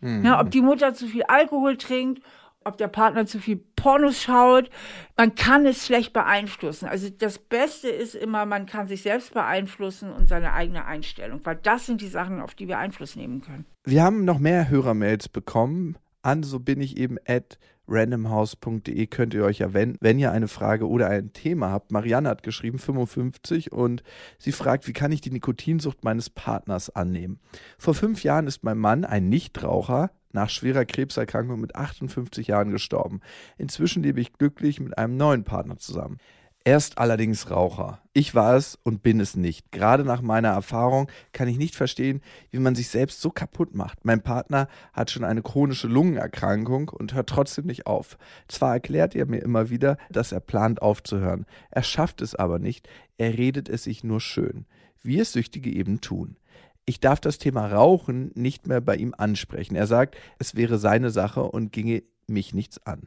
Ja, 0.00 0.40
ob 0.40 0.50
die 0.50 0.60
Mutter 0.60 0.94
zu 0.94 1.06
viel 1.06 1.24
Alkohol 1.24 1.76
trinkt, 1.76 2.22
ob 2.64 2.76
der 2.76 2.88
Partner 2.88 3.26
zu 3.26 3.38
viel 3.38 3.60
Pornos 3.76 4.22
schaut, 4.22 4.70
man 5.16 5.34
kann 5.34 5.66
es 5.66 5.86
schlecht 5.86 6.12
beeinflussen. 6.12 6.86
Also 6.86 7.08
das 7.08 7.38
Beste 7.38 7.88
ist 7.88 8.14
immer, 8.14 8.46
man 8.46 8.66
kann 8.66 8.86
sich 8.86 9.02
selbst 9.02 9.34
beeinflussen 9.34 10.12
und 10.12 10.28
seine 10.28 10.52
eigene 10.52 10.84
Einstellung, 10.84 11.40
weil 11.44 11.56
das 11.56 11.86
sind 11.86 12.00
die 12.00 12.08
Sachen, 12.08 12.40
auf 12.40 12.54
die 12.54 12.68
wir 12.68 12.78
Einfluss 12.78 13.16
nehmen 13.16 13.40
können. 13.40 13.64
Wir 13.84 14.02
haben 14.02 14.24
noch 14.24 14.38
mehr 14.38 14.68
Hörermails 14.68 15.28
bekommen. 15.28 15.96
An 16.22 16.42
so 16.42 16.60
bin 16.60 16.80
ich 16.80 16.96
eben 16.96 17.16
at 17.26 17.58
randomhouse.de 17.88 19.06
könnt 19.06 19.34
ihr 19.34 19.44
euch 19.44 19.58
ja, 19.58 19.72
wenn, 19.72 19.96
wenn 20.00 20.18
ihr 20.18 20.32
eine 20.32 20.48
Frage 20.48 20.88
oder 20.88 21.08
ein 21.08 21.32
Thema 21.32 21.70
habt. 21.70 21.90
Marianne 21.90 22.28
hat 22.28 22.42
geschrieben, 22.42 22.78
55, 22.78 23.72
und 23.72 24.02
sie 24.38 24.52
fragt, 24.52 24.86
wie 24.86 24.92
kann 24.92 25.12
ich 25.12 25.20
die 25.20 25.30
Nikotinsucht 25.30 26.04
meines 26.04 26.30
Partners 26.30 26.90
annehmen? 26.90 27.40
Vor 27.78 27.94
fünf 27.94 28.22
Jahren 28.22 28.46
ist 28.46 28.62
mein 28.62 28.78
Mann, 28.78 29.04
ein 29.04 29.28
Nichtraucher, 29.28 30.10
nach 30.32 30.50
schwerer 30.50 30.84
Krebserkrankung 30.84 31.60
mit 31.60 31.74
58 31.74 32.46
Jahren 32.48 32.70
gestorben. 32.70 33.20
Inzwischen 33.56 34.02
lebe 34.02 34.20
ich 34.20 34.34
glücklich 34.34 34.80
mit 34.80 34.96
einem 34.98 35.16
neuen 35.16 35.44
Partner 35.44 35.78
zusammen. 35.78 36.18
Er 36.64 36.76
ist 36.76 36.98
allerdings 36.98 37.50
Raucher. 37.50 38.02
Ich 38.12 38.34
war 38.34 38.56
es 38.56 38.78
und 38.82 39.02
bin 39.02 39.20
es 39.20 39.36
nicht. 39.36 39.72
Gerade 39.72 40.04
nach 40.04 40.20
meiner 40.20 40.48
Erfahrung 40.48 41.10
kann 41.32 41.48
ich 41.48 41.56
nicht 41.56 41.74
verstehen, 41.74 42.20
wie 42.50 42.58
man 42.58 42.74
sich 42.74 42.88
selbst 42.88 43.22
so 43.22 43.30
kaputt 43.30 43.74
macht. 43.74 44.04
Mein 44.04 44.22
Partner 44.22 44.68
hat 44.92 45.10
schon 45.10 45.24
eine 45.24 45.40
chronische 45.40 45.86
Lungenerkrankung 45.86 46.90
und 46.90 47.14
hört 47.14 47.30
trotzdem 47.30 47.66
nicht 47.66 47.86
auf. 47.86 48.18
Zwar 48.48 48.74
erklärt 48.74 49.14
er 49.14 49.26
mir 49.26 49.38
immer 49.38 49.70
wieder, 49.70 49.96
dass 50.10 50.32
er 50.32 50.40
plant 50.40 50.82
aufzuhören. 50.82 51.46
Er 51.70 51.82
schafft 51.82 52.20
es 52.20 52.34
aber 52.34 52.58
nicht. 52.58 52.88
Er 53.16 53.38
redet 53.38 53.68
es 53.68 53.84
sich 53.84 54.04
nur 54.04 54.20
schön. 54.20 54.66
Wie 55.02 55.20
es 55.20 55.32
Süchtige 55.32 55.70
eben 55.70 56.00
tun. 56.02 56.36
Ich 56.84 57.00
darf 57.00 57.20
das 57.20 57.38
Thema 57.38 57.66
Rauchen 57.66 58.30
nicht 58.34 58.66
mehr 58.66 58.80
bei 58.80 58.96
ihm 58.96 59.14
ansprechen. 59.16 59.76
Er 59.76 59.86
sagt, 59.86 60.16
es 60.38 60.54
wäre 60.54 60.78
seine 60.78 61.10
Sache 61.10 61.44
und 61.44 61.72
ginge 61.72 62.02
mich 62.26 62.52
nichts 62.52 62.84
an. 62.86 63.06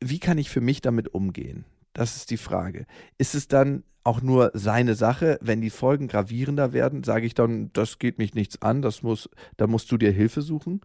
Wie 0.00 0.18
kann 0.18 0.38
ich 0.38 0.48
für 0.48 0.60
mich 0.60 0.80
damit 0.80 1.12
umgehen? 1.12 1.64
Das 1.92 2.16
ist 2.16 2.30
die 2.30 2.36
Frage. 2.36 2.86
Ist 3.18 3.34
es 3.34 3.48
dann 3.48 3.84
auch 4.04 4.22
nur 4.22 4.50
seine 4.54 4.94
Sache, 4.94 5.38
wenn 5.42 5.60
die 5.60 5.70
Folgen 5.70 6.08
gravierender 6.08 6.72
werden, 6.72 7.04
sage 7.04 7.26
ich 7.26 7.34
dann, 7.34 7.72
das 7.72 7.98
geht 7.98 8.18
mich 8.18 8.34
nichts 8.34 8.60
an, 8.62 8.82
das 8.82 9.02
muss, 9.02 9.28
da 9.56 9.66
musst 9.66 9.92
du 9.92 9.96
dir 9.96 10.10
Hilfe 10.10 10.42
suchen. 10.42 10.80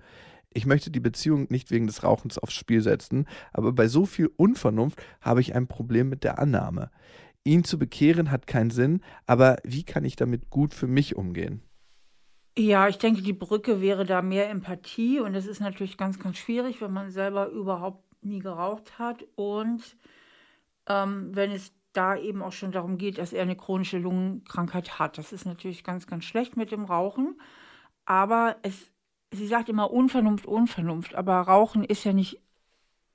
Ich 0.53 0.65
möchte 0.65 0.91
die 0.91 0.99
Beziehung 0.99 1.47
nicht 1.49 1.71
wegen 1.71 1.87
des 1.87 2.03
Rauchens 2.03 2.37
aufs 2.37 2.53
Spiel 2.53 2.81
setzen, 2.81 3.27
aber 3.53 3.73
bei 3.73 3.87
so 3.87 4.05
viel 4.05 4.29
Unvernunft 4.37 5.01
habe 5.21 5.41
ich 5.41 5.55
ein 5.55 5.67
Problem 5.67 6.09
mit 6.09 6.23
der 6.23 6.39
Annahme. 6.39 6.91
Ihn 7.43 7.63
zu 7.63 7.79
bekehren 7.79 8.31
hat 8.31 8.45
keinen 8.45 8.71
Sinn, 8.71 9.01
aber 9.25 9.57
wie 9.63 9.83
kann 9.83 10.05
ich 10.05 10.15
damit 10.15 10.49
gut 10.49 10.73
für 10.73 10.87
mich 10.87 11.15
umgehen? 11.15 11.61
Ja, 12.57 12.87
ich 12.87 12.97
denke, 12.97 13.21
die 13.21 13.33
Brücke 13.33 13.81
wäre 13.81 14.05
da 14.05 14.21
mehr 14.21 14.49
Empathie 14.49 15.19
und 15.19 15.33
das 15.33 15.45
ist 15.45 15.59
natürlich 15.59 15.95
ganz, 15.95 16.19
ganz 16.19 16.37
schwierig, 16.37 16.81
wenn 16.81 16.91
man 16.91 17.11
selber 17.11 17.49
überhaupt 17.49 18.03
nie 18.23 18.39
geraucht 18.39 18.97
hat 18.97 19.23
und 19.35 19.95
ähm, 20.87 21.35
wenn 21.35 21.51
es 21.51 21.73
da 21.93 22.15
eben 22.15 22.43
auch 22.43 22.51
schon 22.51 22.71
darum 22.71 22.97
geht, 22.97 23.17
dass 23.17 23.33
er 23.33 23.41
eine 23.41 23.55
chronische 23.55 23.97
Lungenkrankheit 23.97 24.99
hat. 24.99 25.17
Das 25.17 25.33
ist 25.33 25.45
natürlich 25.45 25.83
ganz, 25.83 26.05
ganz 26.05 26.25
schlecht 26.25 26.55
mit 26.55 26.71
dem 26.71 26.85
Rauchen, 26.85 27.39
aber 28.05 28.57
es, 28.61 28.91
sie 29.31 29.47
sagt 29.47 29.69
immer 29.69 29.91
Unvernunft, 29.91 30.45
Unvernunft, 30.45 31.15
aber 31.15 31.39
Rauchen 31.41 31.83
ist 31.83 32.03
ja 32.03 32.13
nicht 32.13 32.39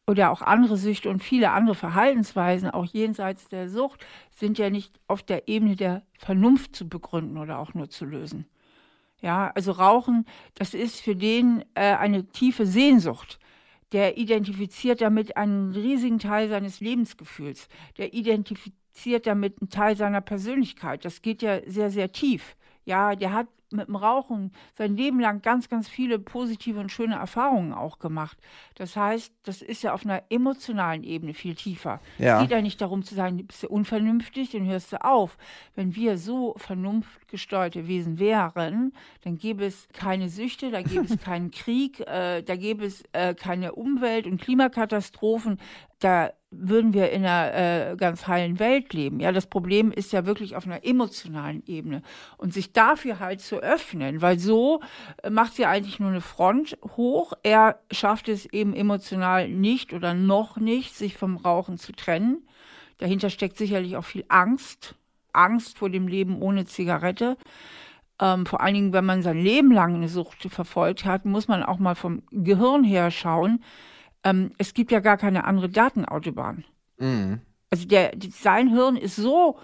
oder 0.07 0.33
auch 0.33 0.43
andere 0.43 0.77
Süchte 0.77 1.09
und 1.11 1.23
viele 1.23 1.53
andere 1.53 1.77
Verhaltensweisen, 1.77 2.71
auch 2.71 2.85
jenseits 2.85 3.49
der 3.49 3.69
Sucht, 3.69 4.05
sind 4.35 4.59
ja 4.59 4.69
nicht 4.69 4.99
auf 5.07 5.23
der 5.23 5.49
Ebene 5.49 5.77
der 5.77 6.03
Vernunft 6.19 6.75
zu 6.75 6.89
begründen 6.89 7.39
oder 7.39 7.59
auch 7.61 7.75
nur 7.75 7.89
zu 7.89 8.05
lösen. 8.05 8.47
Ja, 9.21 9.53
also 9.55 9.71
Rauchen, 9.71 10.27
das 10.55 10.75
ist 10.75 11.01
für 11.01 11.15
den 11.15 11.65
äh, 11.75 11.95
eine 11.95 12.27
tiefe 12.27 12.67
Sehnsucht. 12.67 13.39
Der 13.93 14.17
identifiziert 14.17 15.01
damit 15.01 15.37
einen 15.37 15.73
riesigen 15.73 16.19
Teil 16.19 16.49
seines 16.49 16.81
Lebensgefühls. 16.81 17.69
Der 17.99 18.15
identifiziert 18.15 19.27
damit 19.27 19.61
einen 19.61 19.71
Teil 19.71 19.97
seiner 19.97 20.21
Persönlichkeit. 20.21 21.05
Das 21.05 21.23
geht 21.23 21.43
ja 21.43 21.61
sehr, 21.67 21.91
sehr 21.91 22.11
tief. 22.11 22.57
Ja, 22.85 23.15
der 23.15 23.33
hat 23.33 23.49
mit 23.73 23.89
dem 23.89 23.97
Rauchen 23.97 24.53
sein 24.77 24.97
Leben 24.97 25.21
lang 25.21 25.43
ganz, 25.43 25.69
ganz 25.69 25.89
viele 25.89 26.19
positive 26.19 26.81
und 26.81 26.91
schöne 26.91 27.17
Erfahrungen 27.17 27.73
auch 27.73 27.99
gemacht. 27.99 28.39
Das 28.75 28.97
heißt, 28.97 29.33
das 29.43 29.63
ist 29.63 29.83
ja 29.83 29.93
auf 29.93 30.05
einer 30.05 30.23
emotionalen 30.31 31.03
Ebene 31.05 31.35
viel 31.35 31.55
tiefer. 31.55 32.01
Ja. 32.19 32.37
Es 32.37 32.43
geht 32.43 32.51
ja 32.51 32.63
nicht 32.63 32.81
darum 32.81 33.03
zu 33.03 33.15
sagen, 33.15 33.39
du 33.39 33.45
bist 33.45 33.63
ja 33.63 33.69
unvernünftig, 33.69 34.51
dann 34.51 34.67
hörst 34.67 34.93
du 34.93 35.05
auf. 35.05 35.37
Wenn 35.75 35.95
wir 35.95 36.19
so 36.19 36.55
vernunftgesteuerte 36.59 37.89
Wesen 37.89 38.19
wären, 38.19 38.93
dann 39.23 39.39
gäbe 39.39 39.65
es 39.65 39.89
keine 39.93 40.29
Süchte, 40.29 40.71
da 40.71 40.83
gäbe 40.83 41.05
es 41.05 41.19
keinen 41.25 41.51
Krieg, 41.51 42.01
äh, 42.01 42.43
da 42.43 42.57
gäbe 42.57 42.85
es 42.85 43.03
äh, 43.13 43.35
keine 43.35 43.73
Umwelt- 43.73 44.27
und 44.27 44.41
Klimakatastrophen. 44.41 45.59
Da 45.99 46.33
würden 46.53 46.93
wir 46.93 47.11
in 47.11 47.25
einer 47.25 47.93
äh, 47.93 47.97
ganz 47.97 48.27
heilen 48.27 48.59
Welt 48.59 48.93
leben. 48.93 49.21
Ja, 49.21 49.33
das 49.33 49.47
Problem 49.47 49.91
ist 49.91 50.13
ja 50.13 50.27
wirklich 50.27 50.55
auf 50.55 50.67
einer 50.67 50.85
emotionalen 50.85 51.63
Ebene. 51.67 52.03
Und 52.37 52.53
sich 52.53 52.73
dafür 52.73 53.19
halt 53.19 53.41
zu 53.41 53.57
öffnen, 53.57 54.23
weil 54.23 54.39
so 54.39 54.81
äh, 55.23 55.31
macht 55.31 55.55
sie 55.55 55.67
eigentlich 55.67 55.99
nur 55.99 56.11
eine 56.11 56.21
Front 56.21 56.77
hoch. 56.97 57.33
Er 57.43 57.81
schafft 57.91 58.29
es 58.29 58.47
eben 58.47 58.75
emotional 58.75 59.49
nicht 59.49 59.93
oder 59.93 60.15
noch 60.15 60.57
nicht, 60.59 60.95
sich 60.95 61.17
vom 61.17 61.37
Rauchen 61.37 61.79
zu 61.79 61.93
trennen. 61.93 62.47
Dahinter 62.99 63.31
steckt 63.31 63.57
sicherlich 63.57 63.97
auch 63.97 64.05
viel 64.05 64.25
Angst. 64.29 64.95
Angst 65.33 65.79
vor 65.79 65.89
dem 65.89 66.07
Leben 66.07 66.41
ohne 66.41 66.67
Zigarette. 66.67 67.39
Ähm, 68.21 68.47
vor 68.47 68.61
allen 68.61 68.75
Dingen, 68.75 68.93
wenn 68.93 69.07
man 69.07 69.23
sein 69.23 69.39
Leben 69.39 69.73
lang 69.73 69.95
eine 69.95 70.09
Sucht 70.09 70.43
verfolgt 70.43 71.05
hat, 71.07 71.25
muss 71.25 71.49
man 71.49 71.63
auch 71.63 71.79
mal 71.79 71.95
vom 71.95 72.23
Gehirn 72.31 72.85
her 72.85 73.11
schauen. 73.11 73.65
Ähm, 74.25 74.53
es 74.59 74.75
gibt 74.75 74.93
ja 74.93 75.01
gar 75.01 75.17
keine 75.17 75.45
andere 75.45 75.69
Datenautobahn. 75.69 76.65
Mhm. 76.99 77.41
Also 77.71 77.87
der, 77.87 78.13
sein 78.31 78.69
Hirn 78.69 78.97
ist 78.97 79.17
so, 79.17 79.59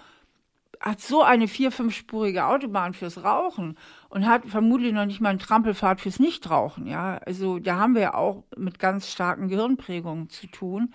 hat 0.79 1.01
so 1.01 1.21
eine 1.21 1.47
vier-, 1.47 1.71
fünfspurige 1.71 2.45
Autobahn 2.45 2.93
fürs 2.93 3.23
Rauchen 3.23 3.77
und 4.09 4.27
hat 4.27 4.45
vermutlich 4.45 4.93
noch 4.93 5.05
nicht 5.05 5.21
mal 5.21 5.29
einen 5.29 5.39
Trampelfahrt 5.39 6.01
fürs 6.01 6.19
Nichtrauchen. 6.19 6.87
Ja, 6.87 7.17
also 7.25 7.59
da 7.59 7.77
haben 7.77 7.95
wir 7.95 8.01
ja 8.01 8.13
auch 8.13 8.43
mit 8.57 8.79
ganz 8.79 9.11
starken 9.11 9.47
Gehirnprägungen 9.47 10.29
zu 10.29 10.47
tun. 10.47 10.93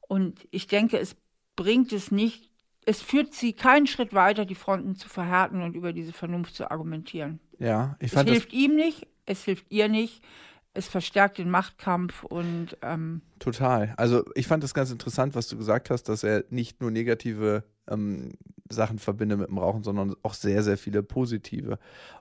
Und 0.00 0.46
ich 0.50 0.66
denke, 0.66 0.98
es 0.98 1.16
bringt 1.56 1.92
es 1.92 2.10
nicht, 2.10 2.50
es 2.86 3.00
führt 3.00 3.32
sie 3.32 3.54
keinen 3.54 3.86
Schritt 3.86 4.12
weiter, 4.12 4.44
die 4.44 4.54
Fronten 4.54 4.94
zu 4.94 5.08
verhärten 5.08 5.62
und 5.62 5.74
über 5.74 5.92
diese 5.92 6.12
Vernunft 6.12 6.54
zu 6.54 6.70
argumentieren. 6.70 7.40
Ja, 7.58 7.96
ich 7.98 8.08
Es 8.08 8.14
fand 8.14 8.28
das 8.28 8.34
hilft 8.34 8.52
ihm 8.52 8.76
nicht, 8.76 9.06
es 9.26 9.44
hilft 9.44 9.70
ihr 9.70 9.88
nicht, 9.88 10.22
es 10.74 10.88
verstärkt 10.88 11.38
den 11.38 11.50
Machtkampf 11.50 12.24
und 12.24 12.76
ähm, 12.82 13.22
Total. 13.38 13.94
Also 13.96 14.24
ich 14.34 14.46
fand 14.46 14.62
das 14.62 14.74
ganz 14.74 14.90
interessant, 14.90 15.34
was 15.34 15.48
du 15.48 15.56
gesagt 15.56 15.88
hast, 15.90 16.08
dass 16.08 16.24
er 16.24 16.44
nicht 16.50 16.80
nur 16.80 16.90
negative 16.90 17.64
ähm, 17.88 18.32
Sachen 18.68 18.98
verbinde 18.98 19.36
mit 19.36 19.48
dem 19.48 19.58
Rauchen, 19.58 19.82
sondern 19.82 20.14
auch 20.22 20.34
sehr, 20.34 20.62
sehr 20.62 20.78
viele 20.78 21.02
positive. 21.02 21.78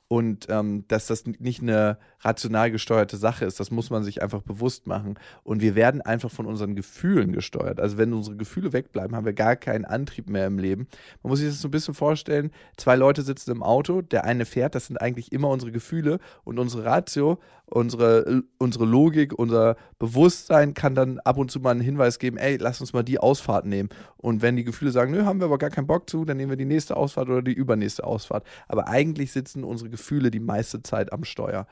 Und 0.10 0.48
ähm, 0.50 0.84
dass 0.90 1.08
das 1.08 1.26
nicht 1.26 1.62
eine 1.62 1.98
rational 2.20 2.70
gesteuerte 2.70 3.18
Sache 3.18 3.46
ist, 3.46 3.60
das 3.60 3.72
muss 3.72 3.90
man 3.90 4.04
sich 4.04 4.22
einfach 4.22 4.42
bewusst 4.42 4.86
machen. 4.86 5.18
Und 5.44 5.62
wir 5.62 5.76
werden 5.76 6.02
einfach 6.02 6.30
von 6.30 6.46
unseren 6.46 6.76
Gefühlen 6.76 7.32
gesteuert. 7.32 7.80
Also 7.80 7.98
wenn 7.98 8.14
unsere 8.14 8.36
Gefühle 8.36 8.74
wegbleiben, 8.74 9.16
haben 9.16 9.26
wir 9.26 9.34
gar 9.34 9.56
keinen 9.56 9.86
Antrieb 9.86 10.30
mehr 10.30 10.46
im 10.46 10.60
Leben. 10.60 10.88
Man 11.24 11.32
muss 11.32 11.40
sich 11.40 11.48
das 11.48 11.62
so 11.62 11.68
ein 11.68 11.72
bisschen 11.72 11.94
vorstellen, 11.94 12.52
zwei 12.78 12.96
Leute 12.96 13.24
sitzen 13.24 13.52
im 13.52 13.64
Auto, 13.64 14.02
der 14.02 14.26
eine 14.26 14.46
fährt, 14.46 14.76
das 14.76 14.88
sind 14.88 14.98
eigentlich 14.98 15.32
immer 15.32 15.50
unsere 15.50 15.72
Gefühle 15.72 16.20
und 16.44 16.60
unsere 16.60 16.86
Ratio, 16.86 17.40
unsere, 17.66 18.44
unsere 18.60 18.86
Logik, 18.86 19.34
unser 19.38 19.78
Bewusstsein 19.98 20.74
kann 20.74 20.94
dann 20.96 21.20
ab 21.20 21.38
und 21.38 21.50
zu 21.50 21.60
mal 21.60 21.72
einen 21.72 21.82
Hinweis 21.82 22.20
geben, 22.20 22.38
ey, 22.38 22.58
lass 22.58 22.82
uns 22.82 22.94
mal 22.94 23.04
die 23.04 23.20
Ausfahrt 23.20 23.66
nehmen. 23.66 23.90
Und 24.18 24.42
wenn 24.42 24.56
die 24.56 24.64
Gefühle 24.64 24.92
sagen, 24.92 25.12
nö, 25.12 25.26
haben 25.26 25.40
wir 25.40 25.50
aber 25.54 25.60
gar 25.60 25.70
keinen 25.70 25.88
Bock 25.88 26.10
zu, 26.10 26.26
dann 26.26 26.38
nehmen 26.38 26.50
wir 26.50 26.58
die 26.58 26.66
nächste 26.66 26.98
Ausfahrt 26.98 27.30
oder 27.30 27.44
die 27.44 27.54
übernächste 27.54 28.04
Ausfahrt. 28.04 28.44
Aber 28.68 28.88
eigentlich 28.88 29.32
sitzen 29.32 29.64
unsere 29.64 29.90
Gefühle 29.90 30.32
die 30.32 30.40
meiste 30.40 30.82
Zeit 30.82 31.14
am 31.14 31.24
Steuer. 31.24 31.68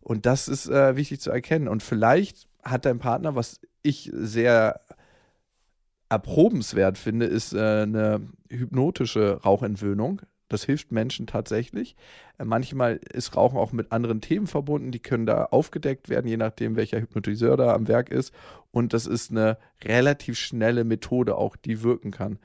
Und 0.00 0.24
das 0.24 0.48
ist 0.48 0.68
äh, 0.68 0.96
wichtig 0.96 1.20
zu 1.20 1.30
erkennen. 1.30 1.68
Und 1.68 1.82
vielleicht 1.82 2.48
hat 2.62 2.84
dein 2.84 3.00
Partner, 3.00 3.34
was 3.34 3.60
ich 3.82 4.10
sehr 4.14 4.80
erprobenswert 6.08 6.96
finde, 6.96 7.26
ist 7.26 7.54
äh, 7.54 7.82
eine 7.82 8.20
hypnotische 8.48 9.40
Rauchentwöhnung. 9.42 10.22
Das 10.48 10.64
hilft 10.64 10.92
Menschen 10.92 11.26
tatsächlich. 11.26 11.96
Äh, 12.38 12.44
manchmal 12.44 13.00
ist 13.12 13.34
Rauchen 13.36 13.58
auch 13.58 13.72
mit 13.72 13.90
anderen 13.90 14.20
Themen 14.20 14.46
verbunden, 14.46 14.92
die 14.92 15.00
können 15.00 15.26
da 15.26 15.46
aufgedeckt 15.46 16.08
werden, 16.08 16.28
je 16.28 16.36
nachdem, 16.36 16.76
welcher 16.76 17.00
Hypnotiseur 17.00 17.56
da 17.56 17.74
am 17.74 17.88
Werk 17.88 18.10
ist. 18.10 18.32
Und 18.70 18.92
das 18.92 19.06
ist 19.06 19.30
eine 19.30 19.58
relativ 19.82 20.38
schnelle 20.38 20.84
Methode 20.84 21.36
auch, 21.36 21.56
die 21.56 21.82
wirken 21.82 22.12
kann. 22.12 22.38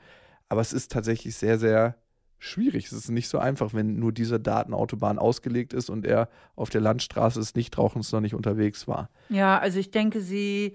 Aber 0.48 0.60
es 0.60 0.72
ist 0.72 0.92
tatsächlich 0.92 1.36
sehr, 1.36 1.58
sehr 1.58 1.96
schwierig. 2.38 2.86
Es 2.86 2.92
ist 2.92 3.10
nicht 3.10 3.28
so 3.28 3.38
einfach, 3.38 3.74
wenn 3.74 3.98
nur 3.98 4.12
diese 4.12 4.38
Datenautobahn 4.38 5.18
ausgelegt 5.18 5.72
ist 5.72 5.90
und 5.90 6.06
er 6.06 6.28
auf 6.54 6.70
der 6.70 6.80
Landstraße 6.80 7.40
des 7.40 7.54
Nichtrauchens 7.54 8.12
noch 8.12 8.20
nicht 8.20 8.34
unterwegs 8.34 8.86
war. 8.86 9.10
Ja, 9.28 9.58
also 9.58 9.78
ich 9.78 9.90
denke, 9.90 10.20
sie 10.20 10.74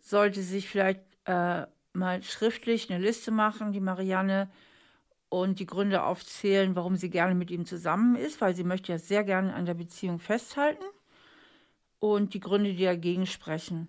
sollte 0.00 0.42
sich 0.42 0.68
vielleicht 0.68 1.00
äh, 1.24 1.66
mal 1.92 2.22
schriftlich 2.22 2.90
eine 2.90 3.02
Liste 3.02 3.30
machen, 3.30 3.72
die 3.72 3.80
Marianne, 3.80 4.48
und 5.28 5.58
die 5.58 5.66
Gründe 5.66 6.04
aufzählen, 6.04 6.76
warum 6.76 6.96
sie 6.96 7.10
gerne 7.10 7.34
mit 7.34 7.50
ihm 7.50 7.66
zusammen 7.66 8.16
ist, 8.16 8.40
weil 8.40 8.54
sie 8.54 8.64
möchte 8.64 8.92
ja 8.92 8.98
sehr 8.98 9.24
gerne 9.24 9.54
an 9.54 9.66
der 9.66 9.74
Beziehung 9.74 10.18
festhalten 10.18 10.84
und 11.98 12.34
die 12.34 12.40
Gründe, 12.40 12.74
die 12.74 12.84
dagegen 12.84 13.26
sprechen. 13.26 13.88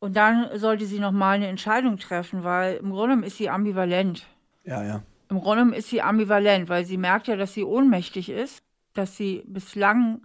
Und 0.00 0.16
dann 0.16 0.56
sollte 0.58 0.86
sie 0.86 1.00
nochmal 1.00 1.36
eine 1.36 1.48
Entscheidung 1.48 1.98
treffen, 1.98 2.44
weil 2.44 2.76
im 2.76 2.90
Grunde 2.90 3.26
ist 3.26 3.36
sie 3.36 3.50
ambivalent. 3.50 4.26
Ja, 4.64 4.82
ja. 4.84 5.02
Im 5.28 5.40
Grunde 5.40 5.76
ist 5.76 5.88
sie 5.88 6.02
ambivalent, 6.02 6.68
weil 6.68 6.84
sie 6.84 6.96
merkt 6.96 7.26
ja, 7.26 7.36
dass 7.36 7.52
sie 7.52 7.64
ohnmächtig 7.64 8.30
ist, 8.30 8.62
dass 8.94 9.16
sie 9.16 9.42
bislang 9.46 10.22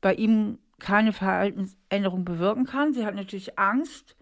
bei 0.00 0.14
ihm 0.14 0.58
keine 0.78 1.12
Verhaltensänderung 1.12 2.24
bewirken 2.24 2.64
kann. 2.64 2.92
Sie 2.92 3.06
hat 3.06 3.14
natürlich 3.14 3.58
Angst, 3.58 4.16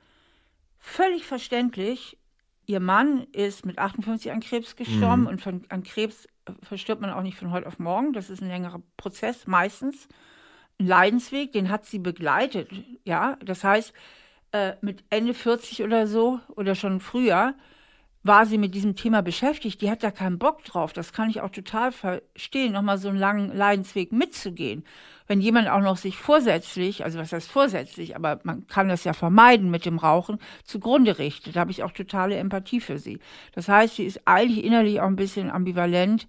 völlig 0.78 1.24
verständlich. 1.24 2.18
Ihr 2.66 2.80
Mann 2.80 3.26
ist 3.32 3.66
mit 3.66 3.78
58 3.78 4.32
an 4.32 4.40
Krebs 4.40 4.76
gestorben 4.76 5.22
mhm. 5.22 5.28
und 5.28 5.40
von, 5.40 5.64
an 5.68 5.82
Krebs 5.82 6.26
verstirbt 6.62 7.00
man 7.00 7.10
auch 7.10 7.22
nicht 7.22 7.38
von 7.38 7.50
heute 7.50 7.66
auf 7.66 7.78
morgen. 7.78 8.12
Das 8.12 8.30
ist 8.30 8.42
ein 8.42 8.48
längerer 8.48 8.82
Prozess, 8.96 9.46
meistens. 9.46 10.08
Ein 10.78 10.86
Leidensweg, 10.86 11.52
den 11.52 11.70
hat 11.70 11.86
sie 11.86 11.98
begleitet. 11.98 12.70
Ja, 13.04 13.36
das 13.44 13.64
heißt, 13.64 13.92
äh, 14.54 14.76
mit 14.82 15.02
Ende 15.10 15.34
40 15.34 15.82
oder 15.82 16.06
so 16.06 16.38
oder 16.54 16.76
schon 16.76 17.00
früher 17.00 17.54
war 18.22 18.46
sie 18.46 18.56
mit 18.56 18.74
diesem 18.74 18.94
Thema 18.94 19.20
beschäftigt, 19.20 19.82
die 19.82 19.90
hat 19.90 20.02
da 20.02 20.10
keinen 20.10 20.38
Bock 20.38 20.64
drauf. 20.64 20.92
Das 20.92 21.12
kann 21.12 21.28
ich 21.28 21.40
auch 21.40 21.50
total 21.50 21.92
verstehen, 21.92 22.72
nochmal 22.72 22.96
so 22.96 23.08
einen 23.08 23.18
langen 23.18 23.54
Leidensweg 23.54 24.12
mitzugehen. 24.12 24.84
Wenn 25.26 25.40
jemand 25.40 25.68
auch 25.68 25.80
noch 25.80 25.96
sich 25.96 26.16
vorsätzlich, 26.16 27.04
also 27.04 27.18
was 27.18 27.32
heißt 27.32 27.50
vorsätzlich, 27.50 28.14
aber 28.14 28.40
man 28.44 28.66
kann 28.68 28.88
das 28.88 29.04
ja 29.04 29.12
vermeiden 29.12 29.70
mit 29.70 29.84
dem 29.86 29.98
Rauchen, 29.98 30.38
zugrunde 30.62 31.18
richtet, 31.18 31.56
da 31.56 31.60
habe 31.60 31.72
ich 31.72 31.82
auch 31.82 31.92
totale 31.92 32.36
Empathie 32.36 32.80
für 32.80 32.98
sie. 32.98 33.18
Das 33.52 33.68
heißt, 33.68 33.96
sie 33.96 34.04
ist 34.04 34.20
eigentlich 34.24 34.64
innerlich 34.64 35.00
auch 35.00 35.06
ein 35.08 35.16
bisschen 35.16 35.50
ambivalent, 35.50 36.28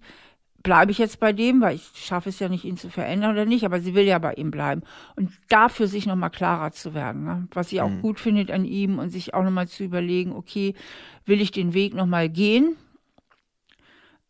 bleibe 0.66 0.90
ich 0.90 0.98
jetzt 0.98 1.20
bei 1.20 1.32
dem, 1.32 1.60
weil 1.60 1.76
ich 1.76 1.92
schaffe 1.94 2.28
es 2.28 2.40
ja 2.40 2.48
nicht, 2.48 2.64
ihn 2.64 2.76
zu 2.76 2.90
verändern 2.90 3.30
oder 3.30 3.44
nicht, 3.44 3.64
aber 3.64 3.78
sie 3.78 3.94
will 3.94 4.04
ja 4.04 4.18
bei 4.18 4.34
ihm 4.34 4.50
bleiben. 4.50 4.82
Und 5.14 5.30
dafür 5.48 5.86
sich 5.86 6.06
nochmal 6.06 6.30
klarer 6.30 6.72
zu 6.72 6.92
werden, 6.92 7.22
ne? 7.22 7.46
was 7.52 7.68
sie 7.68 7.80
auch 7.80 7.88
mhm. 7.88 8.02
gut 8.02 8.18
findet 8.18 8.50
an 8.50 8.64
ihm 8.64 8.98
und 8.98 9.10
sich 9.10 9.32
auch 9.32 9.44
nochmal 9.44 9.68
zu 9.68 9.84
überlegen, 9.84 10.32
okay, 10.32 10.74
will 11.24 11.40
ich 11.40 11.52
den 11.52 11.72
Weg 11.72 11.94
nochmal 11.94 12.28
gehen? 12.28 12.74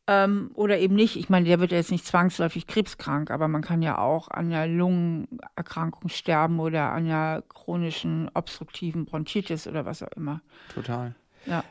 Ähm, 0.06 0.50
oder 0.52 0.78
eben 0.78 0.94
nicht. 0.94 1.16
Ich 1.16 1.30
meine, 1.30 1.46
der 1.46 1.58
wird 1.58 1.72
ja 1.72 1.78
jetzt 1.78 1.90
nicht 1.90 2.04
zwangsläufig 2.04 2.66
krebskrank, 2.66 3.30
aber 3.30 3.48
man 3.48 3.62
kann 3.62 3.80
ja 3.80 3.96
auch 3.96 4.28
an 4.28 4.52
einer 4.52 4.66
Lungenerkrankung 4.66 6.10
sterben 6.10 6.60
oder 6.60 6.92
an 6.92 7.06
einer 7.06 7.44
chronischen 7.48 8.30
obstruktiven 8.34 9.06
Bronchitis 9.06 9.66
oder 9.66 9.86
was 9.86 10.02
auch 10.02 10.12
immer. 10.14 10.42
Total. 10.74 11.14
Ja. 11.46 11.64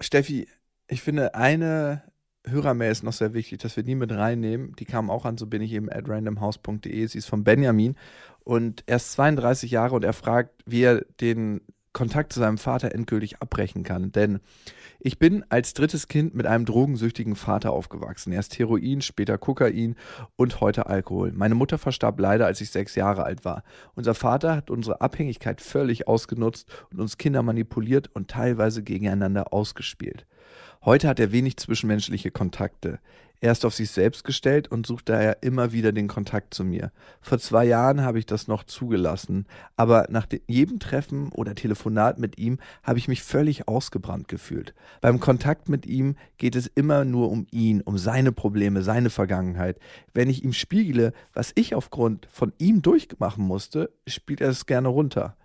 Steffi, 0.00 0.48
ich 0.88 1.00
finde, 1.00 1.36
eine 1.36 2.02
Hörermail 2.46 2.90
ist 2.90 3.02
noch 3.02 3.12
sehr 3.12 3.34
wichtig, 3.34 3.58
dass 3.58 3.76
wir 3.76 3.82
die 3.82 3.94
mit 3.94 4.12
reinnehmen. 4.12 4.74
Die 4.76 4.84
kam 4.84 5.10
auch 5.10 5.24
an, 5.24 5.36
so 5.36 5.46
bin 5.46 5.62
ich 5.62 5.72
eben 5.72 5.90
at 5.90 6.08
randomhouse.de. 6.08 7.06
Sie 7.06 7.18
ist 7.18 7.28
von 7.28 7.44
Benjamin 7.44 7.96
und 8.44 8.82
er 8.86 8.96
ist 8.96 9.12
32 9.12 9.70
Jahre 9.70 9.94
und 9.94 10.04
er 10.04 10.12
fragt, 10.12 10.62
wie 10.66 10.82
er 10.82 11.04
den 11.20 11.60
Kontakt 11.92 12.32
zu 12.32 12.40
seinem 12.40 12.58
Vater 12.58 12.94
endgültig 12.94 13.40
abbrechen 13.42 13.82
kann. 13.82 14.12
Denn 14.12 14.40
ich 15.02 15.18
bin 15.18 15.44
als 15.48 15.72
drittes 15.74 16.08
Kind 16.08 16.34
mit 16.34 16.46
einem 16.46 16.66
drogensüchtigen 16.66 17.34
Vater 17.34 17.72
aufgewachsen. 17.72 18.32
Erst 18.32 18.58
Heroin, 18.58 19.00
später 19.00 19.38
Kokain 19.38 19.96
und 20.36 20.60
heute 20.60 20.86
Alkohol. 20.86 21.32
Meine 21.32 21.54
Mutter 21.54 21.78
verstarb 21.78 22.20
leider, 22.20 22.46
als 22.46 22.60
ich 22.60 22.70
sechs 22.70 22.94
Jahre 22.94 23.24
alt 23.24 23.44
war. 23.44 23.62
Unser 23.94 24.14
Vater 24.14 24.56
hat 24.56 24.70
unsere 24.70 25.00
Abhängigkeit 25.00 25.60
völlig 25.60 26.06
ausgenutzt 26.06 26.68
und 26.92 27.00
uns 27.00 27.16
Kinder 27.16 27.42
manipuliert 27.42 28.10
und 28.12 28.28
teilweise 28.28 28.82
gegeneinander 28.82 29.52
ausgespielt. 29.52 30.26
Heute 30.84 31.08
hat 31.08 31.20
er 31.20 31.32
wenig 31.32 31.56
zwischenmenschliche 31.56 32.30
Kontakte. 32.30 33.00
Er 33.42 33.52
ist 33.52 33.64
auf 33.64 33.74
sich 33.74 33.90
selbst 33.90 34.24
gestellt 34.24 34.68
und 34.68 34.86
sucht 34.86 35.08
daher 35.08 35.42
immer 35.42 35.72
wieder 35.72 35.92
den 35.92 36.08
Kontakt 36.08 36.52
zu 36.52 36.62
mir. 36.62 36.92
Vor 37.22 37.38
zwei 37.38 37.64
Jahren 37.64 38.02
habe 38.02 38.18
ich 38.18 38.26
das 38.26 38.48
noch 38.48 38.64
zugelassen, 38.64 39.46
aber 39.76 40.06
nach 40.10 40.26
jedem 40.46 40.78
Treffen 40.78 41.30
oder 41.32 41.54
Telefonat 41.54 42.18
mit 42.18 42.38
ihm 42.38 42.58
habe 42.82 42.98
ich 42.98 43.08
mich 43.08 43.22
völlig 43.22 43.66
ausgebrannt 43.66 44.28
gefühlt. 44.28 44.74
Beim 45.00 45.20
Kontakt 45.20 45.70
mit 45.70 45.86
ihm 45.86 46.16
geht 46.36 46.54
es 46.54 46.66
immer 46.66 47.06
nur 47.06 47.30
um 47.30 47.46
ihn, 47.50 47.80
um 47.80 47.96
seine 47.96 48.32
Probleme, 48.32 48.82
seine 48.82 49.08
Vergangenheit. 49.08 49.78
Wenn 50.12 50.28
ich 50.28 50.44
ihm 50.44 50.52
spiegle, 50.52 51.14
was 51.32 51.52
ich 51.54 51.74
aufgrund 51.74 52.28
von 52.30 52.52
ihm 52.58 52.82
durchmachen 52.82 53.44
musste, 53.44 53.90
spielt 54.06 54.42
er 54.42 54.50
es 54.50 54.66
gerne 54.66 54.88
runter. 54.88 55.36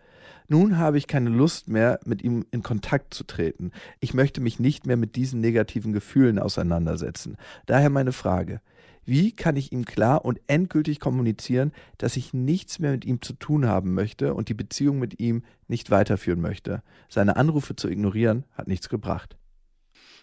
Nun 0.47 0.77
habe 0.77 0.97
ich 0.97 1.07
keine 1.07 1.29
Lust 1.29 1.67
mehr, 1.67 1.99
mit 2.05 2.21
ihm 2.21 2.45
in 2.51 2.63
Kontakt 2.63 3.13
zu 3.13 3.23
treten. 3.23 3.71
Ich 3.99 4.13
möchte 4.13 4.41
mich 4.41 4.59
nicht 4.59 4.85
mehr 4.85 4.97
mit 4.97 5.15
diesen 5.15 5.41
negativen 5.41 5.93
Gefühlen 5.93 6.39
auseinandersetzen. 6.39 7.37
Daher 7.65 7.89
meine 7.89 8.11
Frage. 8.11 8.61
Wie 9.05 9.31
kann 9.31 9.55
ich 9.55 9.71
ihm 9.71 9.85
klar 9.85 10.25
und 10.25 10.39
endgültig 10.47 10.99
kommunizieren, 10.99 11.71
dass 11.99 12.17
ich 12.17 12.33
nichts 12.33 12.79
mehr 12.79 12.91
mit 12.91 13.05
ihm 13.05 13.21
zu 13.21 13.33
tun 13.33 13.67
haben 13.67 13.93
möchte 13.93 14.33
und 14.33 14.49
die 14.49 14.55
Beziehung 14.55 14.97
mit 14.97 15.19
ihm 15.19 15.43
nicht 15.67 15.91
weiterführen 15.91 16.41
möchte? 16.41 16.81
Seine 17.07 17.35
Anrufe 17.35 17.75
zu 17.75 17.87
ignorieren 17.87 18.45
hat 18.53 18.67
nichts 18.67 18.89
gebracht. 18.89 19.37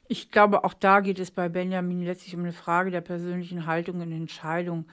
Ich 0.08 0.32
glaube, 0.32 0.64
auch 0.64 0.74
da 0.74 1.00
geht 1.00 1.20
es 1.20 1.30
bei 1.30 1.48
Benjamin 1.48 2.04
letztlich 2.04 2.34
um 2.34 2.42
eine 2.42 2.52
Frage 2.52 2.90
der 2.90 3.00
persönlichen 3.00 3.66
Haltung 3.66 4.00
und 4.00 4.10
Entscheidung, 4.10 4.86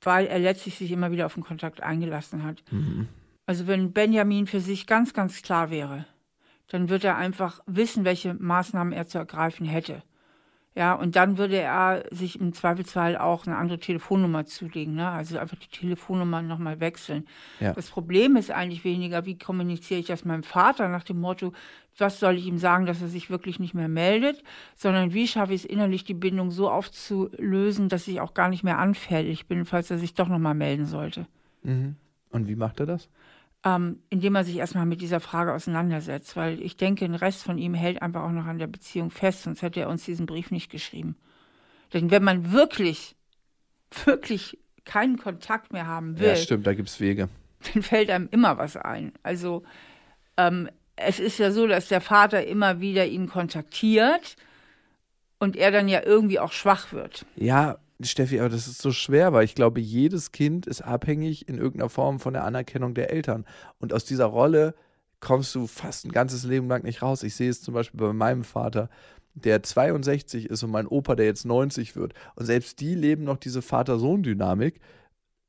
weil 0.00 0.26
er 0.26 0.38
letztlich 0.38 0.78
sich 0.78 0.92
immer 0.92 1.10
wieder 1.10 1.26
auf 1.26 1.34
den 1.34 1.42
Kontakt 1.42 1.82
eingelassen 1.82 2.44
hat. 2.44 2.62
Mhm. 2.70 3.08
Also 3.52 3.66
wenn 3.66 3.92
Benjamin 3.92 4.46
für 4.46 4.60
sich 4.60 4.86
ganz, 4.86 5.12
ganz 5.12 5.42
klar 5.42 5.68
wäre, 5.68 6.06
dann 6.68 6.88
würde 6.88 7.08
er 7.08 7.18
einfach 7.18 7.60
wissen, 7.66 8.06
welche 8.06 8.32
Maßnahmen 8.32 8.94
er 8.94 9.06
zu 9.06 9.18
ergreifen 9.18 9.66
hätte. 9.66 10.02
Ja, 10.74 10.94
und 10.94 11.16
dann 11.16 11.36
würde 11.36 11.58
er 11.58 12.06
sich 12.10 12.40
im 12.40 12.54
Zweifelsfall 12.54 13.18
auch 13.18 13.46
eine 13.46 13.58
andere 13.58 13.78
Telefonnummer 13.78 14.46
zulegen, 14.46 14.94
ne? 14.94 15.06
also 15.06 15.36
einfach 15.36 15.58
die 15.58 15.68
Telefonnummer 15.68 16.40
nochmal 16.40 16.80
wechseln. 16.80 17.26
Ja. 17.60 17.74
Das 17.74 17.90
Problem 17.90 18.36
ist 18.36 18.50
eigentlich 18.50 18.84
weniger, 18.84 19.26
wie 19.26 19.36
kommuniziere 19.36 20.00
ich 20.00 20.06
das 20.06 20.24
meinem 20.24 20.44
Vater 20.44 20.88
nach 20.88 21.04
dem 21.04 21.20
Motto, 21.20 21.52
was 21.98 22.20
soll 22.20 22.38
ich 22.38 22.46
ihm 22.46 22.56
sagen, 22.56 22.86
dass 22.86 23.02
er 23.02 23.08
sich 23.08 23.28
wirklich 23.28 23.60
nicht 23.60 23.74
mehr 23.74 23.88
meldet, 23.88 24.42
sondern 24.76 25.12
wie 25.12 25.28
schaffe 25.28 25.52
ich 25.52 25.64
es 25.64 25.70
innerlich, 25.70 26.04
die 26.04 26.14
Bindung 26.14 26.52
so 26.52 26.70
aufzulösen, 26.70 27.90
dass 27.90 28.08
ich 28.08 28.22
auch 28.22 28.32
gar 28.32 28.48
nicht 28.48 28.64
mehr 28.64 28.78
anfällig 28.78 29.46
bin, 29.46 29.66
falls 29.66 29.90
er 29.90 29.98
sich 29.98 30.14
doch 30.14 30.28
nochmal 30.28 30.54
melden 30.54 30.86
sollte. 30.86 31.26
Mhm. 31.64 31.96
Und 32.32 32.48
wie 32.48 32.56
macht 32.56 32.80
er 32.80 32.86
das? 32.86 33.10
Ähm, 33.64 34.00
indem 34.10 34.34
er 34.34 34.44
sich 34.44 34.56
erstmal 34.56 34.86
mit 34.86 35.00
dieser 35.00 35.20
Frage 35.20 35.54
auseinandersetzt, 35.54 36.36
weil 36.36 36.60
ich 36.60 36.76
denke, 36.76 37.04
ein 37.04 37.14
Rest 37.14 37.44
von 37.44 37.58
ihm 37.58 37.74
hält 37.74 38.02
einfach 38.02 38.22
auch 38.22 38.30
noch 38.30 38.46
an 38.46 38.58
der 38.58 38.66
Beziehung 38.66 39.10
fest, 39.10 39.42
sonst 39.42 39.62
hätte 39.62 39.80
er 39.80 39.88
uns 39.88 40.04
diesen 40.04 40.26
Brief 40.26 40.50
nicht 40.50 40.70
geschrieben. 40.70 41.16
Denn 41.92 42.10
wenn 42.10 42.24
man 42.24 42.52
wirklich, 42.52 43.14
wirklich 44.04 44.58
keinen 44.84 45.16
Kontakt 45.16 45.72
mehr 45.72 45.86
haben 45.86 46.18
will. 46.18 46.28
Ja, 46.28 46.36
stimmt, 46.36 46.66
da 46.66 46.74
gibt 46.74 46.88
es 46.88 47.00
Wege. 47.00 47.28
Dann 47.72 47.82
fällt 47.82 48.10
einem 48.10 48.28
immer 48.32 48.58
was 48.58 48.76
ein. 48.76 49.12
Also 49.22 49.62
ähm, 50.36 50.68
es 50.96 51.20
ist 51.20 51.38
ja 51.38 51.52
so, 51.52 51.66
dass 51.66 51.88
der 51.88 52.00
Vater 52.00 52.44
immer 52.46 52.80
wieder 52.80 53.06
ihn 53.06 53.28
kontaktiert 53.28 54.36
und 55.38 55.56
er 55.56 55.70
dann 55.70 55.88
ja 55.88 56.02
irgendwie 56.04 56.38
auch 56.38 56.52
schwach 56.52 56.92
wird. 56.92 57.26
Ja, 57.36 57.78
Steffi, 58.00 58.40
aber 58.40 58.48
das 58.48 58.66
ist 58.66 58.82
so 58.82 58.90
schwer, 58.92 59.32
weil 59.32 59.44
ich 59.44 59.54
glaube, 59.54 59.80
jedes 59.80 60.32
Kind 60.32 60.66
ist 60.66 60.82
abhängig 60.82 61.48
in 61.48 61.58
irgendeiner 61.58 61.88
Form 61.88 62.18
von 62.18 62.32
der 62.32 62.44
Anerkennung 62.44 62.94
der 62.94 63.10
Eltern. 63.10 63.44
Und 63.78 63.92
aus 63.92 64.04
dieser 64.04 64.26
Rolle 64.26 64.74
kommst 65.20 65.54
du 65.54 65.66
fast 65.66 66.04
ein 66.04 66.12
ganzes 66.12 66.44
Leben 66.44 66.68
lang 66.68 66.82
nicht 66.82 67.02
raus. 67.02 67.22
Ich 67.22 67.34
sehe 67.34 67.50
es 67.50 67.62
zum 67.62 67.74
Beispiel 67.74 68.00
bei 68.00 68.12
meinem 68.12 68.44
Vater, 68.44 68.90
der 69.34 69.62
62 69.62 70.50
ist 70.50 70.62
und 70.62 70.70
mein 70.70 70.86
Opa, 70.86 71.14
der 71.14 71.26
jetzt 71.26 71.46
90 71.46 71.96
wird. 71.96 72.12
Und 72.34 72.44
selbst 72.46 72.80
die 72.80 72.94
leben 72.94 73.24
noch 73.24 73.38
diese 73.38 73.62
Vater-Sohn-Dynamik, 73.62 74.80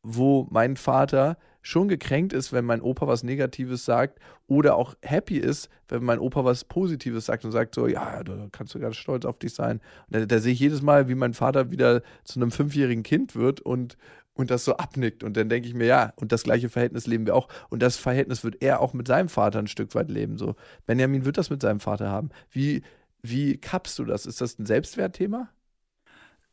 wo 0.04 0.48
mein 0.52 0.78
Vater 0.78 1.38
schon 1.64 1.88
gekränkt 1.88 2.34
ist, 2.34 2.54
wenn 2.54 2.66
mein 2.66 2.82
Opa 2.82 3.08
was 3.08 3.24
Negatives 3.24 3.86
sagt 3.86 4.20
oder 4.48 4.76
auch 4.76 4.96
happy 5.02 5.38
ist, 5.38 5.70
wenn 5.88 6.04
mein 6.04 6.20
Opa 6.20 6.44
was 6.46 6.66
Positives 6.66 7.26
sagt 7.26 7.46
und 7.46 7.52
sagt 7.52 7.74
so, 7.74 7.88
ja, 7.88 8.22
da 8.22 8.48
kannst 8.52 8.76
du 8.76 8.80
ganz 8.80 8.98
stolz 8.98 9.26
auf 9.26 9.40
dich 9.40 9.54
sein. 9.54 9.80
Und 10.08 10.16
da, 10.16 10.26
da 10.26 10.40
sehe 10.40 10.52
ich 10.54 10.60
jedes 10.60 10.82
Mal, 10.82 11.08
wie 11.08 11.16
mein 11.16 11.34
Vater 11.34 11.72
wieder 11.72 12.04
zu 12.26 12.40
einem 12.40 12.52
fünfjährigen 12.52 13.04
Kind 13.04 13.36
wird 13.36 13.62
und, 13.62 13.98
und 14.34 14.52
das 14.52 14.66
so 14.66 14.76
abnickt. 14.76 15.24
Und 15.24 15.38
dann 15.38 15.48
denke 15.48 15.70
ich 15.70 15.74
mir, 15.74 15.88
ja, 15.88 16.14
und 16.18 16.34
das 16.34 16.44
gleiche 16.44 16.68
Verhältnis 16.68 17.08
leben 17.08 17.26
wir 17.26 17.36
auch. 17.36 17.48
Und 17.70 17.82
das 17.82 17.96
Verhältnis 17.96 18.44
wird 18.44 18.62
er 18.62 18.82
auch 18.82 18.94
mit 18.94 19.08
seinem 19.08 19.30
Vater 19.30 19.60
ein 19.60 19.68
Stück 19.68 19.96
weit 19.96 20.12
leben. 20.12 20.38
So, 20.38 20.56
Benjamin 20.86 21.24
wird 21.24 21.38
das 21.38 21.50
mit 21.50 21.62
seinem 21.62 21.80
Vater 21.80 22.10
haben. 22.10 22.30
Wie, 22.52 22.84
wie 23.22 23.58
kappst 23.58 23.98
du 24.00 24.04
das? 24.04 24.26
Ist 24.26 24.42
das 24.42 24.60
ein 24.60 24.66
Selbstwertthema? 24.66 25.48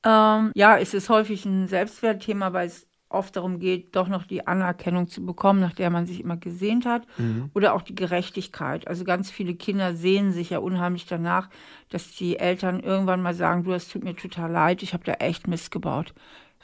Ähm, 0.05 0.53
ja, 0.55 0.79
es 0.79 0.95
ist 0.95 1.09
häufig 1.09 1.45
ein 1.45 1.67
Selbstwertthema, 1.67 2.53
weil 2.53 2.69
es 2.69 2.87
oft 3.11 3.37
darum 3.37 3.59
geht, 3.59 3.97
doch 3.97 4.09
noch 4.09 4.25
die 4.25 4.47
Anerkennung 4.47 5.09
zu 5.09 5.27
bekommen, 5.27 5.61
nach 5.61 5.75
der 5.75 5.91
man 5.91 6.07
sich 6.07 6.21
immer 6.21 6.37
gesehnt 6.37 6.87
hat, 6.87 7.03
mhm. 7.19 7.51
oder 7.55 7.75
auch 7.75 7.83
die 7.83 7.95
Gerechtigkeit. 7.95 8.89
Also 8.89 9.05
ganz 9.05 9.31
viele 9.31 9.55
Kinder 9.55 9.95
sehen 9.95 10.33
sich 10.33 10.51
ja 10.51 10.59
unheimlich 10.59 11.07
danach, 11.07 11.51
dass 11.91 12.13
die 12.13 12.39
Eltern 12.39 12.81
irgendwann 12.81 13.21
mal 13.21 13.35
sagen, 13.35 13.65
du, 13.65 13.73
es 13.73 13.89
tut 13.89 14.05
mir 14.05 14.17
total 14.17 14.51
leid, 14.51 14.83
ich 14.83 14.95
habe 14.95 15.05
da 15.05 15.15
echt 15.15 15.49
Mist 15.49 15.71
gebaut. 15.71 16.15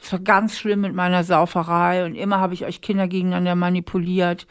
Es 0.01 0.11
war 0.11 0.19
ganz 0.19 0.57
schlimm 0.57 0.81
mit 0.81 0.93
meiner 0.93 1.23
Sauferei 1.23 2.05
und 2.05 2.15
immer 2.15 2.39
habe 2.39 2.53
ich 2.53 2.65
euch 2.65 2.81
Kinder 2.81 3.07
gegeneinander 3.07 3.55
manipuliert 3.55 4.47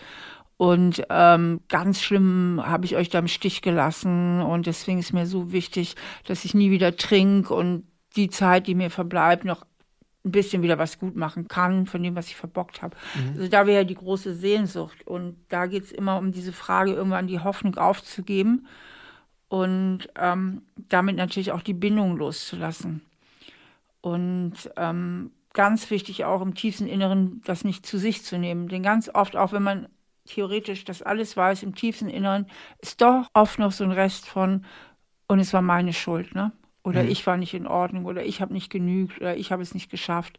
und 0.59 1.03
ähm, 1.11 1.61
ganz 1.68 2.03
schlimm 2.03 2.62
habe 2.64 2.84
ich 2.84 2.97
euch 2.97 3.11
da 3.11 3.18
im 3.18 3.28
Stich 3.28 3.62
gelassen 3.62 4.40
und 4.42 4.66
deswegen 4.66 4.99
ist 4.99 5.12
mir 5.12 5.26
so 5.26 5.53
wichtig, 5.53 5.97
dass 6.24 6.44
ich 6.44 6.55
nie 6.55 6.70
wieder 6.70 6.97
trinke 6.97 7.55
und 7.55 7.84
die 8.16 8.30
Zeit, 8.30 8.66
die 8.66 8.74
mir 8.74 8.90
verbleibt, 8.90 9.44
noch 9.44 9.66
ein 10.27 10.33
bisschen 10.33 10.62
wieder 10.62 10.79
was 10.79 10.99
gut 10.99 11.16
machen 11.16 11.49
kann 11.49 11.87
von 11.87 12.03
dem, 12.03 12.16
was 12.16 12.27
ich 12.27 12.37
verbockt 12.37 12.83
habe. 12.83 12.97
Mhm. 13.14 13.37
Also 13.37 13.49
da 13.49 13.66
wäre 13.66 13.79
ja 13.79 13.85
die 13.85 13.95
große 13.95 14.35
Sehnsucht. 14.35 15.07
Und 15.07 15.37
da 15.49 15.66
geht 15.66 15.85
es 15.85 15.93
immer 15.93 16.18
um 16.18 16.33
diese 16.33 16.53
Frage, 16.53 16.93
irgendwann 16.93 17.29
die 17.29 17.41
Hoffnung 17.41 17.77
aufzugeben 17.77 18.66
und 19.49 20.09
ähm, 20.16 20.62
damit 20.77 21.16
natürlich 21.16 21.53
auch 21.53 21.62
die 21.62 21.74
Bindung 21.74 22.16
loszulassen. 22.16 23.03
Und 24.01 24.55
ähm, 24.77 25.31
ganz 25.53 25.91
wichtig 25.91 26.24
auch 26.24 26.43
im 26.43 26.55
tiefsten 26.55 26.87
Inneren, 26.87 27.41
das 27.45 27.64
nicht 27.64 27.87
zu 27.87 27.99
sich 27.99 28.24
zu 28.24 28.39
nehmen. 28.39 28.68
Denn 28.68 28.83
ganz 28.83 29.09
oft, 29.12 29.37
auch 29.37 29.53
wenn 29.53 29.62
man 29.62 29.89
theoretisch 30.27 30.85
das 30.85 31.03
alles 31.03 31.37
weiß, 31.37 31.62
im 31.62 31.74
tiefsten 31.74 32.09
Inneren 32.09 32.47
ist 32.81 33.01
doch 33.01 33.29
oft 33.33 33.59
noch 33.59 33.72
so 33.72 33.85
ein 33.85 33.93
Rest 33.93 34.27
von, 34.27 34.64
und 35.29 35.39
es 35.39 35.53
war 35.53 35.62
meine 35.62 35.93
Schuld, 35.93 36.35
ne? 36.35 36.53
Oder 36.87 37.03
mhm. 37.03 37.09
ich 37.09 37.26
war 37.26 37.37
nicht 37.37 37.53
in 37.53 37.66
Ordnung 37.66 38.05
oder 38.05 38.24
ich 38.24 38.41
habe 38.41 38.53
nicht 38.53 38.70
genügt 38.70 39.20
oder 39.20 39.37
ich 39.37 39.51
habe 39.51 39.61
es 39.61 39.74
nicht 39.74 39.91
geschafft. 39.91 40.39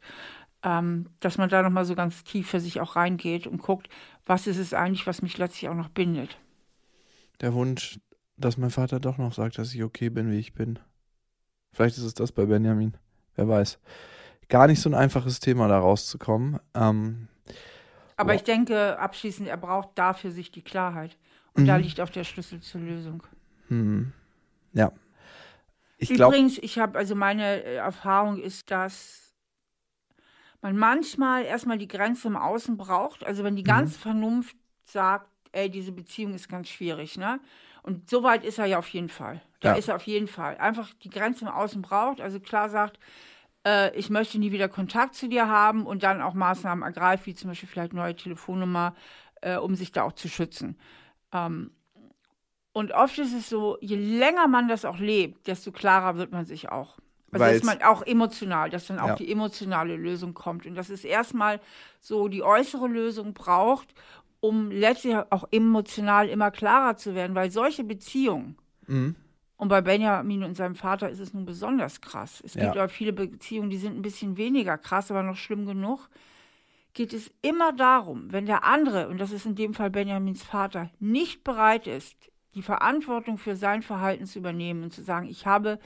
Ähm, 0.64 1.10
dass 1.20 1.38
man 1.38 1.50
da 1.50 1.62
nochmal 1.62 1.86
so 1.86 1.94
ganz 1.94 2.24
tief 2.24 2.50
für 2.50 2.62
sich 2.62 2.80
auch 2.80 2.96
reingeht 2.96 3.46
und 3.46 3.62
guckt, 3.62 3.90
was 4.26 4.48
ist 4.48 4.58
es 4.58 4.74
eigentlich, 4.74 5.06
was 5.06 5.22
mich 5.22 5.38
letztlich 5.38 5.70
auch 5.70 5.76
noch 5.76 5.90
bindet. 5.90 6.40
Der 7.42 7.54
Wunsch, 7.54 8.00
dass 8.38 8.58
mein 8.58 8.72
Vater 8.72 9.00
doch 9.00 9.18
noch 9.18 9.34
sagt, 9.34 9.60
dass 9.60 9.74
ich 9.76 9.84
okay 9.84 10.10
bin, 10.10 10.32
wie 10.32 10.40
ich 10.40 10.54
bin. 10.54 10.80
Vielleicht 11.74 11.98
ist 11.98 12.04
es 12.04 12.14
das 12.14 12.32
bei 12.32 12.46
Benjamin. 12.46 12.96
Wer 13.36 13.50
weiß. 13.50 13.78
Gar 14.48 14.68
nicht 14.68 14.80
so 14.80 14.90
ein 14.90 14.96
einfaches 14.96 15.42
Thema, 15.42 15.68
da 15.68 15.78
rauszukommen. 15.78 16.60
Ähm, 16.74 17.28
Aber 18.16 18.34
ich 18.34 18.44
denke, 18.44 18.98
abschließend, 18.98 19.50
er 19.50 19.58
braucht 19.58 19.90
dafür 19.96 20.32
sich 20.32 20.50
die 20.50 20.64
Klarheit. 20.64 21.18
Und 21.54 21.64
mhm. 21.64 21.68
da 21.68 21.76
liegt 21.76 22.00
auch 22.00 22.10
der 22.10 22.24
Schlüssel 22.24 22.62
zur 22.62 22.82
Lösung. 22.82 23.22
Mhm. 23.70 24.14
Ja, 24.74 24.92
ich 25.98 26.12
Übrigens, 26.12 26.54
glaub, 26.54 26.64
ich 26.64 26.80
habe, 26.80 26.98
also 26.98 27.16
meine 27.16 27.64
äh, 27.64 27.76
Erfahrung 27.76 28.40
ist, 28.40 28.70
dass 28.72 29.36
man 30.62 30.78
manchmal 30.78 31.46
erstmal 31.46 31.78
die 31.78 31.88
Grenze 31.88 32.28
im 32.28 32.38
Außen 32.38 32.78
braucht. 32.78 33.24
Also 33.26 33.44
wenn 33.44 33.56
die 33.56 33.64
mhm. 33.64 33.68
ganze 33.68 34.00
Vernunft 34.00 34.56
sagt, 34.86 35.30
ey, 35.52 35.70
diese 35.70 35.92
Beziehung 35.92 36.34
ist 36.34 36.50
ganz 36.50 36.70
schwierig, 36.70 37.18
ne? 37.18 37.40
Und 37.84 38.10
so 38.10 38.22
weit 38.22 38.44
ist 38.44 38.60
er 38.60 38.66
ja 38.66 38.80
auf 38.80 38.90
jeden 38.90 39.10
Fall. 39.10 39.42
Da 39.62 39.72
ja. 39.72 39.76
ist 39.76 39.88
er 39.88 39.96
auf 39.96 40.04
jeden 40.04 40.28
Fall. 40.28 40.58
Einfach 40.58 40.94
die 41.04 41.10
Grenze 41.10 41.46
im 41.46 41.52
Außen 41.52 41.82
braucht, 41.82 42.20
also 42.20 42.40
klar 42.40 42.70
sagt, 42.70 43.00
äh, 43.66 43.96
ich 43.98 44.10
möchte 44.10 44.40
nie 44.40 44.52
wieder 44.52 44.68
Kontakt 44.68 45.16
zu 45.16 45.30
dir 45.30 45.48
haben 45.48 45.86
und 45.86 46.04
dann 46.04 46.22
auch 46.22 46.34
Maßnahmen 46.34 46.84
ergreift, 46.84 47.26
wie 47.26 47.34
zum 47.34 47.50
Beispiel 47.50 47.70
vielleicht 47.70 47.94
neue 47.94 48.16
Telefonnummer, 48.16 48.94
äh, 49.42 49.56
um 49.56 49.76
sich 49.76 49.94
da 49.94 50.04
auch 50.04 50.14
zu 50.14 50.28
schützen. 50.28 50.78
Ähm, 51.32 51.72
und 52.78 52.92
oft 52.92 53.18
ist 53.18 53.34
es 53.34 53.50
so, 53.50 53.80
je 53.82 53.96
länger 53.96 54.48
man 54.48 54.68
das 54.68 54.86
auch 54.86 55.00
lebt, 55.00 55.48
desto 55.48 55.72
klarer 55.72 56.16
wird 56.18 56.32
man 56.32 56.46
sich 56.46 56.70
auch. 56.70 57.00
Also 57.32 57.44
Weil's, 57.44 57.58
ist 57.58 57.66
man 57.66 57.82
auch 57.82 58.04
emotional, 58.04 58.70
dass 58.70 58.86
dann 58.86 59.00
auch 59.00 59.08
ja. 59.08 59.16
die 59.16 59.32
emotionale 59.32 59.96
Lösung 59.96 60.36
kommt. 60.36 60.68
Und 60.68 60.76
dass 60.76 60.92
es 60.92 61.04
erstmal 61.04 61.60
so 62.02 62.28
die 62.28 62.44
äußere 62.44 62.88
Lösung 62.88 63.34
braucht, 63.34 63.96
um 64.42 64.70
letztlich 64.70 65.16
auch 65.32 65.48
emotional 65.50 66.30
immer 66.30 66.52
klarer 66.52 66.98
zu 66.98 67.16
werden. 67.16 67.36
Weil 67.36 67.50
solche 67.50 67.84
Beziehungen, 67.84 68.60
mhm. 68.86 69.16
und 69.56 69.70
bei 69.70 69.82
Benjamin 69.82 70.44
und 70.44 70.56
seinem 70.56 70.76
Vater 70.76 71.10
ist 71.10 71.20
es 71.20 71.34
nun 71.34 71.46
besonders 71.46 72.00
krass. 72.00 72.44
Es 72.46 72.54
ja. 72.54 72.66
gibt 72.66 72.78
aber 72.78 72.90
viele 72.90 73.12
Beziehungen, 73.12 73.72
die 73.72 73.78
sind 73.78 73.98
ein 73.98 74.04
bisschen 74.04 74.38
weniger 74.38 74.78
krass, 74.78 75.10
aber 75.10 75.24
noch 75.24 75.36
schlimm 75.36 75.66
genug. 75.66 76.10
Geht 76.94 77.12
es 77.12 77.32
immer 77.42 77.74
darum, 77.74 78.32
wenn 78.32 78.46
der 78.46 78.66
andere, 78.66 79.08
und 79.08 79.18
das 79.18 79.32
ist 79.32 79.48
in 79.48 79.56
dem 79.56 79.74
Fall 79.74 79.90
Benjamins 79.90 80.44
Vater, 80.44 80.92
nicht 81.00 81.44
bereit 81.44 81.88
ist, 81.88 82.30
die 82.56 82.62
Verantwortung 82.62 83.38
für 83.38 83.56
sein 83.56 83.82
Verhalten 83.82 84.26
zu 84.26 84.40
übernehmen 84.40 84.84
und 84.84 84.94
zu 84.94 85.04
sagen, 85.04 85.28
ich 85.28 85.46
habe 85.46 85.80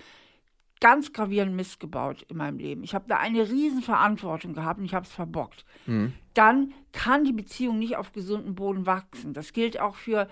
ganz 0.79 1.13
gravierend 1.13 1.55
Mist 1.55 1.79
gebaut 1.79 2.25
in 2.27 2.37
meinem 2.37 2.57
Leben. 2.57 2.83
Ich 2.83 2.95
habe 2.95 3.05
da 3.07 3.17
eine 3.17 3.47
Riesenverantwortung 3.47 4.53
gehabt 4.53 4.79
und 4.79 4.85
ich 4.85 4.93
habe 4.93 5.05
es 5.05 5.11
verbockt. 5.11 5.63
Mhm. 5.85 6.13
Dann 6.33 6.73
kann 6.91 7.23
die 7.23 7.33
Beziehung 7.33 7.79
nicht 7.79 7.95
auf 7.95 8.11
gesunden 8.11 8.55
Boden 8.55 8.85
wachsen. 8.85 9.33
Das 9.33 9.53
gilt 9.53 9.79
auch 9.79 9.95
für 9.95 10.27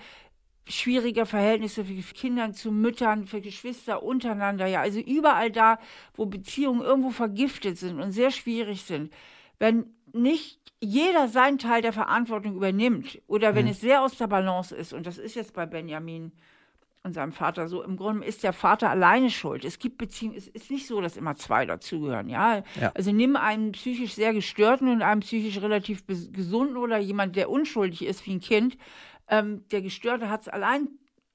schwierige 0.67 1.25
Verhältnisse 1.25 1.85
für 1.85 1.93
Kinder 2.13 2.51
zu 2.53 2.71
Müttern, 2.71 3.25
für 3.25 3.41
Geschwister 3.41 4.03
untereinander. 4.03 4.65
Ja, 4.67 4.81
also 4.81 4.99
überall 4.99 5.51
da, 5.51 5.79
wo 6.15 6.25
Beziehungen 6.25 6.81
irgendwo 6.81 7.11
vergiftet 7.11 7.77
sind 7.77 7.99
und 7.99 8.11
sehr 8.11 8.31
schwierig 8.31 8.83
sind. 8.83 9.13
Wenn 9.59 9.93
nicht 10.13 10.58
jeder 10.81 11.27
seinen 11.27 11.57
Teil 11.57 11.81
der 11.81 11.93
Verantwortung 11.93 12.55
übernimmt 12.55 13.21
oder 13.27 13.55
wenn 13.55 13.65
mhm. 13.65 13.71
es 13.71 13.81
sehr 13.81 14.01
aus 14.01 14.17
der 14.17 14.27
Balance 14.27 14.75
ist, 14.75 14.93
und 14.93 15.05
das 15.05 15.17
ist 15.17 15.35
jetzt 15.35 15.53
bei 15.53 15.65
Benjamin 15.65 16.31
und 17.03 17.13
seinem 17.13 17.31
Vater 17.31 17.67
so, 17.67 17.81
im 17.81 17.95
Grunde 17.95 18.25
ist 18.25 18.43
der 18.43 18.53
Vater 18.53 18.89
alleine 18.89 19.29
schuld. 19.29 19.63
Es 19.63 19.79
gibt 19.79 19.97
Beziehungen, 19.97 20.35
es 20.35 20.47
ist 20.47 20.69
nicht 20.69 20.85
so, 20.85 20.99
dass 20.99 21.15
immer 21.15 21.35
zwei 21.35 21.65
dazugehören, 21.65 22.27
ja? 22.27 22.63
ja. 22.79 22.91
Also 22.93 23.11
nimm 23.11 23.35
einen 23.35 23.71
psychisch 23.71 24.13
sehr 24.13 24.33
gestörten 24.33 24.89
und 24.89 25.01
einen 25.01 25.21
psychisch 25.21 25.61
relativ 25.61 26.05
gesunden 26.07 26.77
oder 26.77 26.97
jemand, 26.97 27.35
der 27.35 27.49
unschuldig 27.49 28.05
ist 28.05 28.25
wie 28.25 28.35
ein 28.35 28.41
Kind. 28.41 28.77
Ähm, 29.29 29.63
der 29.71 29.81
Gestörte 29.81 30.29
hat 30.29 30.41
es 30.41 30.47
allein, 30.49 30.89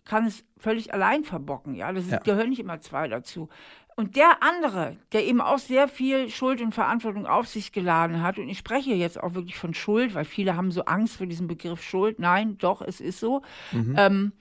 kann 0.05 0.26
es 0.26 0.45
völlig 0.59 0.92
allein 0.92 1.24
verbocken, 1.24 1.74
ja. 1.74 1.92
Das 1.92 2.11
ja. 2.11 2.18
gehören 2.18 2.51
nicht 2.51 2.61
immer 2.61 2.80
zwei 2.80 3.09
dazu. 3.09 3.49
Und 3.97 4.16
der 4.16 4.42
andere, 4.42 4.97
der 5.12 5.24
eben 5.24 5.40
auch 5.40 5.59
sehr 5.59 5.86
viel 5.86 6.28
Schuld 6.28 6.61
und 6.61 6.74
Verantwortung 6.74 7.26
auf 7.26 7.47
sich 7.47 7.70
geladen 7.70 8.22
hat, 8.22 8.38
und 8.38 8.49
ich 8.49 8.59
spreche 8.59 8.92
jetzt 8.92 9.22
auch 9.22 9.34
wirklich 9.34 9.57
von 9.57 9.72
Schuld, 9.72 10.14
weil 10.14 10.24
viele 10.24 10.57
haben 10.57 10.72
so 10.72 10.84
Angst 10.84 11.16
vor 11.16 11.26
diesem 11.26 11.47
Begriff 11.47 11.82
Schuld. 11.82 12.18
Nein, 12.18 12.59
doch, 12.59 12.82
es 12.82 13.01
ist 13.01 13.20
so. 13.20 13.42
Mhm. 13.70 13.95
Ähm, 13.97 14.32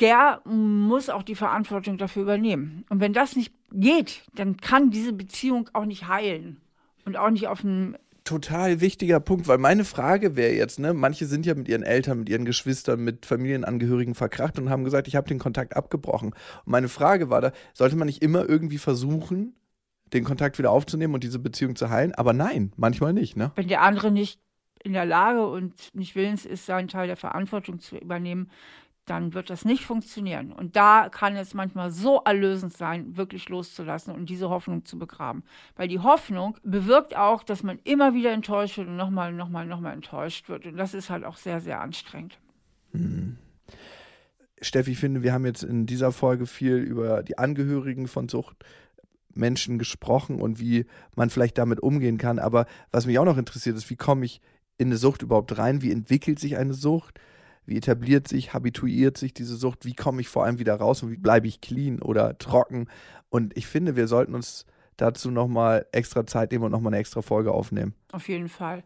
der 0.00 0.42
muss 0.44 1.08
auch 1.08 1.22
die 1.22 1.34
Verantwortung 1.34 1.98
dafür 1.98 2.22
übernehmen. 2.22 2.84
Und 2.88 3.00
wenn 3.00 3.12
das 3.12 3.34
nicht 3.34 3.52
geht, 3.72 4.22
dann 4.34 4.58
kann 4.58 4.90
diese 4.90 5.12
Beziehung 5.12 5.70
auch 5.72 5.84
nicht 5.84 6.06
heilen 6.06 6.60
und 7.04 7.16
auch 7.16 7.30
nicht 7.30 7.48
auf 7.48 7.64
einem 7.64 7.96
total 8.26 8.80
wichtiger 8.80 9.20
Punkt, 9.20 9.48
weil 9.48 9.58
meine 9.58 9.84
Frage 9.84 10.36
wäre 10.36 10.52
jetzt, 10.52 10.78
ne, 10.78 10.92
manche 10.92 11.26
sind 11.26 11.46
ja 11.46 11.54
mit 11.54 11.68
ihren 11.68 11.82
Eltern, 11.82 12.18
mit 12.18 12.28
ihren 12.28 12.44
Geschwistern, 12.44 13.02
mit 13.02 13.24
Familienangehörigen 13.24 14.14
verkracht 14.14 14.58
und 14.58 14.68
haben 14.68 14.84
gesagt, 14.84 15.08
ich 15.08 15.16
habe 15.16 15.28
den 15.28 15.38
Kontakt 15.38 15.76
abgebrochen. 15.76 16.30
Und 16.30 16.70
meine 16.70 16.88
Frage 16.88 17.30
war 17.30 17.40
da, 17.40 17.52
sollte 17.72 17.96
man 17.96 18.06
nicht 18.06 18.22
immer 18.22 18.48
irgendwie 18.48 18.78
versuchen, 18.78 19.54
den 20.12 20.24
Kontakt 20.24 20.58
wieder 20.58 20.70
aufzunehmen 20.70 21.14
und 21.14 21.24
diese 21.24 21.38
Beziehung 21.38 21.76
zu 21.76 21.88
heilen? 21.88 22.14
Aber 22.14 22.32
nein, 22.32 22.72
manchmal 22.76 23.12
nicht, 23.12 23.36
ne? 23.36 23.52
Wenn 23.54 23.68
der 23.68 23.82
andere 23.82 24.10
nicht 24.10 24.40
in 24.82 24.92
der 24.92 25.06
Lage 25.06 25.46
und 25.46 25.94
nicht 25.94 26.14
willens 26.14 26.44
ist, 26.44 26.66
seinen 26.66 26.88
Teil 26.88 27.06
der 27.06 27.16
Verantwortung 27.16 27.80
zu 27.80 27.96
übernehmen, 27.96 28.50
dann 29.06 29.34
wird 29.34 29.50
das 29.50 29.64
nicht 29.64 29.84
funktionieren. 29.84 30.52
Und 30.52 30.76
da 30.76 31.08
kann 31.08 31.36
es 31.36 31.54
manchmal 31.54 31.90
so 31.90 32.20
erlösend 32.24 32.76
sein, 32.76 33.16
wirklich 33.16 33.48
loszulassen 33.48 34.12
und 34.12 34.28
diese 34.28 34.50
Hoffnung 34.50 34.84
zu 34.84 34.98
begraben. 34.98 35.44
Weil 35.76 35.88
die 35.88 36.00
Hoffnung 36.00 36.58
bewirkt 36.64 37.16
auch, 37.16 37.44
dass 37.44 37.62
man 37.62 37.78
immer 37.84 38.14
wieder 38.14 38.32
enttäuscht 38.32 38.78
wird 38.78 38.88
und 38.88 38.96
nochmal, 38.96 39.32
nochmal, 39.32 39.64
nochmal 39.64 39.94
enttäuscht 39.94 40.48
wird. 40.48 40.66
Und 40.66 40.76
das 40.76 40.92
ist 40.92 41.08
halt 41.08 41.24
auch 41.24 41.36
sehr, 41.36 41.60
sehr 41.60 41.80
anstrengend. 41.80 42.38
Hm. 42.92 43.38
Steffi, 44.60 44.92
ich 44.92 44.98
finde, 44.98 45.22
wir 45.22 45.32
haben 45.32 45.46
jetzt 45.46 45.62
in 45.62 45.86
dieser 45.86 46.10
Folge 46.10 46.46
viel 46.46 46.76
über 46.76 47.22
die 47.22 47.38
Angehörigen 47.38 48.08
von 48.08 48.28
Suchtmenschen 48.28 49.78
gesprochen 49.78 50.40
und 50.40 50.58
wie 50.58 50.86
man 51.14 51.30
vielleicht 51.30 51.58
damit 51.58 51.78
umgehen 51.80 52.18
kann. 52.18 52.40
Aber 52.40 52.66
was 52.90 53.06
mich 53.06 53.18
auch 53.20 53.24
noch 53.24 53.38
interessiert, 53.38 53.76
ist, 53.76 53.88
wie 53.88 53.96
komme 53.96 54.24
ich 54.24 54.40
in 54.78 54.88
eine 54.88 54.96
Sucht 54.96 55.22
überhaupt 55.22 55.56
rein? 55.58 55.82
Wie 55.82 55.92
entwickelt 55.92 56.40
sich 56.40 56.56
eine 56.56 56.74
Sucht? 56.74 57.20
Wie 57.66 57.76
etabliert 57.76 58.28
sich, 58.28 58.54
habituiert 58.54 59.18
sich 59.18 59.34
diese 59.34 59.56
Sucht? 59.56 59.84
Wie 59.84 59.94
komme 59.94 60.20
ich 60.20 60.28
vor 60.28 60.44
allem 60.44 60.58
wieder 60.58 60.76
raus 60.76 61.02
und 61.02 61.10
wie 61.10 61.16
bleibe 61.16 61.48
ich 61.48 61.60
clean 61.60 62.00
oder 62.00 62.38
trocken? 62.38 62.88
Und 63.28 63.56
ich 63.56 63.66
finde, 63.66 63.96
wir 63.96 64.08
sollten 64.08 64.34
uns 64.34 64.64
dazu 64.96 65.30
nochmal 65.30 65.86
extra 65.92 66.26
Zeit 66.26 66.52
nehmen 66.52 66.64
und 66.64 66.72
nochmal 66.72 66.92
eine 66.92 67.00
extra 67.00 67.22
Folge 67.22 67.52
aufnehmen. 67.52 67.94
Auf 68.12 68.28
jeden 68.28 68.48
Fall. 68.48 68.82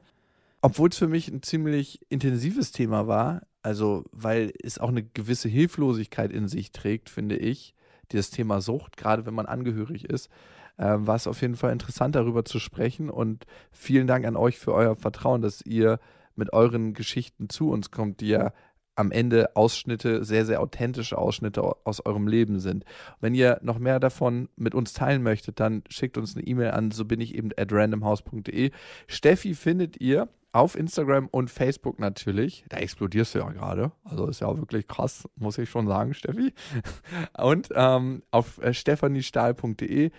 Obwohl 0.63 0.89
es 0.89 0.99
für 0.99 1.09
mich 1.09 1.29
ein 1.29 1.43
ziemlich 1.43 2.01
intensives 2.11 2.73
Thema 2.73 3.07
war, 3.07 3.43
also 3.63 4.05
weil 4.13 4.53
es 4.63 4.79
auch 4.79 4.89
eine 4.89 5.03
gewisse 5.03 5.49
Hilflosigkeit 5.49 6.33
in 6.33 6.49
sich 6.49 6.73
trägt, 6.73 7.11
finde 7.11 7.37
ich, 7.37 7.75
dieses 8.13 8.31
Thema 8.31 8.61
Sucht, 8.61 8.97
gerade 8.97 9.25
wenn 9.27 9.35
man 9.35 9.47
angehörig 9.47 10.05
ist, 10.05 10.29
äh, 10.77 10.97
war 10.99 11.15
es 11.15 11.27
auf 11.27 11.41
jeden 11.43 11.57
Fall 11.57 11.73
interessant, 11.73 12.15
darüber 12.15 12.45
zu 12.45 12.59
sprechen. 12.59 13.11
Und 13.11 13.47
vielen 13.71 14.07
Dank 14.07 14.27
an 14.27 14.37
euch 14.37 14.59
für 14.59 14.75
euer 14.75 14.97
Vertrauen, 14.97 15.43
dass 15.43 15.63
ihr 15.63 16.01
mit 16.35 16.53
euren 16.53 16.95
Geschichten 16.95 17.49
zu 17.49 17.71
uns 17.71 17.91
kommt, 17.91 18.21
die 18.21 18.29
ja 18.29 18.53
am 19.01 19.11
Ende 19.11 19.57
Ausschnitte, 19.57 20.25
sehr, 20.25 20.47
sehr 20.47 20.61
authentische 20.61 21.19
Ausschnitte 21.19 21.63
aus 21.85 22.05
eurem 22.05 22.29
Leben 22.29 22.61
sind. 22.61 22.85
Wenn 23.21 23.35
ihr 23.35 23.59
noch 23.63 23.79
mehr 23.79 23.99
davon 23.99 24.49
mit 24.57 24.75
uns 24.75 24.93
teilen 24.93 25.23
möchtet, 25.23 25.59
dann 25.59 25.83
schickt 25.89 26.19
uns 26.19 26.37
eine 26.37 26.47
E-Mail 26.47 26.73
an, 26.73 26.91
so 26.91 27.05
bin 27.05 27.21
ich 27.21 27.35
eben 27.35 27.51
at 27.57 27.73
randomhouse.de. 27.73 28.71
Steffi 29.09 29.55
findet 29.55 30.01
ihr 30.01 30.29
auf 30.53 30.77
Instagram 30.77 31.29
und 31.29 31.51
Facebook 31.51 31.99
natürlich. 31.99 32.65
Da 32.69 32.79
explodierst 32.79 33.35
du 33.35 33.39
ja 33.39 33.49
gerade. 33.51 33.93
Also 34.05 34.27
ist 34.27 34.41
ja 34.41 34.49
auch 34.49 34.59
wirklich 34.59 34.87
krass, 34.89 35.29
muss 35.37 35.59
ich 35.59 35.71
schon 35.71 35.87
sagen, 35.87 36.13
Steffi. 36.13 36.53
Und 37.39 37.69
ähm, 37.75 38.23
auf 38.33 38.61
äh, 38.61 38.75
stephaniestahl.de. 38.75 40.11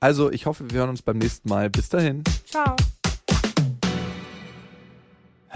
Also 0.00 0.30
ich 0.30 0.46
hoffe, 0.46 0.70
wir 0.70 0.80
hören 0.80 0.90
uns 0.90 1.02
beim 1.02 1.18
nächsten 1.18 1.48
Mal. 1.48 1.68
Bis 1.68 1.90
dahin. 1.90 2.24
Ciao. 2.46 2.74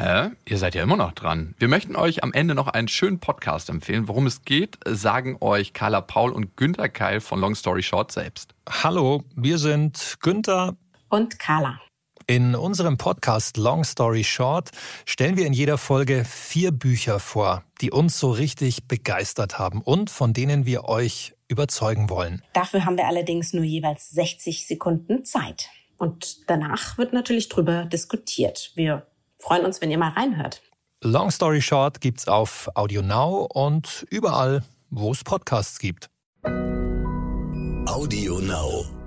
Hä? 0.00 0.30
Ihr 0.46 0.58
seid 0.58 0.76
ja 0.76 0.84
immer 0.84 0.96
noch 0.96 1.10
dran. 1.10 1.56
Wir 1.58 1.66
möchten 1.66 1.96
euch 1.96 2.22
am 2.22 2.32
Ende 2.32 2.54
noch 2.54 2.68
einen 2.68 2.86
schönen 2.86 3.18
Podcast 3.18 3.68
empfehlen. 3.68 4.06
Worum 4.06 4.28
es 4.28 4.42
geht, 4.42 4.78
sagen 4.86 5.38
euch 5.40 5.72
Carla 5.72 6.00
Paul 6.00 6.30
und 6.30 6.56
Günther 6.56 6.88
Keil 6.88 7.20
von 7.20 7.40
Long 7.40 7.56
Story 7.56 7.82
Short 7.82 8.12
selbst. 8.12 8.54
Hallo, 8.70 9.24
wir 9.34 9.58
sind 9.58 10.18
Günther 10.20 10.76
und 11.08 11.40
Carla. 11.40 11.80
In 12.28 12.54
unserem 12.54 12.96
Podcast 12.96 13.56
Long 13.56 13.82
Story 13.82 14.22
Short 14.22 14.70
stellen 15.04 15.36
wir 15.36 15.46
in 15.46 15.52
jeder 15.52 15.78
Folge 15.78 16.24
vier 16.24 16.70
Bücher 16.70 17.18
vor, 17.18 17.64
die 17.80 17.90
uns 17.90 18.20
so 18.20 18.30
richtig 18.30 18.86
begeistert 18.86 19.58
haben 19.58 19.82
und 19.82 20.10
von 20.10 20.32
denen 20.32 20.64
wir 20.64 20.84
euch 20.84 21.34
überzeugen 21.48 22.08
wollen. 22.08 22.44
Dafür 22.52 22.84
haben 22.84 22.96
wir 22.96 23.08
allerdings 23.08 23.52
nur 23.52 23.64
jeweils 23.64 24.10
60 24.10 24.64
Sekunden 24.64 25.24
Zeit. 25.24 25.70
Und 25.96 26.48
danach 26.48 26.98
wird 26.98 27.12
natürlich 27.12 27.48
drüber 27.48 27.84
diskutiert. 27.84 28.70
Wir 28.76 29.07
freuen 29.38 29.64
uns, 29.64 29.80
wenn 29.80 29.90
ihr 29.90 29.98
mal 29.98 30.10
reinhört. 30.10 30.62
Long 31.02 31.30
Story 31.30 31.62
Short 31.62 32.00
gibt's 32.00 32.26
auf 32.26 32.68
Audio 32.74 33.02
Now 33.02 33.46
und 33.52 34.04
überall, 34.10 34.64
wo 34.90 35.12
es 35.12 35.22
Podcasts 35.22 35.78
gibt. 35.78 36.10
Audio 37.86 38.40
Now. 38.40 38.97